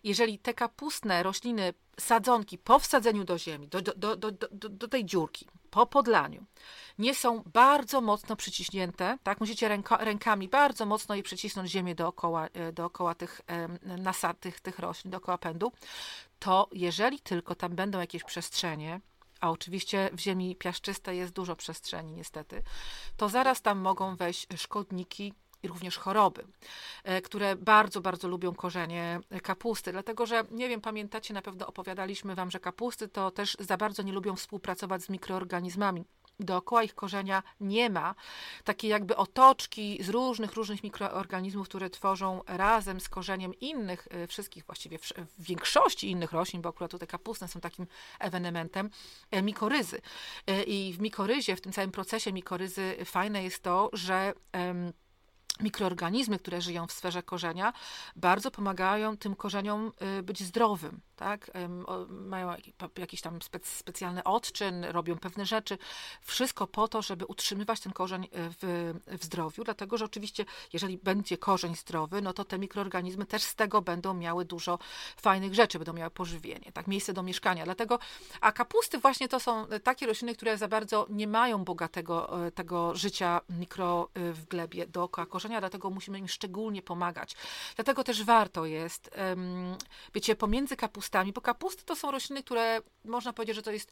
jeżeli 0.04 0.38
te 0.38 0.54
kapustne 0.54 1.22
rośliny, 1.22 1.74
sadzonki 2.00 2.58
po 2.58 2.78
wsadzeniu 2.78 3.24
do 3.24 3.38
ziemi, 3.38 3.68
do, 3.68 3.82
do, 3.82 4.16
do, 4.16 4.30
do, 4.50 4.88
tej 4.88 5.04
dziurki, 5.04 5.46
po 5.70 5.86
podlaniu, 5.86 6.44
nie 6.98 7.14
są 7.14 7.42
bardzo 7.46 8.00
mocno 8.00 8.36
przyciśnięte, 8.36 9.18
tak? 9.22 9.40
Musicie 9.40 9.68
ręko, 9.68 9.96
rękami 9.96 10.48
bardzo 10.48 10.86
mocno 10.86 11.14
je 11.14 11.22
przycisnąć 11.22 11.70
ziemię 11.70 11.94
dookoła, 11.94 12.46
e, 12.46 12.72
dookoła 12.72 13.14
tych, 13.14 13.40
nasad, 13.98 14.40
tych, 14.40 14.60
tych 14.60 14.78
roślin, 14.78 15.10
dookoła 15.10 15.38
pędu, 15.38 15.72
to 16.38 16.68
jeżeli 16.72 17.20
tylko 17.20 17.54
tam 17.54 17.74
będą 17.74 18.00
jakieś 18.00 18.24
przestrzenie, 18.24 19.00
a 19.40 19.50
oczywiście 19.50 20.10
w 20.12 20.20
ziemi 20.20 20.56
piaszczystej 20.56 21.18
jest 21.18 21.32
dużo 21.32 21.56
przestrzeni 21.56 22.12
niestety, 22.12 22.62
to 23.16 23.28
zaraz 23.28 23.62
tam 23.62 23.78
mogą 23.78 24.16
wejść 24.16 24.46
szkodniki, 24.56 25.34
i 25.64 25.68
również 25.68 25.98
choroby, 25.98 26.44
e, 27.04 27.22
które 27.22 27.56
bardzo, 27.56 28.00
bardzo 28.00 28.28
lubią 28.28 28.54
korzenie 28.54 29.20
kapusty. 29.42 29.92
Dlatego, 29.92 30.26
że 30.26 30.44
nie 30.50 30.68
wiem, 30.68 30.80
pamiętacie, 30.80 31.34
na 31.34 31.42
pewno 31.42 31.66
opowiadaliśmy 31.66 32.34
Wam, 32.34 32.50
że 32.50 32.60
kapusty 32.60 33.08
to 33.08 33.30
też 33.30 33.56
za 33.60 33.76
bardzo 33.76 34.02
nie 34.02 34.12
lubią 34.12 34.36
współpracować 34.36 35.02
z 35.02 35.08
mikroorganizmami 35.08 36.04
dookoła 36.40 36.82
ich 36.82 36.94
korzenia 36.94 37.42
nie 37.60 37.90
ma 37.90 38.14
takiej 38.64 38.90
jakby 38.90 39.16
otoczki 39.16 39.98
z 40.02 40.08
różnych, 40.08 40.52
różnych 40.52 40.82
mikroorganizmów, 40.82 41.68
które 41.68 41.90
tworzą 41.90 42.40
razem 42.46 43.00
z 43.00 43.08
korzeniem 43.08 43.54
innych, 43.54 44.08
y, 44.24 44.26
wszystkich 44.26 44.64
właściwie, 44.64 44.98
w 44.98 45.44
większości 45.44 46.10
innych 46.10 46.32
roślin, 46.32 46.62
bo 46.62 46.68
akurat 46.68 46.90
tutaj 46.90 47.08
kapustne 47.08 47.48
są 47.48 47.60
takim 47.60 47.86
ewenementem, 48.18 48.90
e, 49.30 49.42
mikoryzy. 49.42 50.00
E, 50.46 50.62
I 50.62 50.92
w 50.92 51.00
mikoryzie, 51.00 51.56
w 51.56 51.60
tym 51.60 51.72
całym 51.72 51.90
procesie 51.90 52.32
mikoryzy 52.32 52.96
fajne 53.04 53.44
jest 53.44 53.62
to, 53.62 53.90
że 53.92 54.32
mikroorganizmy, 55.60 56.38
które 56.38 56.60
żyją 56.60 56.86
w 56.86 56.92
sferze 56.92 57.22
korzenia, 57.22 57.72
bardzo 58.16 58.50
pomagają 58.50 59.16
tym 59.16 59.36
korzeniom 59.36 59.92
y, 60.18 60.22
być 60.22 60.42
zdrowym 60.42 61.00
tak? 61.16 61.50
Mają 62.08 62.54
jakiś 62.98 63.20
tam 63.20 63.38
specjalny 63.62 64.24
odczyn, 64.24 64.84
robią 64.84 65.18
pewne 65.18 65.46
rzeczy. 65.46 65.78
Wszystko 66.22 66.66
po 66.66 66.88
to, 66.88 67.02
żeby 67.02 67.26
utrzymywać 67.26 67.80
ten 67.80 67.92
korzeń 67.92 68.24
e, 68.24 68.28
w, 68.32 68.94
w 69.06 69.24
zdrowiu, 69.24 69.64
dlatego 69.64 69.98
że 69.98 70.04
oczywiście, 70.04 70.44
jeżeli 70.72 70.98
będzie 70.98 71.38
korzeń 71.38 71.76
zdrowy, 71.76 72.22
no 72.22 72.32
to 72.32 72.44
te 72.44 72.58
mikroorganizmy 72.58 73.26
też 73.26 73.42
z 73.42 73.54
tego 73.54 73.82
będą 73.82 74.14
miały 74.14 74.44
dużo 74.44 74.78
fajnych 75.16 75.54
rzeczy, 75.54 75.78
będą 75.78 75.92
miały 75.92 76.10
pożywienie, 76.10 76.72
tak? 76.72 76.86
Miejsce 76.86 77.12
do 77.12 77.22
mieszkania. 77.22 77.64
Dlatego, 77.64 77.98
a 78.40 78.52
kapusty 78.52 78.98
właśnie 78.98 79.28
to 79.28 79.40
są 79.40 79.66
takie 79.82 80.06
rośliny, 80.06 80.34
które 80.34 80.58
za 80.58 80.68
bardzo 80.68 81.06
nie 81.10 81.26
mają 81.26 81.64
bogatego 81.64 82.30
tego 82.54 82.94
życia 82.94 83.40
mikro 83.50 84.08
w 84.14 84.44
glebie 84.44 84.86
dookoła 84.86 85.26
korzenia, 85.26 85.43
dlatego 85.48 85.90
musimy 85.90 86.18
im 86.18 86.28
szczególnie 86.28 86.82
pomagać. 86.82 87.36
Dlatego 87.76 88.04
też 88.04 88.24
warto 88.24 88.66
jest, 88.66 89.10
wiecie, 90.14 90.36
pomiędzy 90.36 90.76
kapustami 90.76 91.32
bo 91.34 91.40
kapusty 91.40 91.84
to 91.84 91.96
są 91.96 92.10
rośliny, 92.10 92.42
które 92.42 92.80
można 93.04 93.32
powiedzieć, 93.32 93.56
że 93.56 93.62
to 93.62 93.70
jest, 93.70 93.90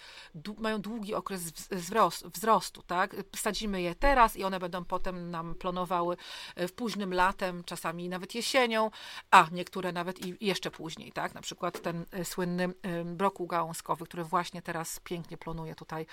mają 0.59 0.81
długi 0.81 1.15
okres 1.15 1.43
wzrostu, 1.51 2.31
wzrostu, 2.31 2.83
tak? 2.83 3.17
Sadzimy 3.37 3.83
je 3.83 3.95
teraz 3.95 4.37
i 4.37 4.45
one 4.45 4.61
będą 4.61 4.85
potem 4.85 5.31
nam 5.31 5.55
plonowały 5.55 6.17
e, 6.55 6.69
w 6.69 6.73
późnym 6.73 7.15
latem, 7.15 7.65
czasami 7.65 8.09
nawet 8.09 8.35
jesienią, 8.35 8.91
a 9.31 9.47
niektóre 9.53 9.93
nawet 9.93 10.27
i 10.27 10.47
jeszcze 10.47 10.71
później, 10.71 11.13
tak? 11.13 11.35
Na 11.35 11.41
przykład 11.41 11.83
ten 11.83 12.05
e, 12.11 12.25
słynny 12.25 12.65
e, 12.65 13.05
brokuł 13.05 13.47
gałązkowy, 13.47 14.05
który 14.05 14.25
właśnie 14.25 14.63
teraz 14.63 15.01
pięknie 15.01 15.37
plonuje 15.37 15.75
tutaj 15.75 16.07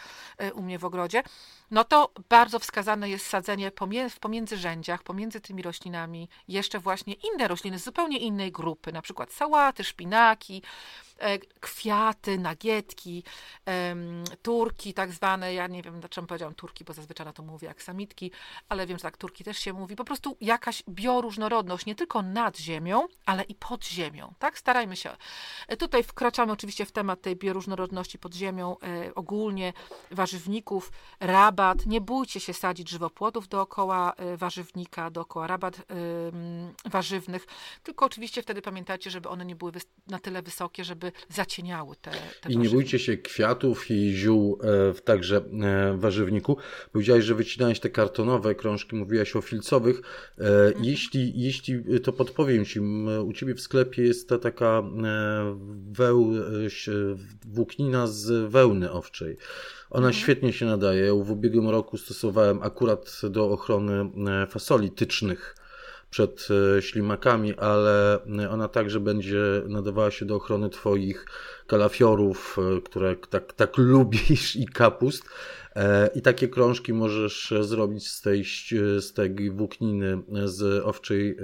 u 0.54 0.62
mnie 0.62 0.80
w 0.80 0.86
ogrodzie, 0.86 1.24
no 1.72 1.84
to 1.84 2.12
bardzo 2.30 2.60
wskazane 2.60 3.10
jest 3.10 3.28
sadzenie 3.28 3.72
w 4.10 4.20
pomiędzyrzędziach, 4.20 5.04
pomiędzy 5.04 5.29
tymi 5.30 5.62
roślinami, 5.62 6.30
jeszcze 6.48 6.80
właśnie 6.80 7.14
inne 7.14 7.48
rośliny 7.48 7.80
z 7.80 7.84
zupełnie 7.84 8.18
innej 8.18 8.52
grupy, 8.52 8.92
na 8.92 9.02
przykład 9.02 9.34
sałaty, 9.34 9.84
szpinaki, 9.84 10.62
kwiaty, 11.59 12.38
nagietki, 12.38 13.24
turki 14.41 14.93
tak 14.93 15.11
zwane, 15.11 15.53
ja 15.53 15.67
nie 15.67 15.82
wiem, 15.82 15.99
dlaczego 15.99 16.28
powiedziałam 16.28 16.55
turki, 16.55 16.84
bo 16.84 16.93
zazwyczaj 16.93 17.26
na 17.26 17.34
to 17.34 17.43
mówię 17.43 17.67
jak 17.67 17.84
samitki, 17.84 18.32
ale 18.70 18.88
wiem, 18.88 18.97
że 18.97 19.01
tak 19.01 19.17
turki 19.17 19.43
też 19.43 19.59
się 19.59 19.74
mówi, 19.74 19.95
po 19.95 20.05
prostu 20.05 20.38
jakaś 20.41 20.84
bioróżnorodność, 20.89 21.86
nie 21.86 21.95
tylko 21.95 22.22
nad 22.22 22.57
ziemią, 22.57 23.07
ale 23.26 23.43
i 23.43 23.55
pod 23.55 23.86
ziemią, 23.86 24.34
tak? 24.39 24.57
Starajmy 24.57 24.95
się. 24.95 25.17
E, 25.67 25.78
tutaj 25.78 26.03
wkraczamy 26.03 26.51
oczywiście 26.51 26.86
w 26.86 26.91
temat 26.91 27.22
tej 27.22 27.36
bioróżnorodności 27.36 28.20
pod 28.20 28.34
ziemią, 28.34 28.78
e, 28.80 29.15
ogólnie 29.15 29.74
warzywników, 30.11 30.91
rabat, 31.20 31.86
nie 31.86 32.01
bójcie 32.01 32.39
się 32.39 32.53
sadzić 32.53 32.89
żywopłotów 32.89 33.47
dookoła 33.47 34.13
warzywnika, 34.38 35.11
dookoła 35.11 35.47
rabat 35.47 35.82
warzywnych, 36.86 37.47
tylko 37.84 38.05
oczywiście 38.05 38.41
wtedy 38.41 38.61
pamiętajcie, 38.61 39.11
żeby 39.11 39.30
one 39.30 39.45
nie 39.45 39.55
były 39.55 39.72
na 40.07 40.20
tyle 40.20 40.41
wysokie, 40.41 40.84
żeby 40.84 41.09
zacieniały 41.30 41.95
te, 42.01 42.12
te 42.41 42.51
I 42.51 42.57
nie 42.57 42.70
bójcie 42.70 42.99
się 42.99 43.18
kwiatów 43.18 43.91
i 43.91 44.14
ziół 44.14 44.60
e, 44.64 44.93
także 45.01 45.38
e, 45.38 45.97
warzywniku. 45.97 46.57
Powiedziałeś, 46.91 47.26
że 47.26 47.36
wycinałeś 47.36 47.80
te 47.80 47.89
kartonowe 47.89 48.55
krążki, 48.55 48.95
mówiłaś 48.95 49.36
o 49.36 49.41
filcowych. 49.41 50.01
E, 50.38 50.41
mhm. 50.41 50.86
Jeśli, 50.86 51.41
jeśli 51.41 51.84
to 52.03 52.14
podpowiem 52.14 52.66
Ci, 52.66 52.80
u 53.26 53.34
Ciebie 53.34 53.55
w 53.55 53.62
sklepie 53.62 54.03
jest 54.03 54.30
ta 54.30 54.38
taka 54.38 54.84
weł, 55.91 56.34
włóknina 57.45 58.07
z 58.07 58.51
wełny 58.51 58.91
owczej. 58.91 59.38
Ona 59.89 60.07
mhm. 60.07 60.24
świetnie 60.24 60.53
się 60.53 60.66
nadaje. 60.66 61.24
W 61.24 61.32
ubiegłym 61.32 61.70
roku 61.70 61.97
stosowałem 61.97 62.64
akurat 62.64 63.22
do 63.30 63.51
ochrony 63.51 64.10
fasoli 64.47 64.91
tycznych 64.91 65.55
przed 66.10 66.47
e, 66.78 66.82
ślimakami, 66.82 67.55
ale 67.57 68.20
ona 68.49 68.68
także 68.68 68.99
będzie 68.99 69.41
nadawała 69.68 70.12
się 70.12 70.26
do 70.26 70.36
ochrony 70.36 70.70
Twoich 70.70 71.26
kalafiorów, 71.68 72.57
e, 72.78 72.82
które 72.82 73.16
tak, 73.16 73.53
tak 73.53 73.78
lubisz 73.78 74.55
i 74.55 74.66
kapust. 74.66 75.24
E, 75.80 76.10
I 76.16 76.22
takie 76.22 76.48
krążki 76.48 76.94
możesz 76.94 77.54
zrobić 77.62 78.08
z 78.08 78.22
tej, 78.22 78.46
z 79.00 79.14
tej 79.14 79.52
włókniny 79.52 80.22
z 80.46 80.86
owczej 80.86 81.32
e, 81.32 81.36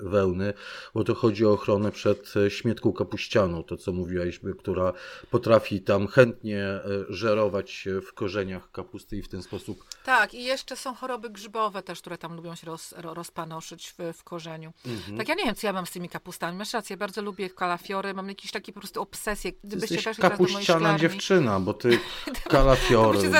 wełny, 0.00 0.54
bo 0.94 1.04
to 1.04 1.14
chodzi 1.14 1.46
o 1.46 1.52
ochronę 1.52 1.92
przed 1.92 2.34
śmietką 2.48 2.92
kapuścianą, 2.92 3.62
to 3.62 3.76
co 3.76 3.92
mówiłaś, 3.92 4.40
która 4.58 4.92
potrafi 5.30 5.80
tam 5.80 6.06
chętnie 6.06 6.64
e, 6.64 6.82
żerować 7.08 7.88
w 8.08 8.14
korzeniach 8.14 8.70
kapusty 8.70 9.16
i 9.16 9.22
w 9.22 9.28
ten 9.28 9.42
sposób. 9.42 9.84
Tak, 10.04 10.34
i 10.34 10.44
jeszcze 10.44 10.76
są 10.76 10.94
choroby 10.94 11.30
grzybowe 11.30 11.82
też, 11.82 12.00
które 12.00 12.18
tam 12.18 12.36
lubią 12.36 12.54
się 12.54 12.66
roz, 12.66 12.94
rozpanoszyć 12.96 13.94
w, 13.98 14.18
w 14.18 14.24
korzeniu. 14.24 14.72
Mhm. 14.86 15.18
Tak, 15.18 15.28
ja 15.28 15.34
nie 15.34 15.44
wiem, 15.44 15.54
co 15.54 15.66
ja 15.66 15.72
mam 15.72 15.86
z 15.86 15.90
tymi 15.90 16.08
kapustami. 16.08 16.58
Masz 16.58 16.72
rację, 16.72 16.96
bardzo 16.96 17.22
lubię 17.22 17.50
kalafiory, 17.50 18.14
mam 18.14 18.28
jakieś 18.28 18.50
takie 18.50 18.72
po 18.72 18.80
prostu 18.80 19.02
obsesje. 19.02 19.52
Gdybyście 19.64 20.02
też 20.02 20.18
kapuściana 20.18 20.98
dziewczyna, 20.98 21.60
bo 21.60 21.74
ty 21.74 21.98
kalafiory, 22.50 23.30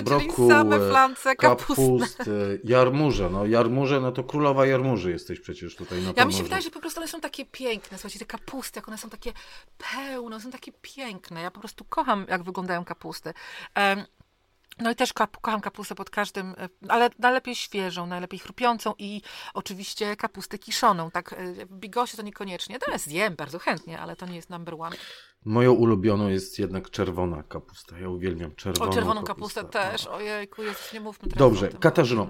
broku 0.49 0.71
same 0.71 0.79
flance 0.91 1.37
kapust, 1.37 2.23
jarmuże. 2.65 3.31
No 3.31 3.47
jarmuże, 3.47 4.01
no 4.01 4.13
to 4.13 4.25
królowa 4.25 4.67
jarmuży 4.67 5.11
jesteś 5.11 5.41
przecież 5.41 5.77
tutaj 5.77 6.03
na 6.03 6.13
Ja 6.17 6.25
mi 6.25 6.33
się 6.33 6.43
wydaje, 6.43 6.63
że 6.63 6.71
po 6.71 6.81
prostu 6.81 7.01
one 7.01 7.09
są 7.09 7.21
takie 7.21 7.45
piękne. 7.45 7.99
Słuchajcie, 7.99 8.19
te 8.19 8.27
kapusty, 8.27 8.79
jak 8.79 8.89
one 8.89 8.99
są 8.99 9.11
takie 9.11 9.33
pełne, 9.93 10.41
są 10.41 10.51
takie 10.51 10.73
piękne. 10.83 11.43
Ja 11.43 11.51
po 11.51 11.61
prostu 11.61 11.85
kocham, 11.85 12.27
jak 12.29 12.43
wyglądają 12.43 12.85
kapusty. 12.85 13.35
Um, 13.77 14.05
no 14.83 14.91
i 14.91 14.95
też 14.95 15.13
kocham 15.13 15.61
kapustę 15.61 15.95
pod 15.95 16.11
każdym, 16.11 16.55
e, 16.59 16.69
ale 16.89 17.11
najlepiej 17.19 17.55
świeżą, 17.55 18.07
najlepiej 18.07 18.39
chrupiącą 18.39 18.95
i 18.99 19.23
oczywiście 19.55 20.17
kapustę 20.17 20.59
kiszoną. 20.59 21.11
Tak, 21.11 21.33
e, 21.33 21.67
bigosie 21.67 22.17
to 22.17 22.23
niekoniecznie. 22.23 22.79
Teraz 22.79 23.03
zjem 23.03 23.37
bardzo 23.37 23.59
chętnie, 23.59 24.01
ale 24.01 24.17
to 24.17 24.27
nie 24.27 24.37
jest 24.37 24.51
number 24.51 24.75
one. 24.79 24.97
Moją 25.45 25.73
ulubioną 25.73 26.29
jest 26.29 26.59
jednak 26.59 26.91
czerwona 26.91 27.43
kapusta. 27.43 27.99
Ja 27.99 28.09
uwielbiam 28.09 28.55
czerwoną 28.55 28.91
O, 28.91 28.95
czerwoną 28.95 29.23
kapustę, 29.23 29.61
kapustę 29.61 29.91
też. 29.91 30.05
No. 30.05 30.15
Ojejku, 30.15 30.63
jest, 30.63 30.93
nie 30.93 31.01
mówmy 31.01 31.29
teraz 31.29 31.39
Dobrze, 31.39 31.69
Katarzyno, 31.69 32.23
e, 32.23 32.29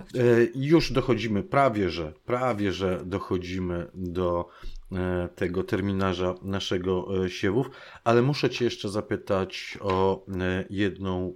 już 0.55 0.93
dochodzimy, 0.93 1.43
prawie 1.43 1.91
że, 1.91 2.13
prawie 2.25 2.73
że 2.73 3.01
dochodzimy 3.05 3.91
do 3.95 4.49
tego 5.35 5.65
terminarza 5.65 6.35
naszego 6.43 7.25
e, 7.25 7.31
siewów, 7.31 7.71
ale 8.05 8.23
muszę 8.23 8.51
Cię 8.51 8.65
jeszcze 8.65 8.89
zapytać 8.89 9.79
o 9.81 10.25
jedną 10.71 11.35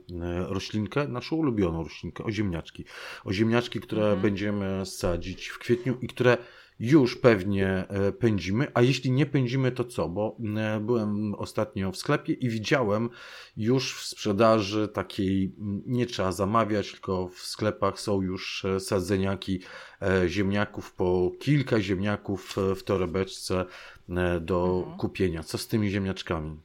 roślinkę, 0.49 1.09
naszą 1.09 1.37
ulubioną 1.37 1.83
roślinkę, 1.83 2.25
o 2.25 2.31
ziemniaczki. 2.31 2.85
O 3.25 3.33
ziemniaczki, 3.33 3.81
które 3.81 4.03
mhm. 4.03 4.21
będziemy 4.21 4.87
sadzić 4.87 5.49
w 5.49 5.59
kwietniu 5.59 5.99
i 6.01 6.09
które 6.09 6.39
już 6.81 7.17
pewnie 7.17 7.69
e, 7.89 8.13
pędzimy, 8.13 8.67
a 8.75 8.83
jeśli 8.83 9.11
nie 9.11 9.27
pędzimy, 9.27 9.73
to 9.73 9.85
co? 9.85 10.09
Bo 10.09 10.37
e, 10.57 10.81
byłem 10.81 11.35
ostatnio 11.35 11.93
w 11.93 11.97
sklepie 11.97 12.33
i 12.33 12.49
widziałem 12.49 13.11
już 13.57 13.95
w 13.95 14.07
sprzedaży 14.07 14.89
takiej, 14.89 15.55
nie 15.87 16.07
trzeba 16.07 16.33
zamawiać, 16.33 16.91
tylko 16.91 17.29
w 17.29 17.39
sklepach 17.39 18.01
są 18.01 18.23
już 18.23 18.65
e, 18.65 18.81
sadzeniaki 18.81 19.61
ziemniaków, 20.27 20.93
po 20.93 21.33
kilka 21.41 21.81
ziemniaków 21.81 22.57
w 22.77 22.83
torebeczce 22.83 23.65
do 24.41 24.79
mhm. 24.79 24.99
kupienia. 24.99 25.43
Co 25.43 25.59
z 25.59 25.67
tymi 25.67 25.91
ziemniaczkami? 25.91 26.61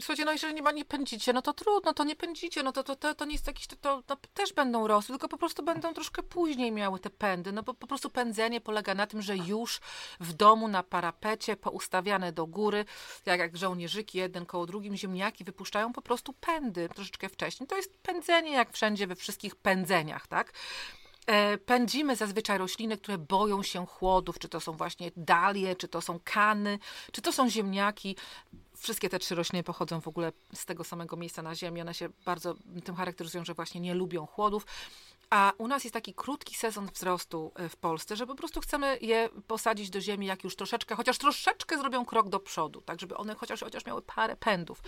Słuchajcie, 0.00 0.24
no 0.24 0.32
jeżeli 0.32 0.54
nie, 0.54 0.72
nie 0.72 0.84
pędzicie, 0.84 1.32
no 1.32 1.42
to 1.42 1.52
trudno, 1.52 1.92
to 1.92 2.04
nie 2.04 2.16
pędzicie, 2.16 2.62
no 2.62 2.72
to, 2.72 2.84
to, 2.84 2.96
to, 2.96 3.14
to 3.14 3.24
nie 3.24 3.32
jest 3.32 3.46
jakiś, 3.46 3.66
to, 3.66 3.76
to, 3.76 4.02
to 4.02 4.16
też 4.34 4.52
będą 4.52 4.86
rosły, 4.86 5.12
tylko 5.12 5.28
po 5.28 5.38
prostu 5.38 5.62
będą 5.62 5.94
troszkę 5.94 6.22
później 6.22 6.72
miały 6.72 7.00
te 7.00 7.10
pędy, 7.10 7.52
no 7.52 7.62
bo 7.62 7.74
po 7.74 7.86
prostu 7.86 8.10
pędzenie 8.10 8.60
polega 8.60 8.94
na 8.94 9.06
tym, 9.06 9.22
że 9.22 9.36
już 9.36 9.80
w 10.20 10.32
domu 10.32 10.68
na 10.68 10.82
parapecie 10.82 11.56
poustawiane 11.56 12.32
do 12.32 12.46
góry, 12.46 12.84
jak, 13.26 13.40
jak 13.40 13.56
żołnierzyki 13.56 14.18
jeden 14.18 14.46
koło 14.46 14.66
drugim, 14.66 14.96
ziemniaki 14.96 15.44
wypuszczają 15.44 15.92
po 15.92 16.02
prostu 16.02 16.32
pędy 16.32 16.88
troszeczkę 16.88 17.28
wcześniej. 17.28 17.66
To 17.66 17.76
jest 17.76 17.98
pędzenie 17.98 18.50
jak 18.50 18.72
wszędzie 18.72 19.06
we 19.06 19.14
wszystkich 19.14 19.56
pędzeniach, 19.56 20.26
tak? 20.26 20.52
E, 21.26 21.58
pędzimy 21.58 22.16
zazwyczaj 22.16 22.58
rośliny, 22.58 22.96
które 22.98 23.18
boją 23.18 23.62
się 23.62 23.86
chłodów, 23.86 24.38
czy 24.38 24.48
to 24.48 24.60
są 24.60 24.72
właśnie 24.72 25.10
dalie, 25.16 25.76
czy 25.76 25.88
to 25.88 26.00
są 26.00 26.20
kany, 26.24 26.78
czy 27.12 27.22
to 27.22 27.32
są 27.32 27.50
ziemniaki. 27.50 28.16
Wszystkie 28.76 29.08
te 29.08 29.18
trzy 29.18 29.34
rośliny 29.34 29.62
pochodzą 29.62 30.00
w 30.00 30.08
ogóle 30.08 30.32
z 30.54 30.64
tego 30.64 30.84
samego 30.84 31.16
miejsca 31.16 31.42
na 31.42 31.54
Ziemi. 31.54 31.80
One 31.80 31.94
się 31.94 32.08
bardzo 32.24 32.54
tym 32.84 32.94
charakteryzują, 32.94 33.44
że 33.44 33.54
właśnie 33.54 33.80
nie 33.80 33.94
lubią 33.94 34.26
chłodów. 34.26 34.66
A 35.30 35.52
u 35.58 35.68
nas 35.68 35.84
jest 35.84 35.94
taki 35.94 36.14
krótki 36.14 36.54
sezon 36.54 36.86
wzrostu 36.86 37.52
e, 37.54 37.68
w 37.68 37.76
Polsce, 37.76 38.16
że 38.16 38.26
po 38.26 38.34
prostu 38.34 38.60
chcemy 38.60 38.98
je 39.00 39.28
posadzić 39.46 39.90
do 39.90 40.00
ziemi, 40.00 40.26
jak 40.26 40.44
już 40.44 40.56
troszeczkę, 40.56 40.94
chociaż 40.94 41.18
troszeczkę 41.18 41.78
zrobią 41.78 42.04
krok 42.04 42.28
do 42.28 42.40
przodu, 42.40 42.80
tak, 42.80 43.00
żeby 43.00 43.16
one 43.16 43.34
chociaż, 43.34 43.60
chociaż 43.60 43.86
miały 43.86 44.02
parę 44.02 44.36
pędów. 44.36 44.82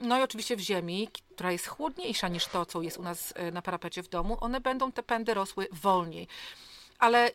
No 0.00 0.18
i 0.18 0.22
oczywiście 0.22 0.56
w 0.56 0.60
ziemi, 0.60 1.08
która 1.34 1.52
jest 1.52 1.66
chłodniejsza 1.66 2.28
niż 2.28 2.46
to, 2.46 2.66
co 2.66 2.82
jest 2.82 2.98
u 2.98 3.02
nas 3.02 3.32
e, 3.36 3.50
na 3.50 3.62
parapecie 3.62 4.02
w 4.02 4.08
domu, 4.08 4.36
one 4.40 4.60
będą 4.60 4.92
te 4.92 5.02
pędy 5.02 5.34
rosły 5.34 5.68
wolniej. 5.72 6.28
Ale 6.98 7.30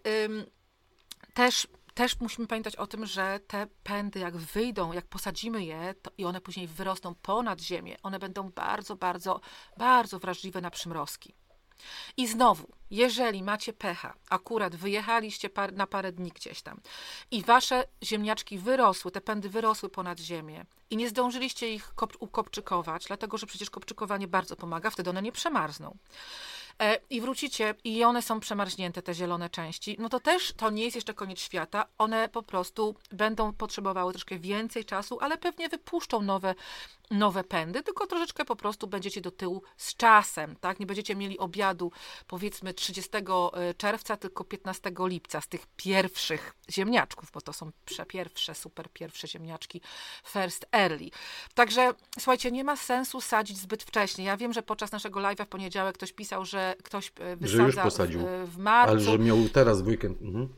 też 1.33 1.67
też 1.93 2.19
musimy 2.19 2.47
pamiętać 2.47 2.75
o 2.75 2.87
tym, 2.87 3.05
że 3.05 3.39
te 3.47 3.67
pędy, 3.83 4.19
jak 4.19 4.37
wyjdą, 4.37 4.93
jak 4.93 5.05
posadzimy 5.05 5.65
je 5.65 5.93
to, 6.01 6.11
i 6.17 6.25
one 6.25 6.41
później 6.41 6.67
wyrosną 6.67 7.15
ponad 7.15 7.61
ziemię, 7.61 7.97
one 8.03 8.19
będą 8.19 8.49
bardzo, 8.49 8.95
bardzo, 8.95 9.41
bardzo 9.77 10.19
wrażliwe 10.19 10.61
na 10.61 10.71
przymrozki. 10.71 11.35
I 12.17 12.27
znowu, 12.27 12.67
jeżeli 12.91 13.43
macie 13.43 13.73
pecha, 13.73 14.13
akurat 14.29 14.75
wyjechaliście 14.75 15.49
par, 15.49 15.73
na 15.73 15.87
parę 15.87 16.11
dni 16.11 16.31
gdzieś 16.31 16.61
tam 16.61 16.79
i 17.31 17.43
wasze 17.43 17.83
ziemniaczki 18.03 18.57
wyrosły, 18.57 19.11
te 19.11 19.21
pędy 19.21 19.49
wyrosły 19.49 19.89
ponad 19.89 20.19
ziemię 20.19 20.65
i 20.89 20.97
nie 20.97 21.09
zdążyliście 21.09 21.73
ich 21.73 21.95
kop, 21.95 22.13
ukopczykować, 22.19 23.05
dlatego 23.05 23.37
że 23.37 23.45
przecież 23.45 23.69
kopczykowanie 23.69 24.27
bardzo 24.27 24.55
pomaga, 24.55 24.89
wtedy 24.89 25.09
one 25.09 25.21
nie 25.21 25.31
przemarzną. 25.31 25.97
E, 26.79 26.99
i 27.09 27.21
wrócicie 27.21 27.75
i 27.83 28.03
one 28.03 28.21
są 28.21 28.39
przemarznięte, 28.39 29.01
te 29.01 29.13
zielone 29.13 29.49
części, 29.49 29.95
no 29.99 30.09
to 30.09 30.19
też 30.19 30.53
to 30.57 30.69
nie 30.69 30.83
jest 30.83 30.95
jeszcze 30.95 31.13
koniec 31.13 31.39
świata. 31.39 31.85
One 31.97 32.29
po 32.29 32.43
prostu 32.43 32.95
będą 33.11 33.53
potrzebowały 33.53 34.13
troszkę 34.13 34.39
więcej 34.39 34.85
czasu, 34.85 35.17
ale 35.21 35.37
pewnie 35.37 35.69
wypuszczą 35.69 36.21
nowe, 36.21 36.55
nowe 37.11 37.43
pędy, 37.43 37.83
tylko 37.83 38.07
troszeczkę 38.07 38.45
po 38.45 38.55
prostu 38.55 38.87
będziecie 38.87 39.21
do 39.21 39.31
tyłu 39.31 39.63
z 39.77 39.95
czasem, 39.95 40.55
tak? 40.55 40.79
Nie 40.79 40.85
będziecie 40.85 41.15
mieli 41.15 41.39
obiadu 41.39 41.91
powiedzmy 42.27 42.73
30 42.73 43.11
e, 43.53 43.73
czerwca, 43.73 44.17
tylko 44.17 44.43
15 44.43 44.91
lipca 44.99 45.41
z 45.41 45.47
tych 45.47 45.67
pierwszych 45.75 46.55
ziemniaczków, 46.71 47.31
bo 47.33 47.41
to 47.41 47.53
są 47.53 47.71
przepierwsze, 47.85 48.55
super 48.55 48.89
pierwsze 48.93 49.27
ziemniaczki 49.27 49.81
first 50.25 50.65
early. 50.71 51.09
Także 51.53 51.93
słuchajcie, 52.19 52.51
nie 52.51 52.63
ma 52.63 52.75
sensu 52.75 53.21
sadzić 53.21 53.57
zbyt 53.57 53.83
wcześnie. 53.83 54.25
Ja 54.25 54.37
wiem, 54.37 54.53
że 54.53 54.63
podczas 54.63 54.91
naszego 54.91 55.19
live'a 55.19 55.45
w 55.45 55.47
poniedziałek 55.47 55.95
ktoś 55.95 56.13
pisał, 56.13 56.45
że 56.45 56.75
ktoś 56.83 57.11
e, 57.19 57.35
wysadza 57.35 57.57
że 57.57 57.63
już 57.63 57.75
posadził. 57.75 58.19
W, 58.19 58.49
w 58.51 58.57
marcu. 58.57 58.91
Ale 58.91 58.99
że 58.99 59.19
miał 59.19 59.49
teraz 59.49 59.81
w 59.81 59.87
weekend. 59.87 60.21
Mhm. 60.21 60.49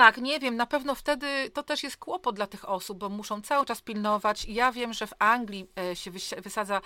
Tak, 0.00 0.18
nie 0.18 0.40
wiem, 0.40 0.56
na 0.56 0.66
pewno 0.66 0.94
wtedy 0.94 1.50
to 1.50 1.62
też 1.62 1.82
jest 1.82 1.96
kłopot 1.96 2.36
dla 2.36 2.46
tych 2.46 2.68
osób, 2.68 2.98
bo 2.98 3.08
muszą 3.08 3.42
cały 3.42 3.66
czas 3.66 3.80
pilnować. 3.80 4.44
Ja 4.44 4.72
wiem, 4.72 4.92
że 4.92 5.06
w 5.06 5.12
Anglii 5.18 5.66
e, 5.78 5.96
się 5.96 6.10
wysadza 6.38 6.80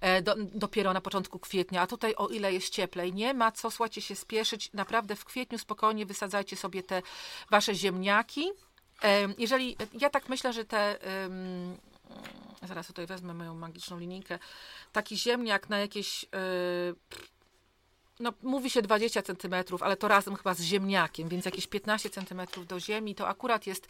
e, 0.00 0.22
do, 0.22 0.34
dopiero 0.38 0.92
na 0.92 1.00
początku 1.00 1.38
kwietnia, 1.38 1.82
a 1.82 1.86
tutaj 1.86 2.14
o 2.16 2.28
ile 2.28 2.52
jest 2.52 2.70
cieplej, 2.70 3.12
nie 3.12 3.34
ma 3.34 3.52
co, 3.52 3.70
słuchajcie, 3.70 4.00
się 4.00 4.16
spieszyć. 4.16 4.72
Naprawdę 4.72 5.16
w 5.16 5.24
kwietniu 5.24 5.58
spokojnie 5.58 6.06
wysadzajcie 6.06 6.56
sobie 6.56 6.82
te 6.82 7.02
wasze 7.50 7.74
ziemniaki. 7.74 8.50
Jeżeli, 9.38 9.76
ja 10.00 10.10
tak 10.10 10.28
myślę, 10.28 10.52
że 10.52 10.64
te 10.64 10.98
zaraz 12.62 12.86
tutaj 12.86 13.06
wezmę 13.06 13.34
moją 13.34 13.54
magiczną 13.54 13.98
linijkę, 13.98 14.38
taki 14.92 15.16
ziemniak 15.16 15.68
na 15.68 15.78
jakieś 15.78 16.26
no, 18.20 18.32
mówi 18.42 18.70
się 18.70 18.82
20 18.82 19.22
centymetrów, 19.22 19.82
ale 19.82 19.96
to 19.96 20.08
razem 20.08 20.36
chyba 20.36 20.54
z 20.54 20.60
ziemniakiem, 20.60 21.28
więc 21.28 21.44
jakieś 21.44 21.66
15 21.66 22.10
centymetrów 22.10 22.66
do 22.66 22.80
ziemi, 22.80 23.14
to 23.14 23.28
akurat 23.28 23.66
jest 23.66 23.88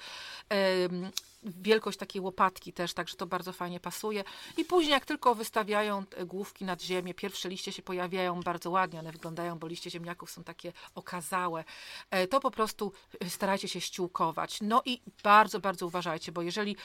wielkość 1.46 1.98
takiej 1.98 2.22
łopatki 2.22 2.72
też, 2.72 2.94
także 2.94 3.16
to 3.16 3.26
bardzo 3.26 3.52
fajnie 3.52 3.80
pasuje. 3.80 4.24
I 4.56 4.64
później 4.64 4.92
jak 4.92 5.04
tylko 5.04 5.34
wystawiają 5.34 6.04
główki 6.26 6.64
nad 6.64 6.82
ziemię, 6.82 7.14
pierwsze 7.14 7.48
liście 7.48 7.72
się 7.72 7.82
pojawiają 7.82 8.40
bardzo 8.40 8.70
ładnie, 8.70 9.00
one 9.00 9.12
wyglądają, 9.12 9.58
bo 9.58 9.66
liście 9.66 9.90
ziemniaków 9.90 10.30
są 10.30 10.44
takie 10.44 10.72
okazałe, 10.94 11.64
e, 12.10 12.26
to 12.26 12.40
po 12.40 12.50
prostu 12.50 12.92
starajcie 13.28 13.68
się 13.68 13.80
ściółkować. 13.80 14.58
No 14.60 14.82
i 14.84 15.00
bardzo, 15.22 15.60
bardzo 15.60 15.86
uważajcie, 15.86 16.32
bo 16.32 16.42
jeżeli 16.42 16.76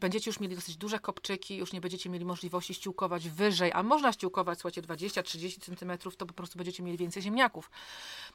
będziecie 0.00 0.30
już 0.30 0.40
mieli 0.40 0.54
dosyć 0.54 0.76
duże 0.76 0.98
kopczyki, 0.98 1.56
już 1.56 1.72
nie 1.72 1.80
będziecie 1.80 2.10
mieli 2.10 2.24
możliwości 2.24 2.74
ściółkować 2.74 3.28
wyżej, 3.28 3.72
a 3.74 3.82
można 3.82 4.12
ściółkować, 4.12 4.58
słuchajcie, 4.58 4.82
20-30 4.82 5.76
cm, 5.76 6.10
to 6.16 6.26
po 6.26 6.34
prostu 6.34 6.58
będziecie 6.58 6.82
mieli 6.82 6.98
więcej 6.98 7.22
ziemniaków. 7.22 7.70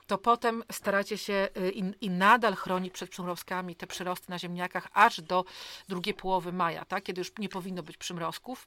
To 0.07 0.17
potem 0.17 0.63
starajcie 0.71 1.17
się 1.17 1.47
i, 1.73 1.83
i 2.01 2.09
nadal 2.09 2.55
chronić 2.55 2.93
przed 2.93 3.09
przymrozkami 3.09 3.75
te 3.75 3.87
przyrosty 3.87 4.29
na 4.29 4.39
ziemniakach 4.39 4.87
aż 4.93 5.21
do 5.27 5.45
drugiej 5.87 6.13
połowy 6.13 6.51
maja, 6.53 6.85
tak? 6.85 7.03
kiedy 7.03 7.21
już 7.21 7.31
nie 7.37 7.49
powinno 7.49 7.83
być 7.83 7.97
przymrozków. 7.97 8.65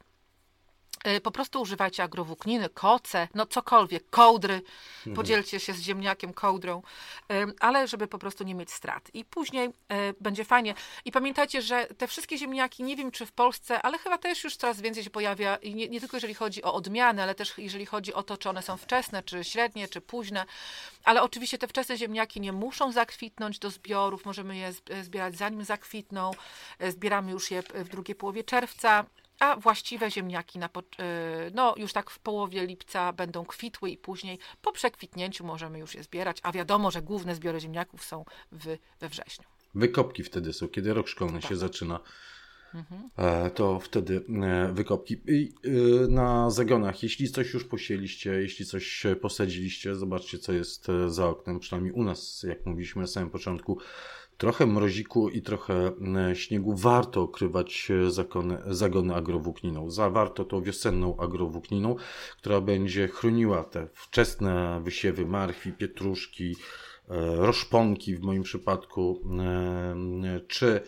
E, 1.04 1.20
po 1.20 1.30
prostu 1.30 1.60
używajcie 1.60 2.02
agrowłókniny, 2.02 2.68
koce, 2.68 3.28
no 3.34 3.46
cokolwiek, 3.46 4.10
kołdry, 4.10 4.62
mhm. 4.98 5.16
podzielcie 5.16 5.60
się 5.60 5.72
z 5.72 5.80
ziemniakiem 5.80 6.32
kołdrą, 6.32 6.82
ale 7.60 7.88
żeby 7.88 8.06
po 8.06 8.18
prostu 8.18 8.44
nie 8.44 8.54
mieć 8.54 8.72
strat. 8.72 9.10
I 9.14 9.24
później 9.24 9.68
e, 9.88 10.12
będzie 10.20 10.44
fajnie. 10.44 10.74
I 11.04 11.12
pamiętajcie, 11.12 11.62
że 11.62 11.86
te 11.86 12.06
wszystkie 12.06 12.38
ziemniaki, 12.38 12.82
nie 12.82 12.96
wiem 12.96 13.10
czy 13.10 13.26
w 13.26 13.32
Polsce, 13.32 13.82
ale 13.82 13.98
chyba 13.98 14.18
też 14.18 14.44
już 14.44 14.56
coraz 14.56 14.80
więcej 14.80 15.04
się 15.04 15.10
pojawia, 15.10 15.56
i 15.56 15.74
nie, 15.74 15.88
nie 15.88 16.00
tylko 16.00 16.16
jeżeli 16.16 16.34
chodzi 16.34 16.62
o 16.62 16.74
odmiany, 16.74 17.22
ale 17.22 17.34
też 17.34 17.54
jeżeli 17.58 17.86
chodzi 17.86 18.14
o 18.14 18.22
to, 18.22 18.36
czy 18.36 18.48
one 18.48 18.62
są 18.62 18.76
wczesne, 18.76 19.22
czy 19.22 19.44
średnie, 19.44 19.88
czy 19.88 20.00
późne, 20.00 20.46
ale 21.04 21.22
oczywiście 21.22 21.58
te 21.58 21.68
wczesne 21.68 21.96
ziemniaki 21.96 22.40
nie 22.40 22.52
muszą 22.52 22.92
zakwitnąć 22.92 23.58
do 23.58 23.70
zbiorów, 23.70 24.24
możemy 24.24 24.56
je 24.56 24.72
zbierać 25.02 25.36
zanim 25.36 25.64
zakwitną, 25.64 26.30
zbieramy 26.88 27.30
już 27.30 27.50
je 27.50 27.62
w 27.62 27.88
drugiej 27.88 28.14
połowie 28.14 28.44
czerwca, 28.44 29.04
a 29.40 29.56
właściwe 29.56 30.10
ziemniaki 30.10 30.58
na, 30.58 30.66
e, 30.66 31.50
no, 31.54 31.74
już 31.76 31.92
tak 31.92 32.10
w 32.10 32.18
połowie 32.18 32.66
lipca 32.66 33.12
będą 33.12 33.44
kwitły 33.44 33.90
i 33.90 33.96
później 33.96 34.38
po 34.62 34.72
przekwitnięciu 34.72 35.44
możemy 35.44 35.78
już 35.78 35.94
je 35.94 36.02
zbierać, 36.02 36.38
a 36.42 36.52
wiadomo, 36.52 36.90
że 36.90 37.02
główne 37.02 37.34
zbiory 37.34 37.60
ziemniaków 37.60 38.04
są 38.04 38.24
w, 38.52 38.76
we 39.00 39.08
wrześniu. 39.08 39.44
Wykopki 39.74 40.22
wtedy 40.22 40.52
są, 40.52 40.68
kiedy 40.68 40.94
rok 40.94 41.08
szkolny 41.08 41.40
tak. 41.40 41.48
się 41.48 41.56
zaczyna. 41.56 42.00
Mhm. 42.74 43.10
E, 43.16 43.50
to 43.50 43.78
wtedy 43.78 44.24
e, 44.42 44.72
wykopki. 44.72 45.20
I 45.28 45.54
na 46.08 46.50
zagonach, 46.50 47.02
jeśli 47.02 47.30
coś 47.30 47.54
już 47.54 47.64
posieliście, 47.64 48.30
jeśli 48.30 48.66
coś 48.66 49.06
posadziliście, 49.20 49.94
zobaczcie, 49.94 50.38
co 50.38 50.52
jest 50.52 50.86
za 51.06 51.28
oknem. 51.28 51.60
Przynajmniej 51.60 51.92
u 51.92 52.02
nas, 52.02 52.42
jak 52.42 52.66
mówiliśmy 52.66 53.02
na 53.02 53.08
samym 53.08 53.30
początku, 53.30 53.78
trochę 54.40 54.66
mroziku 54.66 55.28
i 55.28 55.42
trochę 55.42 55.92
e, 56.30 56.36
śniegu 56.36 56.76
warto 56.76 57.22
okrywać 57.22 57.88
e, 57.90 58.10
zakony, 58.10 58.58
zagony 58.66 59.14
agrowłókniną. 59.14 59.90
Zawarto 59.90 60.44
to 60.44 60.62
wiosenną 60.62 61.16
agrowłókniną, 61.16 61.96
która 62.36 62.60
będzie 62.60 63.08
chroniła 63.08 63.64
te 63.64 63.88
wczesne 63.94 64.80
wysiewy 64.84 65.26
marchwi, 65.26 65.72
pietruszki, 65.72 66.56
e, 67.08 67.36
roszponki 67.36 68.16
w 68.16 68.20
moim 68.20 68.42
przypadku, 68.42 69.20
czy 70.48 70.80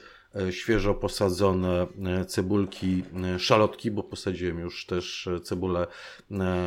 świeżo 0.50 0.94
posadzone 0.94 1.86
cebulki, 2.26 3.02
szalotki, 3.38 3.90
bo 3.90 4.02
posadziłem 4.02 4.58
już 4.58 4.86
też 4.86 5.28
cebulę 5.42 5.86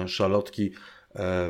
szalotki 0.07 0.71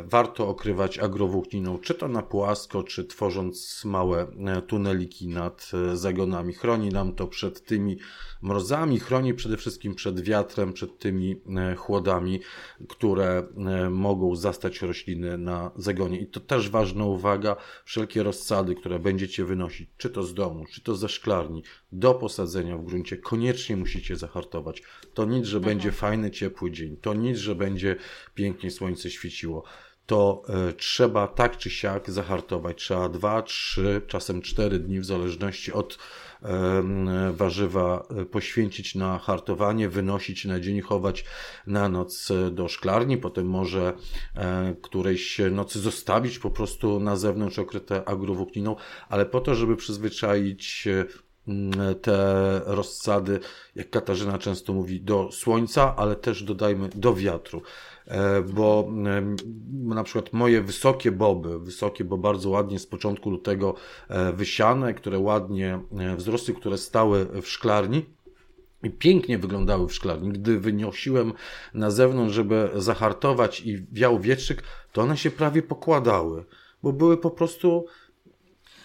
warto 0.05 0.47
okrywać 0.47 0.99
agrowłókniną, 0.99 1.79
czy 1.79 1.93
to 1.93 2.07
na 2.07 2.21
płasko, 2.21 2.83
czy 2.83 3.05
tworząc 3.05 3.85
małe 3.85 4.27
e, 4.45 4.61
tuneliki 4.61 5.27
nad 5.27 5.71
e, 5.73 5.97
zagonami. 5.97 6.53
Chroni 6.53 6.89
nam 6.89 7.13
to 7.15 7.27
przed 7.27 7.65
tymi 7.65 7.97
mrozami, 8.41 8.99
chroni 8.99 9.33
przede 9.33 9.57
wszystkim 9.57 9.95
przed 9.95 10.21
wiatrem, 10.21 10.73
przed 10.73 10.99
tymi 10.99 11.41
chłodami, 11.77 12.39
które 12.89 13.43
mogą 13.89 14.35
zastać 14.35 14.81
rośliny 14.81 15.37
na 15.37 15.71
zagonie. 15.75 16.19
I 16.19 16.27
to 16.27 16.39
też 16.39 16.69
ważna 16.69 17.05
uwaga, 17.05 17.55
wszelkie 17.85 18.23
rozsady, 18.23 18.75
które 18.75 18.99
będziecie 18.99 19.45
wynosić, 19.45 19.89
czy 19.97 20.09
to 20.09 20.23
z 20.23 20.33
domu, 20.33 20.65
czy 20.71 20.81
to 20.81 20.95
ze 20.95 21.09
szklarni, 21.09 21.63
do 21.99 22.13
posadzenia 22.13 22.77
w 22.77 22.85
gruncie, 22.85 23.17
koniecznie 23.17 23.77
musicie 23.77 24.15
zahartować. 24.15 24.83
To 25.13 25.25
nic, 25.25 25.45
że 25.45 25.59
będzie 25.59 25.89
mhm. 25.89 25.93
fajny, 25.95 26.31
ciepły 26.31 26.71
dzień, 26.71 26.97
to 27.01 27.13
nic, 27.13 27.37
że 27.37 27.55
będzie 27.55 27.95
pięknie 28.35 28.71
słońce 28.71 29.09
świeciło 29.09 29.63
to 30.05 30.41
e, 30.49 30.73
trzeba 30.73 31.27
tak 31.27 31.57
czy 31.57 31.69
siak 31.69 32.11
zahartować. 32.11 32.77
Trzeba 32.77 33.09
dwa, 33.09 33.41
trzy, 33.41 34.01
czasem 34.07 34.41
cztery 34.41 34.79
dni, 34.79 34.99
w 34.99 35.05
zależności 35.05 35.73
od 35.73 35.97
warzywa, 37.31 38.07
e, 38.09 38.25
poświęcić 38.25 38.95
na 38.95 39.19
hartowanie, 39.19 39.89
wynosić 39.89 40.45
na 40.45 40.59
dzień, 40.59 40.81
chować 40.81 41.25
na 41.67 41.89
noc 41.89 42.31
e, 42.31 42.51
do 42.51 42.67
szklarni, 42.67 43.17
potem 43.17 43.47
może 43.47 43.93
którejś 44.81 45.41
nocy 45.51 45.79
zostawić 45.79 46.39
po 46.39 46.49
prostu 46.51 46.99
na 46.99 47.15
zewnątrz 47.15 47.59
okryte 47.59 48.07
agrowłókniną, 48.07 48.75
ale 49.09 49.25
po 49.25 49.41
to, 49.41 49.55
żeby 49.55 49.75
przyzwyczaić 49.75 50.87
te 52.01 52.61
rozsady, 52.65 53.39
jak 53.75 53.89
Katarzyna 53.89 54.37
często 54.37 54.73
mówi, 54.73 55.01
do 55.01 55.31
słońca, 55.31 55.95
ale 55.95 56.15
też 56.15 56.43
dodajmy 56.43 56.89
do 56.95 57.13
wiatru. 57.13 57.61
E, 58.07 58.41
bo 58.41 58.89
na 59.71 60.03
przykład 60.03 60.33
moje 60.33 60.61
wysokie 60.61 61.11
boby, 61.11 61.59
wysokie, 61.59 62.03
bo 62.03 62.17
bardzo 62.17 62.49
ładnie 62.49 62.79
z 62.79 62.87
początku 62.87 63.29
lutego 63.29 63.75
e, 64.07 64.33
wysiane, 64.33 64.93
które 64.93 65.19
ładnie 65.19 65.79
e, 65.99 66.15
wzrosły, 66.15 66.53
które 66.53 66.77
stały 66.77 67.25
w 67.41 67.47
szklarni, 67.47 68.05
i 68.83 68.89
pięknie 68.89 69.37
wyglądały 69.37 69.87
w 69.87 69.93
szklarni. 69.93 70.29
Gdy 70.29 70.59
wyniosiłem 70.59 71.33
na 71.73 71.91
zewnątrz, 71.91 72.35
żeby 72.35 72.69
zahartować 72.75 73.61
i 73.61 73.85
wiał 73.91 74.19
wietrzyk, 74.19 74.63
to 74.91 75.01
one 75.01 75.17
się 75.17 75.31
prawie 75.31 75.61
pokładały, 75.61 76.45
bo 76.83 76.93
były 76.93 77.17
po 77.17 77.31
prostu 77.31 77.85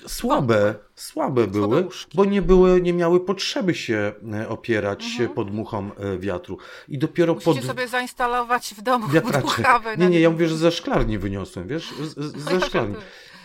słabe, 0.06 0.74
słabe 0.94 1.46
były, 1.46 1.88
bo 2.14 2.24
nie 2.24 2.42
były, 2.42 2.82
nie 2.82 2.92
miały 2.92 3.20
potrzeby 3.20 3.74
się 3.74 4.12
e, 4.32 4.48
opierać 4.48 5.04
mhm. 5.04 5.30
pod 5.30 5.54
muchą 5.54 5.90
e, 5.94 6.18
wiatru. 6.18 6.58
I 6.88 6.98
dopiero 6.98 7.34
Musicie 7.34 7.54
pod... 7.54 7.64
sobie 7.64 7.88
zainstalować 7.88 8.74
w 8.78 8.82
domu 8.82 9.06
dmuchawę. 9.08 9.96
Nie, 9.96 10.08
nie, 10.08 10.20
ja 10.20 10.30
mówię, 10.30 10.48
że 10.48 10.56
ze 10.56 10.70
szklarni 10.70 11.18
wyniosłem, 11.18 11.68
wiesz, 11.68 11.94
z, 12.00 12.36
ze 12.50 12.60
szklarni. 12.60 12.94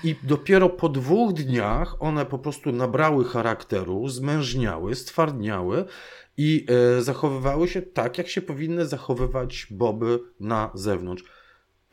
I 0.03 0.15
dopiero 0.23 0.69
po 0.69 0.89
dwóch 0.89 1.33
dniach 1.33 1.95
one 1.99 2.25
po 2.25 2.39
prostu 2.39 2.71
nabrały 2.71 3.25
charakteru, 3.25 4.07
zmężniały, 4.07 4.95
stwardniały 4.95 5.85
i 6.37 6.65
e, 6.97 7.01
zachowywały 7.01 7.67
się 7.67 7.81
tak, 7.81 8.17
jak 8.17 8.27
się 8.27 8.41
powinny 8.41 8.85
zachowywać 8.85 9.67
boby 9.71 10.19
na 10.39 10.71
zewnątrz 10.73 11.23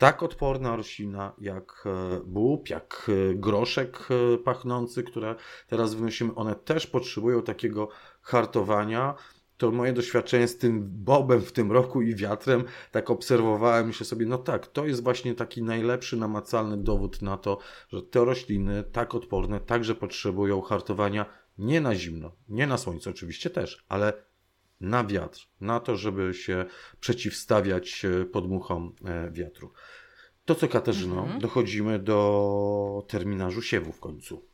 tak 0.03 0.23
odporna 0.23 0.75
roślina 0.75 1.33
jak 1.37 1.83
e, 1.85 2.19
bób, 2.25 2.69
jak 2.69 3.09
e, 3.09 3.35
groszek 3.35 4.07
e, 4.09 4.37
pachnący, 4.37 5.03
które 5.03 5.35
teraz 5.67 5.93
wynosimy, 5.93 6.35
one 6.35 6.55
też 6.55 6.87
potrzebują 6.87 7.41
takiego 7.41 7.89
hartowania. 8.21 9.15
To 9.57 9.71
moje 9.71 9.93
doświadczenie 9.93 10.47
z 10.47 10.57
tym 10.57 10.89
bobem 11.03 11.41
w 11.41 11.51
tym 11.51 11.71
roku 11.71 12.01
i 12.01 12.15
wiatrem, 12.15 12.63
tak 12.91 13.09
obserwowałem, 13.09 13.87
myślę 13.87 14.05
sobie, 14.05 14.25
no 14.25 14.37
tak, 14.37 14.67
to 14.67 14.85
jest 14.85 15.03
właśnie 15.03 15.35
taki 15.35 15.63
najlepszy, 15.63 16.17
namacalny 16.17 16.77
dowód 16.77 17.21
na 17.21 17.37
to, 17.37 17.57
że 17.89 18.01
te 18.01 18.25
rośliny 18.25 18.83
tak 18.83 19.15
odporne 19.15 19.59
także 19.59 19.95
potrzebują 19.95 20.61
hartowania 20.61 21.25
nie 21.57 21.81
na 21.81 21.95
zimno, 21.95 22.31
nie 22.49 22.67
na 22.67 22.77
słońce 22.77 23.09
oczywiście 23.09 23.49
też, 23.49 23.85
ale 23.89 24.13
na 24.81 25.03
wiatr, 25.03 25.47
na 25.61 25.79
to, 25.79 25.97
żeby 25.97 26.33
się 26.33 26.65
przeciwstawiać 26.99 28.05
podmuchom 28.31 28.95
wiatru. 29.31 29.73
To 30.45 30.55
co 30.55 30.67
Katarzyno, 30.67 31.21
mhm. 31.21 31.39
dochodzimy 31.39 31.99
do 31.99 33.05
terminarzu 33.07 33.61
siewu 33.61 33.91
w 33.91 33.99
końcu. 33.99 34.45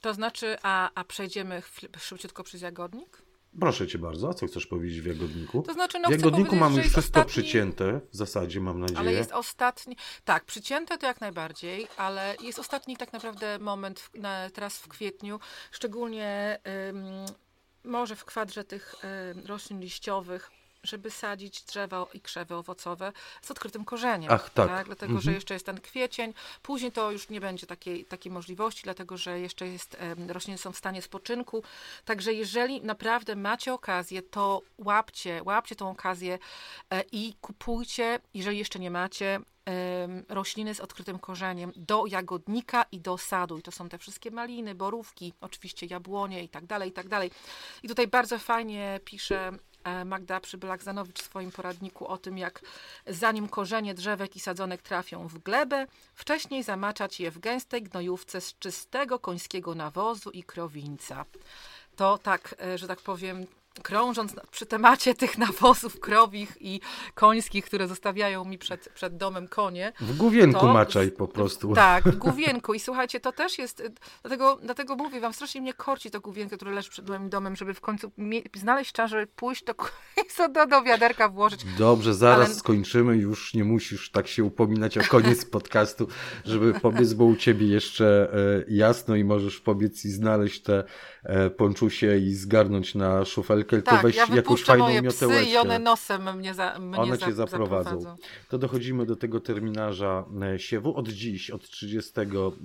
To 0.00 0.14
znaczy, 0.14 0.56
a, 0.62 0.90
a 0.94 1.04
przejdziemy 1.04 1.62
szybciutko 1.98 2.44
przez 2.44 2.62
jagodnik? 2.62 3.22
Proszę 3.60 3.88
cię 3.88 3.98
bardzo, 3.98 4.28
a 4.28 4.34
co 4.34 4.46
chcesz 4.46 4.66
powiedzieć 4.66 5.00
w 5.00 5.06
jagodniku? 5.06 5.62
To 5.62 5.72
znaczy, 5.72 5.98
no, 5.98 6.08
w 6.08 6.12
jagodniku 6.12 6.56
mamy 6.56 6.76
już 6.76 6.84
wszystko 6.84 7.00
ostatni... 7.00 7.30
przycięte, 7.30 8.00
w 8.12 8.16
zasadzie 8.16 8.60
mam 8.60 8.80
nadzieję. 8.80 9.00
Ale 9.00 9.12
jest 9.12 9.32
ostatni, 9.32 9.96
tak, 10.24 10.44
przycięte 10.44 10.98
to 10.98 11.06
jak 11.06 11.20
najbardziej, 11.20 11.86
ale 11.96 12.36
jest 12.42 12.58
ostatni 12.58 12.96
tak 12.96 13.12
naprawdę 13.12 13.58
moment 13.58 14.00
w, 14.00 14.14
na, 14.14 14.50
teraz 14.50 14.78
w 14.78 14.88
kwietniu, 14.88 15.40
szczególnie 15.70 16.58
może 17.84 18.16
w 18.16 18.24
kwadrze 18.24 18.64
tych 18.64 18.94
y, 19.44 19.46
roślin 19.46 19.80
liściowych, 19.80 20.50
żeby 20.84 21.10
sadzić 21.10 21.62
drzewa 21.62 22.06
i 22.14 22.20
krzewy 22.20 22.54
owocowe 22.54 23.12
z 23.42 23.50
odkrytym 23.50 23.84
korzeniem. 23.84 24.32
Ach, 24.32 24.50
tak. 24.50 24.68
tak? 24.68 24.86
Dlatego, 24.86 25.10
mhm. 25.10 25.22
że 25.22 25.32
jeszcze 25.32 25.54
jest 25.54 25.66
ten 25.66 25.80
kwiecień. 25.80 26.34
Później 26.62 26.92
to 26.92 27.12
już 27.12 27.28
nie 27.28 27.40
będzie 27.40 27.66
takiej, 27.66 28.04
takiej 28.04 28.32
możliwości, 28.32 28.82
dlatego, 28.84 29.16
że 29.16 29.40
jeszcze 29.40 29.68
jest, 29.68 29.96
rośliny 30.28 30.58
są 30.58 30.72
w 30.72 30.76
stanie 30.76 31.02
spoczynku. 31.02 31.62
Także 32.04 32.32
jeżeli 32.32 32.82
naprawdę 32.82 33.36
macie 33.36 33.74
okazję, 33.74 34.22
to 34.22 34.62
łapcie, 34.78 35.42
łapcie 35.44 35.76
tą 35.76 35.90
okazję 35.90 36.38
e, 36.90 37.02
i 37.12 37.34
kupujcie, 37.40 38.20
jeżeli 38.34 38.58
jeszcze 38.58 38.78
nie 38.78 38.90
macie, 38.90 39.40
rośliny 40.28 40.74
z 40.74 40.80
odkrytym 40.80 41.18
korzeniem 41.18 41.72
do 41.76 42.06
jagodnika 42.06 42.84
i 42.92 43.00
do 43.00 43.18
sadu. 43.18 43.58
I 43.58 43.62
to 43.62 43.72
są 43.72 43.88
te 43.88 43.98
wszystkie 43.98 44.30
maliny, 44.30 44.74
borówki, 44.74 45.32
oczywiście 45.40 45.86
jabłonie 45.86 46.42
i 46.42 46.48
tak 46.48 46.66
dalej, 46.66 46.88
i 46.88 46.92
tak 46.92 47.08
dalej. 47.08 47.30
I 47.82 47.88
tutaj 47.88 48.08
bardzo 48.08 48.38
fajnie 48.38 49.00
pisze 49.04 49.52
Magda 50.04 50.40
Przybylak-Zanowicz 50.40 51.22
w 51.22 51.24
swoim 51.24 51.50
poradniku 51.50 52.06
o 52.06 52.18
tym, 52.18 52.38
jak 52.38 52.60
zanim 53.06 53.48
korzenie 53.48 53.94
drzewek 53.94 54.36
i 54.36 54.40
sadzonek 54.40 54.82
trafią 54.82 55.28
w 55.28 55.38
glebę, 55.38 55.86
wcześniej 56.14 56.62
zamaczać 56.62 57.20
je 57.20 57.30
w 57.30 57.38
gęstej 57.38 57.82
gnojówce 57.82 58.40
z 58.40 58.58
czystego 58.58 59.18
końskiego 59.18 59.74
nawozu 59.74 60.30
i 60.30 60.42
krowińca. 60.42 61.24
To 61.96 62.18
tak, 62.18 62.54
e, 62.62 62.78
że 62.78 62.88
tak 62.88 63.00
powiem, 63.00 63.46
krążąc 63.82 64.34
przy 64.50 64.66
temacie 64.66 65.14
tych 65.24 65.38
nawozów 65.38 66.00
krowich 66.00 66.56
i 66.60 66.80
końskich, 67.14 67.64
które 67.64 67.88
zostawiają 67.88 68.44
mi 68.44 68.58
przed, 68.58 68.88
przed 68.88 69.16
domem 69.16 69.48
konie. 69.48 69.92
W 70.00 70.16
główienku 70.16 70.60
to, 70.60 70.72
maczaj 70.72 71.10
po 71.10 71.28
prostu. 71.28 71.74
Tak, 71.74 72.04
w 72.04 72.16
główienku. 72.24 72.74
I 72.74 72.80
słuchajcie, 72.80 73.20
to 73.20 73.32
też 73.32 73.58
jest, 73.58 73.82
dlatego, 74.22 74.58
dlatego 74.62 74.96
mówię 74.96 75.20
wam, 75.20 75.32
strasznie 75.32 75.60
mnie 75.60 75.74
korci 75.74 76.10
to 76.10 76.20
główienko, 76.20 76.56
które 76.56 76.72
leży 76.72 76.90
przed 76.90 77.08
moim 77.08 77.28
domem, 77.28 77.56
żeby 77.56 77.74
w 77.74 77.80
końcu 77.80 78.10
znaleźć 78.54 78.92
czas, 78.92 79.10
żeby 79.10 79.26
pójść 79.26 79.64
do, 79.64 79.74
do, 80.54 80.66
do 80.66 80.82
wiaderka 80.82 81.28
włożyć. 81.28 81.64
Dobrze, 81.78 82.14
zaraz 82.14 82.46
Ale... 82.46 82.54
skończymy, 82.54 83.16
już 83.16 83.54
nie 83.54 83.64
musisz 83.64 84.10
tak 84.10 84.28
się 84.28 84.44
upominać 84.44 84.98
o 84.98 85.00
koniec 85.08 85.44
podcastu, 85.44 86.08
żeby 86.44 86.80
pobiec, 86.80 87.12
bo 87.12 87.24
u 87.24 87.36
ciebie 87.36 87.66
jeszcze 87.66 88.32
e, 88.32 88.64
jasno 88.68 89.16
i 89.16 89.24
możesz 89.24 89.60
pobiec 89.60 90.04
i 90.04 90.10
znaleźć 90.10 90.62
te 90.62 90.84
e, 91.24 91.50
ponczusie 91.50 92.18
i 92.18 92.34
zgarnąć 92.34 92.94
na 92.94 93.24
szufelkę 93.24 93.63
tylko 93.64 93.90
tak, 93.90 94.02
weź 94.02 94.16
ja 94.16 94.26
jakąś 94.34 94.64
fajną 94.64 94.84
moje 94.84 95.02
miotełeczkę. 95.02 95.42
Psy 95.42 95.50
i 95.50 95.56
one 95.56 95.78
nosem 95.78 96.36
mnie, 96.38 96.54
za, 96.54 96.78
mnie 96.78 96.98
One 96.98 97.16
za, 97.16 97.26
cię 97.26 97.32
zaprowadzą. 97.32 97.90
zaprowadzą. 97.90 98.22
To 98.48 98.58
dochodzimy 98.58 99.06
do 99.06 99.16
tego 99.16 99.40
terminarza 99.40 100.24
e, 100.54 100.58
siewu. 100.58 100.96
Od 100.96 101.08
dziś, 101.08 101.50
od 101.50 101.68
30 101.70 102.12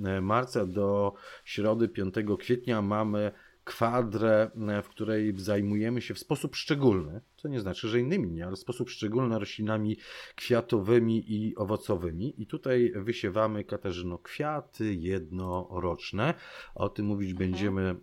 e, 0.06 0.22
marca 0.22 0.66
do 0.66 1.14
środy 1.46 1.88
5 1.88 2.16
kwietnia 2.40 2.82
mamy 2.82 3.32
kwadrę, 3.70 4.52
e, 4.68 4.82
w 4.82 4.90
której 4.90 5.34
zajmujemy 5.38 6.02
się 6.02 6.14
w 6.14 6.20
sposób 6.20 6.56
szczególny, 6.56 7.22
co 7.38 7.48
nie 7.48 7.60
znaczy, 7.60 7.88
że 7.88 8.00
innymi 8.00 8.32
nie, 8.32 8.46
ale 8.46 8.56
w 8.56 8.60
sposób 8.60 8.90
szczególny 8.90 9.40
roślinami 9.40 9.98
kwiatowymi 10.36 11.34
i 11.34 11.56
owocowymi. 11.56 12.42
I 12.42 12.48
tutaj 12.48 12.94
wysiewamy, 12.96 13.64
Katarzyno, 13.64 14.18
kwiaty 14.18 14.94
jednoroczne. 14.94 16.34
O 16.76 16.90
tym 16.90 17.06
mówić 17.06 17.32
mhm. 17.32 17.50
będziemy 17.50 17.82
e, 17.90 17.96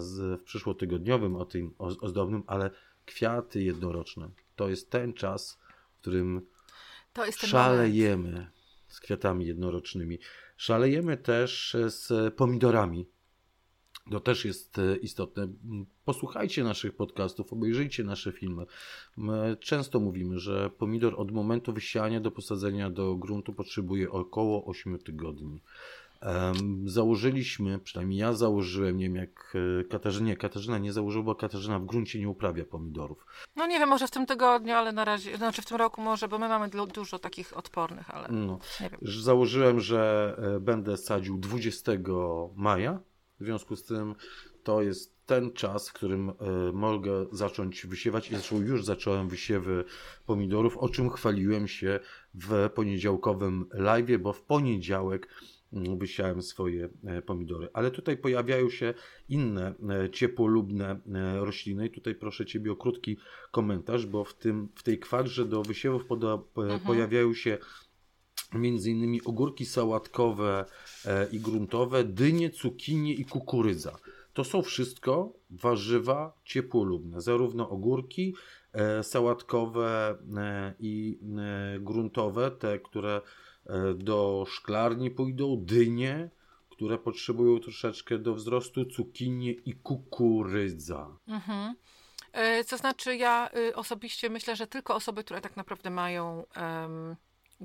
z, 0.00 0.40
w 0.40 0.44
przyszłotygodniowym, 0.44 1.36
o 1.36 1.44
tym 1.44 1.74
ozdobnym, 1.78 2.42
ale 2.46 2.70
kwiaty 3.06 3.62
jednoroczne 3.62 4.30
to 4.56 4.68
jest 4.68 4.90
ten 4.90 5.12
czas, 5.12 5.58
w 5.94 6.00
którym 6.00 6.46
szalejemy 7.36 8.50
z 8.88 9.00
kwiatami 9.00 9.46
jednorocznymi. 9.46 10.18
Szalejemy 10.56 11.16
też 11.16 11.76
z 11.86 12.34
pomidorami 12.34 13.08
to 14.10 14.20
też 14.20 14.44
jest 14.44 14.78
e, 14.78 14.96
istotne. 14.96 15.48
Posłuchajcie 16.04 16.64
naszych 16.64 16.96
podcastów, 16.96 17.52
obejrzyjcie 17.52 18.04
nasze 18.04 18.32
filmy. 18.32 18.66
My 19.16 19.56
często 19.60 20.00
mówimy, 20.00 20.38
że 20.38 20.70
pomidor 20.70 21.14
od 21.16 21.30
momentu 21.30 21.72
wysiania 21.72 22.20
do 22.20 22.30
posadzenia 22.30 22.90
do 22.90 23.14
gruntu 23.14 23.52
potrzebuje 23.52 24.10
około 24.10 24.64
8 24.64 24.98
tygodni. 24.98 25.60
Założyliśmy, 26.84 27.78
przynajmniej 27.78 28.18
ja 28.18 28.32
założyłem, 28.32 28.96
nie 28.96 29.04
wiem 29.04 29.16
jak 29.16 29.54
e, 29.80 29.84
Katarzyna, 29.84 30.36
Katarzyna 30.36 30.78
nie 30.78 30.92
założyła, 30.92 31.24
bo 31.24 31.34
Katarzyna 31.34 31.78
w 31.78 31.86
gruncie 31.86 32.20
nie 32.20 32.28
uprawia 32.28 32.64
pomidorów. 32.64 33.26
No 33.56 33.66
nie 33.66 33.78
wiem, 33.78 33.88
może 33.88 34.06
w 34.06 34.10
tym 34.10 34.26
tygodniu, 34.26 34.74
ale 34.74 34.92
na 34.92 35.04
razie, 35.04 35.36
znaczy 35.36 35.62
w 35.62 35.66
tym 35.66 35.76
roku 35.76 36.02
może, 36.02 36.28
bo 36.28 36.38
my 36.38 36.48
mamy 36.48 36.70
dużo 36.94 37.18
takich 37.18 37.56
odpornych, 37.56 38.10
ale 38.10 38.28
no. 38.28 38.58
nie 38.80 38.90
wiem. 38.90 39.00
Założyłem, 39.02 39.80
że 39.80 40.34
e, 40.56 40.60
będę 40.60 40.96
sadził 40.96 41.38
20 41.38 41.92
maja, 42.56 43.00
w 43.40 43.44
związku 43.44 43.76
z 43.76 43.84
tym 43.84 44.14
to 44.64 44.82
jest 44.82 45.12
ten 45.26 45.52
czas, 45.52 45.88
w 45.88 45.92
którym 45.92 46.30
e, 46.30 46.32
mogę 46.72 47.26
zacząć 47.32 47.86
wysiewać 47.86 48.26
i 48.26 48.30
zresztą 48.30 48.60
już 48.60 48.84
zacząłem 48.84 49.28
wysiewy 49.28 49.84
pomidorów, 50.26 50.76
o 50.76 50.88
czym 50.88 51.10
chwaliłem 51.10 51.68
się 51.68 52.00
w 52.34 52.70
poniedziałkowym 52.74 53.66
live, 53.72 54.18
bo 54.20 54.32
w 54.32 54.42
poniedziałek 54.42 55.28
mm, 55.72 55.98
wysiałem 55.98 56.42
swoje 56.42 56.88
e, 57.04 57.22
pomidory. 57.22 57.68
Ale 57.72 57.90
tutaj 57.90 58.16
pojawiają 58.16 58.70
się 58.70 58.94
inne 59.28 59.74
e, 59.90 60.10
ciepłolubne 60.10 61.00
rośliny. 61.40 61.86
I 61.86 61.90
tutaj 61.90 62.14
proszę 62.14 62.46
Ciebie 62.46 62.72
o 62.72 62.76
krótki 62.76 63.16
komentarz, 63.50 64.06
bo 64.06 64.24
w, 64.24 64.34
tym, 64.34 64.68
w 64.74 64.82
tej 64.82 64.98
kwadrze 64.98 65.44
do 65.44 65.62
wysiewów 65.62 66.04
poda, 66.04 66.38
mhm. 66.56 66.80
pojawiają 66.80 67.34
się 67.34 67.58
między 68.54 68.90
innymi 68.90 69.24
ogórki 69.24 69.66
sałatkowe 69.66 70.64
e, 71.04 71.26
i 71.32 71.40
gruntowe, 71.40 72.04
dynie, 72.04 72.50
cukinie 72.50 73.14
i 73.14 73.24
kukurydza. 73.24 73.98
To 74.32 74.44
są 74.44 74.62
wszystko 74.62 75.32
warzywa 75.50 76.32
ciepłolubne, 76.44 77.20
zarówno 77.20 77.70
ogórki 77.70 78.34
e, 78.72 79.02
sałatkowe 79.02 80.18
e, 80.36 80.74
i 80.80 81.18
gruntowe, 81.80 82.50
te, 82.50 82.78
które 82.78 83.20
do 83.94 84.44
szklarni 84.48 85.10
pójdą, 85.10 85.56
dynie, 85.64 86.30
które 86.70 86.98
potrzebują 86.98 87.60
troszeczkę 87.60 88.18
do 88.18 88.34
wzrostu, 88.34 88.84
cukinie 88.84 89.52
i 89.52 89.74
kukurydza. 89.74 91.16
Mhm. 91.28 91.74
Co 92.66 92.76
znaczy, 92.76 93.16
ja 93.16 93.50
y, 93.56 93.76
osobiście 93.76 94.30
myślę, 94.30 94.56
że 94.56 94.66
tylko 94.66 94.94
osoby, 94.94 95.24
które 95.24 95.40
tak 95.40 95.56
naprawdę 95.56 95.90
mają 95.90 96.44
em, 96.54 97.16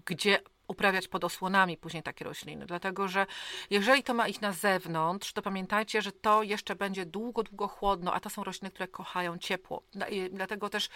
gdzie 0.06 0.40
uprawiać 0.68 1.08
pod 1.08 1.24
osłonami 1.24 1.78
później 1.78 2.04
takie 2.04 2.26
rośliny. 2.26 2.66
Dlatego, 2.66 3.08
że 3.08 3.26
jeżeli 3.70 4.04
to 4.04 4.14
ma 4.14 4.28
iść 4.28 4.40
na 4.40 4.52
zewnątrz, 4.52 5.34
to 5.34 5.42
pamiętajcie, 5.42 6.02
że 6.02 6.12
to 6.12 6.44
jeszcze 6.44 6.76
będzie 6.76 7.06
długo, 7.06 7.44
długo 7.44 7.68
chłodno, 7.68 8.14
a 8.14 8.20
to 8.20 8.30
są 8.30 8.44
rośliny, 8.44 8.72
które 8.72 8.88
kochają 8.88 9.38
ciepło. 9.38 9.84
Dlatego 10.32 10.70
też, 10.70 10.90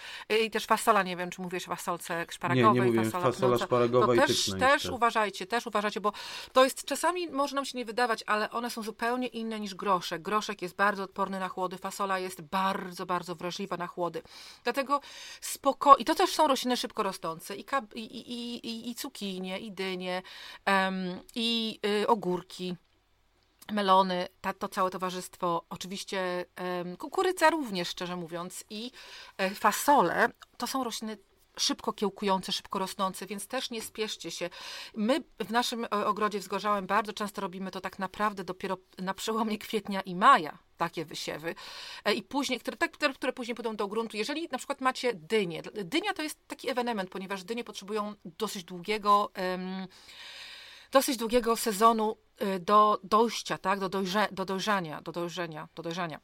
i 0.44 0.50
też 0.50 0.66
fasola, 0.66 1.02
nie 1.02 1.16
wiem, 1.16 1.30
czy 1.30 1.42
mówisz 1.42 1.68
o 1.68 1.70
fasolce 1.70 2.26
szparagowej. 2.30 2.80
Nie, 2.80 2.80
nie 2.80 2.86
mówię, 2.86 3.04
fasola, 3.10 3.32
fasola 3.32 3.58
to- 3.58 3.64
szparagowa 3.64 4.06
to 4.06 4.14
też, 4.14 4.52
też 4.58 4.86
uważajcie, 4.86 5.46
też 5.46 5.66
uważajcie, 5.66 6.00
bo 6.00 6.12
to 6.52 6.64
jest 6.64 6.84
czasami 6.84 7.28
może 7.28 7.56
nam 7.56 7.64
się 7.64 7.78
nie 7.78 7.84
wydawać, 7.84 8.24
ale 8.26 8.50
one 8.50 8.70
są 8.70 8.82
zupełnie 8.82 9.26
inne 9.26 9.60
niż 9.60 9.74
groszek. 9.74 10.22
Groszek 10.22 10.62
jest 10.62 10.76
bardzo 10.76 11.02
odporny 11.02 11.40
na 11.40 11.48
chłody, 11.48 11.78
fasola 11.78 12.18
jest 12.18 12.42
bardzo, 12.42 13.06
bardzo 13.06 13.34
wrażliwa 13.34 13.76
na 13.76 13.86
chłody. 13.86 14.22
Dlatego 14.64 15.00
spoko... 15.40 15.96
I 15.96 16.04
to 16.04 16.14
też 16.14 16.30
są 16.30 16.46
rośliny 16.46 16.76
szybko 16.76 17.02
rosnące. 17.02 17.56
I, 17.56 17.64
kab... 17.64 17.94
I, 17.94 18.00
i, 18.00 18.66
i, 18.66 18.90
i 18.90 18.94
cukinie, 18.94 19.58
i 19.66 19.72
dynie, 19.72 20.22
i 21.34 21.80
ogórki 22.06 22.76
melony, 23.72 24.28
ta, 24.40 24.52
to 24.52 24.68
całe 24.68 24.90
towarzystwo, 24.90 25.64
oczywiście 25.70 26.44
kukurydza 26.98 27.50
również, 27.50 27.88
szczerze 27.88 28.16
mówiąc, 28.16 28.64
i 28.70 28.90
e, 29.38 29.50
fasole, 29.50 30.28
to 30.56 30.66
są 30.66 30.84
rośliny 30.84 31.16
szybko 31.58 31.92
kiełkujące, 31.92 32.52
szybko 32.52 32.78
rosnące, 32.78 33.26
więc 33.26 33.46
też 33.46 33.70
nie 33.70 33.82
spieszcie 33.82 34.30
się. 34.30 34.50
My 34.94 35.22
w 35.40 35.50
naszym 35.50 35.84
e, 35.84 35.88
ogrodzie 35.90 36.38
wzgorzałem 36.38 36.86
bardzo 36.86 37.12
często 37.12 37.40
robimy 37.40 37.70
to 37.70 37.80
tak 37.80 37.98
naprawdę 37.98 38.44
dopiero 38.44 38.76
na 38.98 39.14
przełomie 39.14 39.58
kwietnia 39.58 40.00
i 40.00 40.14
maja, 40.14 40.58
takie 40.82 41.04
wysiewy. 41.04 41.54
E, 42.04 42.14
I 42.14 42.22
później, 42.22 42.60
które, 42.60 42.76
tak, 42.76 42.92
które, 43.14 43.32
później 43.32 43.54
pójdą 43.54 43.76
do 43.76 43.88
gruntu. 43.88 44.16
Jeżeli 44.16 44.48
na 44.52 44.58
przykład 44.58 44.80
macie 44.80 45.14
dynię, 45.14 45.62
dynia 45.84 46.12
to 46.12 46.22
jest 46.22 46.48
taki 46.48 46.70
ewenement, 46.70 47.10
ponieważ 47.10 47.44
dynie 47.44 47.64
potrzebują 47.64 48.14
dosyć 48.24 48.64
długiego... 48.64 49.30
em, 49.34 49.86
dosyć 50.92 51.16
długiego 51.16 51.56
sezonu 51.56 52.16
y, 52.42 52.60
do 52.60 53.00
dojścia, 53.02 53.58
tak? 53.58 53.80
do, 53.80 53.88
dojrze, 53.88 54.28
do 54.32 54.44
dojrzania, 54.44 55.00
do 55.00 55.12
dojrzenia, 55.12 55.68
do 55.74 55.82
dojrzania. 55.82 56.20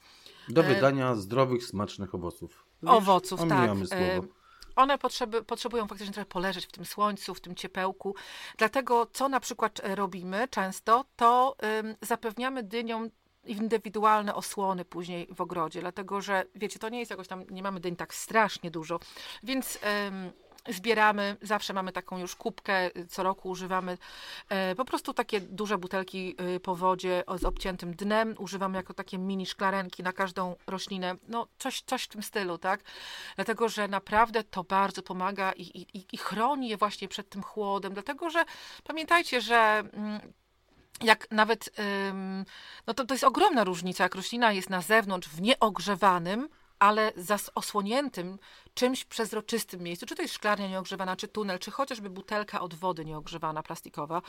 Do 0.48 0.60
E, 0.60 0.74
wydania 0.74 1.14
zdrowych, 1.14 1.64
smacznych 1.64 2.14
owoców. 2.14 2.64
Wiesz, 2.82 2.92
Owoców, 2.92 3.40
tak. 3.40 3.52
omijamy 3.52 3.84
E, 3.84 3.86
słowo. 3.86 4.28
One 4.76 4.98
potrzeby, 4.98 5.44
potrzebują 5.44 5.86
faktycznie 5.86 6.14
trochę 6.14 6.26
poleżeć 6.26 6.66
w 6.66 6.72
tym 6.72 6.84
słońcu, 6.84 7.34
w 7.34 7.40
tym 7.40 7.54
ciepełku. 7.54 8.14
Dlatego, 8.56 9.06
co 9.12 9.28
na 9.28 9.40
przykład 9.40 9.80
e, 9.82 9.94
robimy 9.94 10.48
często, 10.48 11.04
to 11.16 11.56
zapewniamy 12.02 12.62
dyniom 12.62 13.10
indywidualne 13.48 14.34
osłony 14.34 14.84
później 14.84 15.26
w 15.30 15.40
ogrodzie, 15.40 15.80
dlatego 15.80 16.20
że 16.20 16.44
wiecie, 16.54 16.78
to 16.78 16.88
nie 16.88 16.98
jest 16.98 17.10
jakoś 17.10 17.28
tam, 17.28 17.44
nie 17.50 17.62
mamy 17.62 17.80
dyń 17.80 17.96
tak 17.96 18.14
strasznie 18.14 18.70
dużo, 18.70 19.00
więc 19.42 19.78
ym, 20.08 20.32
zbieramy, 20.68 21.36
zawsze 21.42 21.72
mamy 21.72 21.92
taką 21.92 22.18
już 22.18 22.36
kubkę, 22.36 22.96
y, 22.96 23.06
co 23.06 23.22
roku 23.22 23.48
używamy 23.48 23.98
e, 24.48 24.74
po 24.74 24.84
prostu 24.84 25.14
takie 25.14 25.40
duże 25.40 25.78
butelki 25.78 26.36
y, 26.56 26.60
po 26.60 26.76
wodzie 26.76 27.24
z 27.38 27.44
obciętym 27.44 27.94
dnem, 27.94 28.34
używamy 28.38 28.76
jako 28.76 28.94
takie 28.94 29.18
mini 29.18 29.46
szklarenki 29.46 30.02
na 30.02 30.12
każdą 30.12 30.56
roślinę, 30.66 31.14
no 31.28 31.46
coś, 31.58 31.80
coś 31.82 32.02
w 32.04 32.08
tym 32.08 32.22
stylu, 32.22 32.58
tak? 32.58 32.80
Dlatego, 33.36 33.68
że 33.68 33.88
naprawdę 33.88 34.44
to 34.44 34.64
bardzo 34.64 35.02
pomaga 35.02 35.52
i, 35.52 35.62
i, 35.62 35.98
i- 35.98 36.06
i 36.12 36.18
chroni 36.18 36.68
je 36.68 36.76
właśnie 36.76 37.08
przed 37.08 37.28
tym 37.28 37.42
chłodem, 37.42 37.92
dlatego, 37.94 38.30
że 38.30 38.44
pamiętajcie, 38.84 39.40
że 39.40 39.56
mm, 39.92 40.20
jak 41.02 41.30
nawet, 41.30 41.70
no 42.86 42.94
to, 42.94 43.04
to 43.04 43.14
jest 43.14 43.24
ogromna 43.24 43.64
różnica, 43.64 44.04
jak 44.04 44.14
roślina 44.14 44.52
jest 44.52 44.70
na 44.70 44.80
zewnątrz 44.80 45.28
w 45.28 45.40
nieogrzewanym, 45.40 46.48
ale 46.78 47.12
zas 47.16 47.50
osłoniętym 47.54 48.38
czymś 48.74 49.04
przezroczystym 49.04 49.82
miejscu, 49.82 50.06
czy 50.06 50.14
to 50.14 50.22
jest 50.22 50.34
szklarnia 50.34 50.68
nieogrzewana, 50.68 51.16
czy 51.16 51.28
tunel, 51.28 51.58
czy 51.58 51.70
chociażby 51.70 52.10
butelka 52.10 52.60
od 52.60 52.74
wody 52.74 53.04
nieogrzewana, 53.04 53.62
plastikowa, 53.62 54.22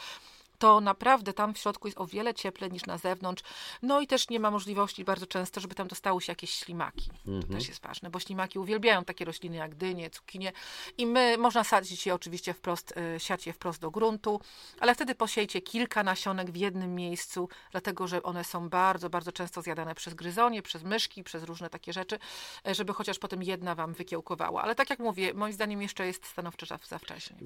to 0.59 0.81
naprawdę 0.81 1.33
tam 1.33 1.53
w 1.53 1.57
środku 1.57 1.87
jest 1.87 1.97
o 1.97 2.05
wiele 2.05 2.33
cieplej 2.33 2.71
niż 2.71 2.85
na 2.85 2.97
zewnątrz. 2.97 3.43
No 3.81 4.01
i 4.01 4.07
też 4.07 4.29
nie 4.29 4.39
ma 4.39 4.51
możliwości 4.51 5.03
bardzo 5.03 5.27
często, 5.27 5.61
żeby 5.61 5.75
tam 5.75 5.87
dostały 5.87 6.21
się 6.21 6.31
jakieś 6.31 6.51
ślimaki. 6.51 7.11
To 7.41 7.47
też 7.47 7.67
jest 7.67 7.81
ważne, 7.81 8.09
bo 8.09 8.19
ślimaki 8.19 8.59
uwielbiają 8.59 9.05
takie 9.05 9.25
rośliny 9.25 9.57
jak 9.57 9.75
dynie, 9.75 10.09
cukinie 10.09 10.51
i 10.97 11.05
my, 11.05 11.37
można 11.37 11.63
sadzić 11.63 12.05
je 12.05 12.15
oczywiście 12.15 12.53
wprost, 12.53 12.93
y, 13.15 13.19
siać 13.19 13.47
je 13.47 13.53
wprost 13.53 13.81
do 13.81 13.91
gruntu, 13.91 14.41
ale 14.79 14.95
wtedy 14.95 15.15
posiejcie 15.15 15.61
kilka 15.61 16.03
nasionek 16.03 16.51
w 16.51 16.55
jednym 16.55 16.95
miejscu, 16.95 17.49
dlatego 17.71 18.07
że 18.07 18.23
one 18.23 18.43
są 18.43 18.69
bardzo, 18.69 19.09
bardzo 19.09 19.31
często 19.31 19.61
zjadane 19.61 19.95
przez 19.95 20.13
gryzonie, 20.13 20.61
przez 20.61 20.83
myszki, 20.83 21.23
przez 21.23 21.43
różne 21.43 21.69
takie 21.69 21.93
rzeczy, 21.93 22.19
e, 22.67 22.75
żeby 22.75 22.93
chociaż 22.93 23.19
potem 23.19 23.43
jedna 23.43 23.75
wam 23.75 23.93
wykiełkowała. 23.93 24.61
Ale 24.61 24.75
tak 24.75 24.89
jak 24.89 24.99
mówię, 24.99 25.33
moim 25.33 25.53
zdaniem 25.53 25.81
jeszcze 25.81 26.07
jest 26.07 26.25
stanowczo 26.25 26.65
za, 26.65 26.79
za 26.87 26.99
wcześnie. 26.99 27.37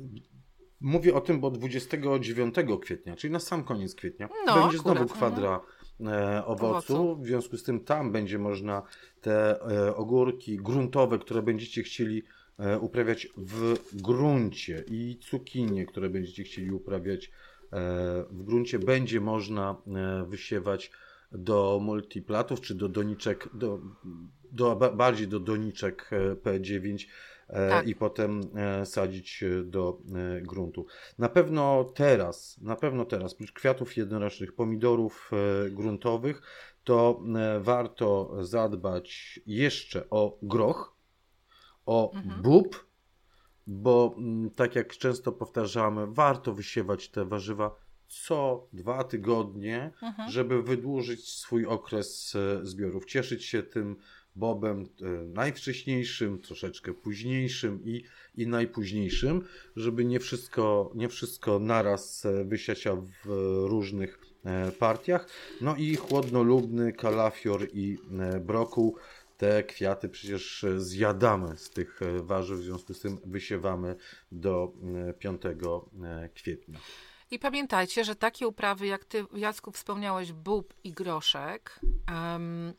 Mówię 0.81 1.13
o 1.15 1.21
tym, 1.21 1.39
bo 1.39 1.51
29 1.51 2.55
kwietnia, 2.81 3.15
czyli 3.15 3.33
na 3.33 3.39
sam 3.39 3.63
koniec 3.63 3.95
kwietnia, 3.95 4.29
No, 4.45 4.53
będzie 4.61 4.77
akurat, 4.79 4.97
znowu 4.97 5.13
kwadra 5.13 5.59
e, 6.01 6.45
owocu. 6.45 6.95
Owocu. 6.95 7.15
W 7.21 7.25
związku 7.27 7.57
z 7.57 7.63
tym 7.63 7.79
tam 7.79 8.11
będzie 8.11 8.39
można 8.39 8.81
te 9.21 9.61
e, 9.61 9.95
ogórki 9.95 10.57
gruntowe, 10.57 11.19
które 11.19 11.41
będziecie 11.41 11.83
chcieli 11.83 12.23
e, 12.59 12.79
uprawiać 12.79 13.27
w 13.37 13.75
gruncie 14.01 14.83
i 14.87 15.17
cukinie, 15.21 15.85
które 15.85 16.09
będziecie 16.09 16.43
chcieli 16.43 16.71
uprawiać 16.71 17.25
e, 17.25 17.29
w 18.29 18.43
gruncie, 18.43 18.79
będzie 18.79 19.21
można 19.21 19.75
e, 19.87 20.25
wysiewać 20.29 20.91
do 21.31 21.79
multiplatów, 21.83 22.61
czy 22.61 22.75
do 22.75 22.89
doniczek, 22.89 23.49
do, 23.53 23.79
do, 24.51 24.75
ba- 24.75 24.91
bardziej 24.91 25.27
do 25.27 25.39
doniczek 25.39 26.09
e, 26.11 26.35
P9 26.35 27.05
e, 27.05 27.07
Tak. 27.47 27.87
i 27.87 27.95
potem 27.95 28.41
e, 28.55 28.85
sadzić 28.85 29.43
e, 29.43 29.63
do 29.63 29.97
e, 30.37 30.41
gruntu. 30.41 30.85
Na 31.17 31.29
pewno 31.29 31.83
teraz, 31.83 32.57
na 32.61 32.75
pewno 32.75 33.05
teraz, 33.05 33.33
oprócz 33.33 33.51
kwiatów 33.51 33.97
jednorocznych, 33.97 34.55
pomidorów 34.55 35.31
e, 35.33 35.69
gruntowych, 35.69 36.41
to 36.83 37.21
e, 37.35 37.59
warto 37.59 38.37
zadbać 38.45 39.39
jeszcze 39.45 40.09
o 40.09 40.37
groch, 40.41 40.95
o 41.85 42.11
bób, 42.41 42.87
bo 43.67 44.15
tak 44.55 44.75
jak 44.75 44.97
często 44.97 45.31
powtarzamy, 45.31 46.07
warto 46.07 46.53
wysiewać 46.53 47.09
te 47.09 47.25
warzywa 47.25 47.83
co 48.07 48.67
dwa 48.73 49.03
tygodnie, 49.03 49.91
żeby 50.29 50.63
wydłużyć 50.63 51.29
swój 51.29 51.65
okres 51.65 52.35
e, 52.35 52.65
zbiorów. 52.65 53.05
Cieszyć 53.05 53.45
się 53.45 53.63
tym 53.63 53.95
bobem 54.35 54.81
e, 55.01 55.05
najwcześniejszym, 55.25 56.39
troszeczkę 56.39 56.93
późniejszym 56.93 57.79
i, 57.85 58.03
i 58.35 58.47
najpóźniejszym, 58.47 59.41
żeby 59.75 60.05
nie 60.05 60.19
wszystko, 60.19 60.91
nie 60.95 61.09
wszystko 61.09 61.59
naraz 61.59 62.25
e, 62.25 62.43
wysiać 62.43 62.87
a 62.87 62.95
w 62.95 63.27
różnych 63.67 64.19
e, 64.45 64.71
partiach. 64.71 65.27
No 65.61 65.75
i 65.75 65.95
chłodnolubny 65.95 66.93
kalafior 66.93 67.67
i 67.73 67.97
brokuł. 68.41 68.97
Te 69.37 69.63
kwiaty 69.63 70.09
przecież 70.09 70.65
zjadamy 70.77 71.57
z 71.57 71.69
tych 71.69 71.99
warzyw, 72.19 72.59
w 72.59 72.63
związku 72.63 72.93
z 72.93 72.99
tym 72.99 73.17
wysiewamy 73.25 73.95
do 74.31 74.73
e, 75.09 75.13
5 75.13 75.41
e, 75.45 76.29
kwietnia. 76.33 76.79
I 77.31 77.39
pamiętajcie, 77.39 78.03
że 78.03 78.15
takie 78.15 78.47
uprawy, 78.47 78.87
jak 78.87 79.05
ty, 79.05 79.25
Jacku, 79.35 79.71
wspomniałeś, 79.71 80.33
bób 80.33 80.73
i 80.83 80.91
groszek, 80.91 81.79
em, 82.07 82.73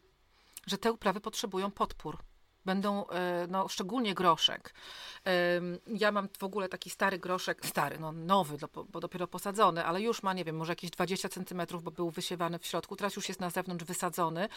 że 0.67 0.79
te 0.79 0.93
uprawy 0.93 1.21
potrzebują 1.21 1.71
podpór. 1.71 2.19
Będą, 2.65 3.09
e, 3.09 3.47
no, 3.49 3.69
szczególnie 3.69 4.15
groszek. 4.15 4.75
Ja 5.87 6.13
mam 6.13 6.29
w 6.39 6.45
ogóle 6.45 6.69
taki 6.69 6.91
stary 6.91 7.19
groszek, 7.19 7.67
stary, 7.67 7.99
no 7.99 8.13
nowy, 8.13 8.57
bo 8.89 9.01
dopiero 9.01 9.27
posadzony, 9.27 9.85
ale 9.85 10.01
już 10.03 10.23
ma, 10.23 10.33
nie 10.33 10.45
wiem, 10.45 10.57
może 10.57 10.73
jakieś 10.73 10.91
20 10.91 11.29
centymetrów, 11.29 11.83
bo 11.83 11.91
był 11.91 12.11
wysiewany 12.11 12.59
w 12.59 12.67
środku, 12.67 12.97
teraz 12.97 13.17
już 13.17 13.29
jest 13.29 13.41
na 13.41 13.51
zewnątrz 13.51 13.85
wysadzony. 13.85 14.49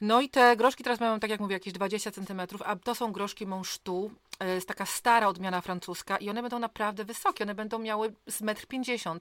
No 0.00 0.20
i 0.20 0.28
te 0.28 0.56
groszki 0.56 0.84
teraz 0.84 1.00
mają, 1.00 1.20
tak 1.20 1.30
jak 1.30 1.40
mówię, 1.40 1.54
jakieś 1.54 1.72
20 1.72 2.10
centymetrów, 2.10 2.62
a 2.62 2.76
to 2.76 2.94
są 2.94 3.12
groszki 3.12 3.46
Monchtu, 3.46 4.10
e, 4.40 4.54
jest 4.54 4.68
taka 4.68 4.86
stara 4.86 5.28
odmiana 5.28 5.60
francuska 5.60 6.16
i 6.16 6.30
one 6.30 6.42
będą 6.42 6.58
naprawdę 6.58 7.04
wysokie, 7.04 7.44
one 7.44 7.54
będą 7.54 7.78
miały 7.78 8.14
z 8.28 8.42
1,50 8.42 9.10
m. 9.10 9.18